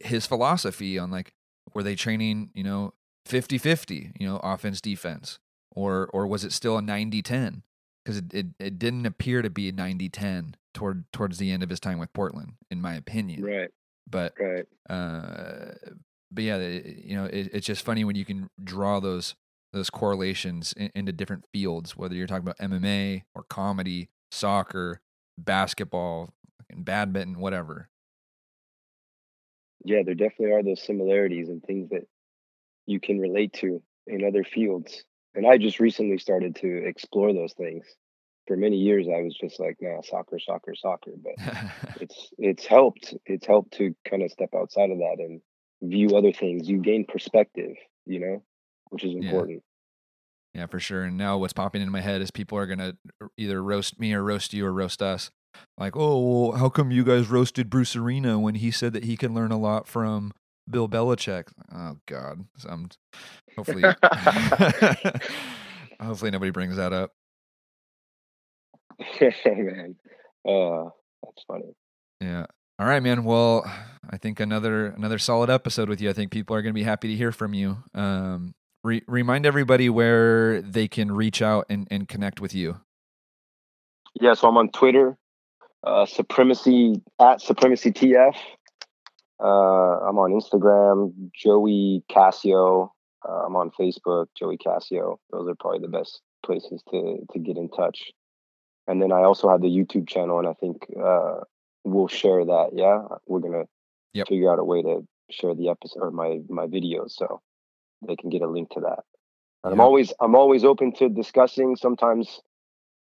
his 0.00 0.26
philosophy 0.26 0.98
on 0.98 1.10
like 1.10 1.32
were 1.74 1.82
they 1.82 1.94
training 1.94 2.50
you 2.54 2.64
know 2.64 2.94
50-50 3.28 4.12
you 4.18 4.26
know 4.26 4.38
offense 4.38 4.80
defense 4.80 5.38
or 5.70 6.08
or 6.12 6.26
was 6.26 6.44
it 6.44 6.52
still 6.52 6.78
a 6.78 6.82
90-10 6.82 7.62
because 8.04 8.18
it, 8.18 8.32
it, 8.34 8.46
it 8.58 8.78
didn't 8.78 9.06
appear 9.06 9.42
to 9.42 9.50
be 9.50 9.68
a 9.68 9.72
90-10 9.72 10.54
toward 10.74 11.04
towards 11.12 11.38
the 11.38 11.50
end 11.50 11.62
of 11.62 11.70
his 11.70 11.80
time 11.80 11.98
with 11.98 12.12
portland 12.12 12.54
in 12.70 12.80
my 12.80 12.94
opinion 12.94 13.42
Right. 13.44 13.70
but 14.08 14.34
Right. 14.38 14.66
uh 14.88 15.72
but 16.30 16.44
yeah 16.44 16.56
it, 16.56 17.04
you 17.04 17.14
know 17.16 17.24
it, 17.26 17.50
it's 17.52 17.66
just 17.66 17.84
funny 17.84 18.04
when 18.04 18.16
you 18.16 18.24
can 18.24 18.48
draw 18.62 19.00
those 19.00 19.34
those 19.72 19.90
correlations 19.90 20.72
in, 20.74 20.90
into 20.94 21.12
different 21.12 21.44
fields 21.52 21.96
whether 21.96 22.14
you're 22.14 22.26
talking 22.26 22.42
about 22.48 22.58
mma 22.58 23.22
or 23.34 23.44
comedy 23.44 24.08
soccer 24.30 25.00
basketball 25.38 26.30
and 26.70 26.84
badminton 26.84 27.38
whatever 27.38 27.88
Yeah, 29.84 30.02
there 30.04 30.14
definitely 30.14 30.52
are 30.52 30.62
those 30.62 30.82
similarities 30.82 31.48
and 31.48 31.62
things 31.62 31.90
that 31.90 32.06
you 32.86 33.00
can 33.00 33.18
relate 33.18 33.52
to 33.54 33.82
in 34.06 34.24
other 34.24 34.44
fields. 34.44 35.04
And 35.34 35.46
I 35.46 35.58
just 35.58 35.80
recently 35.80 36.18
started 36.18 36.56
to 36.56 36.86
explore 36.86 37.32
those 37.32 37.52
things. 37.54 37.86
For 38.46 38.56
many 38.56 38.76
years, 38.76 39.06
I 39.08 39.22
was 39.22 39.36
just 39.40 39.60
like, 39.60 39.76
nah, 39.80 40.02
soccer, 40.02 40.38
soccer, 40.38 40.74
soccer. 40.74 41.12
But 41.16 41.34
it's 42.00 42.30
it's 42.38 42.66
helped. 42.66 43.14
It's 43.24 43.46
helped 43.46 43.74
to 43.74 43.94
kind 44.08 44.22
of 44.22 44.30
step 44.30 44.50
outside 44.54 44.90
of 44.90 44.98
that 44.98 45.16
and 45.18 45.40
view 45.80 46.16
other 46.16 46.32
things. 46.32 46.68
You 46.68 46.78
gain 46.78 47.06
perspective, 47.06 47.76
you 48.04 48.20
know, 48.20 48.42
which 48.90 49.04
is 49.04 49.14
important. 49.14 49.62
Yeah, 50.54 50.66
for 50.66 50.80
sure. 50.80 51.04
And 51.04 51.16
now 51.16 51.38
what's 51.38 51.54
popping 51.54 51.80
in 51.80 51.90
my 51.90 52.00
head 52.00 52.20
is 52.20 52.30
people 52.30 52.58
are 52.58 52.66
gonna 52.66 52.96
either 53.36 53.62
roast 53.62 53.98
me 53.98 54.12
or 54.12 54.22
roast 54.22 54.52
you 54.52 54.66
or 54.66 54.72
roast 54.72 55.00
us. 55.00 55.30
Like, 55.78 55.96
oh, 55.96 56.48
well, 56.48 56.58
how 56.58 56.68
come 56.68 56.90
you 56.90 57.04
guys 57.04 57.28
roasted 57.28 57.70
Bruce 57.70 57.96
Arena 57.96 58.38
when 58.38 58.56
he 58.56 58.70
said 58.70 58.92
that 58.94 59.04
he 59.04 59.16
can 59.16 59.34
learn 59.34 59.52
a 59.52 59.58
lot 59.58 59.86
from 59.86 60.32
Bill 60.70 60.88
Belichick? 60.88 61.48
Oh 61.74 61.96
God, 62.06 62.44
I'm 62.68 62.88
hopefully, 63.56 63.82
hopefully 66.00 66.30
nobody 66.30 66.50
brings 66.50 66.76
that 66.76 66.92
up. 66.92 67.12
Man, 69.20 69.96
uh, 70.48 70.84
that's 71.22 71.44
funny. 71.46 71.74
Yeah. 72.20 72.46
All 72.78 72.86
right, 72.86 73.02
man. 73.02 73.24
Well, 73.24 73.64
I 74.10 74.16
think 74.16 74.40
another 74.40 74.86
another 74.86 75.18
solid 75.18 75.50
episode 75.50 75.88
with 75.88 76.00
you. 76.00 76.10
I 76.10 76.12
think 76.12 76.32
people 76.32 76.56
are 76.56 76.62
going 76.62 76.72
to 76.72 76.78
be 76.78 76.82
happy 76.82 77.08
to 77.08 77.14
hear 77.14 77.30
from 77.30 77.54
you. 77.54 77.78
Um, 77.94 78.54
re- 78.82 79.02
remind 79.06 79.46
everybody 79.46 79.88
where 79.88 80.60
they 80.62 80.88
can 80.88 81.12
reach 81.12 81.42
out 81.42 81.66
and, 81.68 81.86
and 81.90 82.08
connect 82.08 82.40
with 82.40 82.54
you. 82.54 82.80
Yeah, 84.20 84.34
so 84.34 84.48
I'm 84.48 84.56
on 84.56 84.70
Twitter, 84.70 85.16
uh, 85.86 86.06
supremacy 86.06 87.00
at 87.20 87.40
supremacy 87.40 87.92
TF. 87.92 88.34
Uh, 89.42 90.06
I'm 90.08 90.18
on 90.18 90.30
Instagram, 90.32 91.12
Joey 91.34 92.04
Cassio. 92.08 92.92
Uh, 93.28 93.46
I'm 93.46 93.56
on 93.56 93.70
Facebook, 93.78 94.26
Joey 94.36 94.56
Cassio. 94.56 95.18
Those 95.30 95.48
are 95.48 95.54
probably 95.58 95.80
the 95.80 95.88
best 95.88 96.20
places 96.44 96.82
to 96.90 97.18
to 97.32 97.38
get 97.38 97.56
in 97.56 97.68
touch. 97.70 98.12
And 98.86 99.00
then 99.00 99.12
I 99.12 99.22
also 99.22 99.48
have 99.48 99.60
the 99.60 99.68
YouTube 99.68 100.08
channel, 100.08 100.38
and 100.38 100.48
I 100.48 100.54
think 100.54 100.84
uh, 101.02 101.40
we'll 101.84 102.08
share 102.08 102.44
that. 102.44 102.70
Yeah, 102.72 103.02
we're 103.26 103.40
gonna 103.40 103.64
Yep. 104.14 104.28
figure 104.28 104.52
out 104.52 104.58
a 104.58 104.64
way 104.64 104.82
to 104.82 105.06
share 105.30 105.54
the 105.54 105.70
episode 105.70 106.02
or 106.02 106.10
my 106.10 106.40
my 106.48 106.66
videos 106.66 107.12
so 107.12 107.40
they 108.06 108.16
can 108.16 108.28
get 108.28 108.42
a 108.42 108.48
link 108.48 108.70
to 108.70 108.80
that. 108.80 109.00
And 109.64 109.72
I'm 109.72 109.80
always 109.80 110.12
I'm 110.20 110.34
always 110.34 110.64
open 110.64 110.92
to 110.96 111.08
discussing. 111.08 111.76
Sometimes 111.76 112.40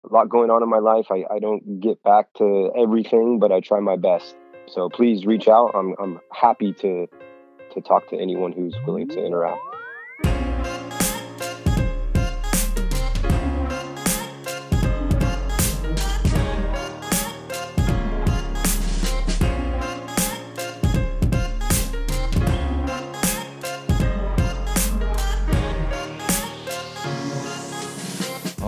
a 0.08 0.12
lot 0.12 0.28
going 0.28 0.50
on 0.50 0.62
in 0.62 0.68
my 0.68 0.78
life. 0.78 1.06
I, 1.10 1.24
I 1.30 1.38
don't 1.40 1.80
get 1.80 2.02
back 2.02 2.32
to 2.38 2.70
everything, 2.76 3.38
but 3.38 3.52
I 3.52 3.60
try 3.60 3.80
my 3.80 3.96
best. 3.96 4.34
So 4.68 4.88
please 4.88 5.26
reach 5.26 5.48
out. 5.48 5.72
I'm 5.74 5.94
I'm 5.98 6.20
happy 6.32 6.72
to 6.74 7.08
to 7.72 7.80
talk 7.80 8.08
to 8.08 8.16
anyone 8.16 8.52
who's 8.52 8.74
willing 8.86 9.08
to 9.08 9.16
mm-hmm. 9.16 9.26
interact. 9.26 9.69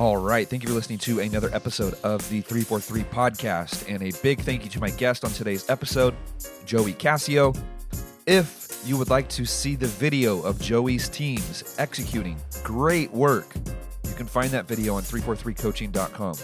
All 0.03 0.17
right. 0.17 0.49
Thank 0.49 0.65
you 0.65 0.69
for 0.69 0.75
listening 0.75 0.99
to 0.99 1.21
another 1.21 1.49
episode 1.55 1.95
of 2.03 2.29
the 2.29 2.41
343 2.41 3.05
podcast. 3.05 3.89
And 3.89 4.03
a 4.03 4.11
big 4.21 4.41
thank 4.41 4.65
you 4.65 4.71
to 4.71 4.81
my 4.81 4.91
guest 4.91 5.25
on 5.25 5.31
today's 5.31 5.71
episode, 5.71 6.17
Joey 6.67 6.93
Cassio. 6.93 7.53
If 8.27 8.83
you 8.85 8.99
would 8.99 9.11
like 9.11 9.29
to 9.29 9.45
see 9.45 9.77
the 9.77 9.87
video 9.87 10.43
of 10.43 10.61
Joey's 10.61 11.09
teams 11.09 11.77
executing 11.79 12.37
great 12.65 13.13
work, 13.13 13.55
you 14.03 14.15
can 14.15 14.27
find 14.27 14.51
that 14.51 14.67
video 14.67 14.97
on 14.97 15.05
343coaching.com. 15.05 16.35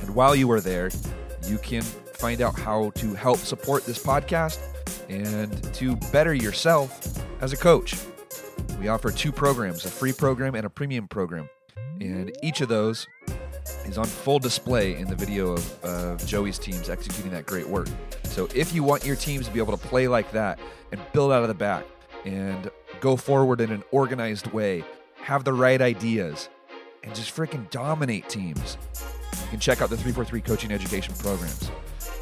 And 0.00 0.12
while 0.12 0.34
you 0.34 0.50
are 0.50 0.60
there, 0.60 0.90
you 1.46 1.58
can 1.58 1.82
find 1.82 2.40
out 2.40 2.58
how 2.58 2.90
to 2.96 3.14
help 3.14 3.38
support 3.38 3.86
this 3.86 4.02
podcast 4.02 4.58
and 5.08 5.72
to 5.74 5.94
better 6.10 6.34
yourself 6.34 7.00
as 7.40 7.52
a 7.52 7.56
coach. 7.56 7.94
We 8.80 8.88
offer 8.88 9.12
two 9.12 9.30
programs 9.30 9.84
a 9.84 9.88
free 9.88 10.12
program 10.12 10.56
and 10.56 10.66
a 10.66 10.70
premium 10.70 11.06
program. 11.06 11.48
And 12.00 12.36
each 12.42 12.60
of 12.60 12.68
those 12.68 13.06
is 13.84 13.98
on 13.98 14.06
full 14.06 14.38
display 14.38 14.96
in 14.96 15.08
the 15.08 15.14
video 15.14 15.52
of, 15.52 15.84
of 15.84 16.26
Joey's 16.26 16.58
teams 16.58 16.90
executing 16.90 17.30
that 17.32 17.46
great 17.46 17.68
work. 17.68 17.88
So 18.24 18.48
if 18.54 18.74
you 18.74 18.82
want 18.82 19.04
your 19.04 19.16
teams 19.16 19.46
to 19.46 19.52
be 19.52 19.60
able 19.60 19.76
to 19.76 19.88
play 19.88 20.08
like 20.08 20.32
that 20.32 20.58
and 20.90 21.00
build 21.12 21.32
out 21.32 21.42
of 21.42 21.48
the 21.48 21.54
back 21.54 21.84
and 22.24 22.70
go 23.00 23.16
forward 23.16 23.60
in 23.60 23.70
an 23.70 23.82
organized 23.90 24.48
way, 24.48 24.84
have 25.16 25.44
the 25.44 25.52
right 25.52 25.80
ideas, 25.80 26.48
and 27.04 27.14
just 27.14 27.34
freaking 27.34 27.68
dominate 27.70 28.28
teams, 28.28 28.76
you 29.32 29.48
can 29.50 29.60
check 29.60 29.80
out 29.82 29.90
the 29.90 29.96
343 29.96 30.40
coaching 30.40 30.72
education 30.72 31.14
programs. 31.18 31.70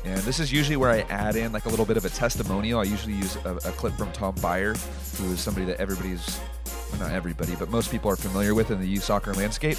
And 0.05 0.19
this 0.21 0.41
is 0.41 0.51
usually 0.51 0.77
where 0.77 0.91
I 0.91 1.01
add 1.11 1.37
in 1.37 1.53
like 1.53 1.67
a 1.67 1.69
little 1.69 1.85
bit 1.85 1.97
of 1.97 2.05
a 2.05 2.09
testimonial. 2.09 2.81
I 2.81 2.85
usually 2.85 3.15
use 3.15 3.37
a, 3.45 3.57
a 3.57 3.73
clip 3.73 3.95
from 3.95 4.11
Tom 4.13 4.35
Byer, 4.37 4.77
who 5.19 5.33
is 5.33 5.41
somebody 5.41 5.67
that 5.67 5.79
everybody's, 5.79 6.41
well, 6.91 7.01
not 7.01 7.13
everybody, 7.13 7.55
but 7.57 7.69
most 7.71 7.91
people 7.91 8.11
are 8.11 8.17
familiar 8.17 8.55
with 8.55 8.71
in 8.71 8.81
the 8.81 8.87
youth 8.87 9.05
soccer 9.05 9.35
landscape. 9.35 9.79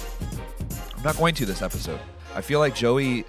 I'm 0.96 1.02
not 1.02 1.16
going 1.16 1.34
to 1.34 1.46
this 1.46 1.62
episode. 1.62 2.00
I 2.34 2.40
feel 2.40 2.60
like 2.60 2.74
Joey, 2.74 3.24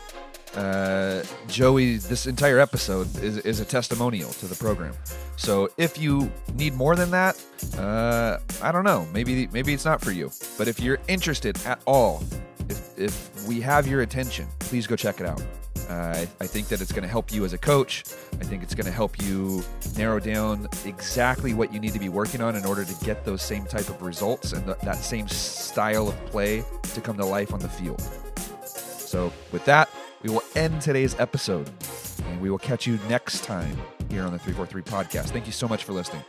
uh, 0.55 1.23
Joey, 1.47 1.97
this 1.97 2.27
entire 2.27 2.59
episode 2.59 3.07
is, 3.23 3.37
is 3.39 3.59
a 3.59 3.65
testimonial 3.65 4.29
to 4.33 4.45
the 4.45 4.55
program. 4.55 4.93
So 5.35 5.69
if 5.77 5.97
you 5.97 6.31
need 6.53 6.75
more 6.75 6.95
than 6.95 7.09
that, 7.11 7.43
uh, 7.77 8.37
I 8.61 8.71
don't 8.71 8.83
know. 8.83 9.07
Maybe 9.11 9.47
maybe 9.47 9.73
it's 9.73 9.83
not 9.83 9.99
for 9.99 10.11
you. 10.11 10.31
But 10.57 10.67
if 10.67 10.79
you're 10.79 10.99
interested 11.07 11.57
at 11.65 11.81
all, 11.85 12.23
if 12.69 12.97
if 12.97 13.47
we 13.47 13.59
have 13.61 13.87
your 13.87 14.01
attention, 14.01 14.47
please 14.59 14.85
go 14.85 14.95
check 14.95 15.19
it 15.19 15.25
out. 15.25 15.41
Uh, 15.89 16.13
I, 16.15 16.27
I 16.41 16.47
think 16.47 16.67
that 16.69 16.81
it's 16.81 16.91
going 16.91 17.03
to 17.03 17.09
help 17.09 17.31
you 17.31 17.45
as 17.45 17.53
a 17.53 17.57
coach. 17.57 18.03
I 18.33 18.43
think 18.43 18.63
it's 18.63 18.75
going 18.75 18.85
to 18.85 18.91
help 18.91 19.21
you 19.21 19.63
narrow 19.97 20.19
down 20.19 20.67
exactly 20.85 21.53
what 21.53 21.73
you 21.73 21.79
need 21.79 21.93
to 21.93 21.99
be 21.99 22.09
working 22.09 22.41
on 22.41 22.55
in 22.55 22.65
order 22.65 22.83
to 22.85 23.05
get 23.05 23.25
those 23.25 23.41
same 23.41 23.65
type 23.65 23.89
of 23.89 24.01
results 24.01 24.53
and 24.53 24.65
th- 24.65 24.77
that 24.79 24.97
same 24.97 25.27
style 25.27 26.09
of 26.09 26.25
play 26.27 26.63
to 26.93 27.01
come 27.01 27.17
to 27.17 27.25
life 27.25 27.53
on 27.53 27.59
the 27.59 27.69
field. 27.69 28.01
So, 28.65 29.31
with 29.51 29.65
that, 29.65 29.89
we 30.23 30.29
will 30.29 30.43
end 30.55 30.81
today's 30.81 31.19
episode 31.19 31.69
and 32.29 32.41
we 32.41 32.49
will 32.49 32.57
catch 32.57 32.87
you 32.87 32.97
next 33.09 33.43
time 33.43 33.77
here 34.09 34.23
on 34.23 34.31
the 34.31 34.39
343 34.39 34.81
podcast. 34.83 35.29
Thank 35.29 35.45
you 35.45 35.51
so 35.51 35.67
much 35.67 35.83
for 35.83 35.93
listening. 35.93 36.23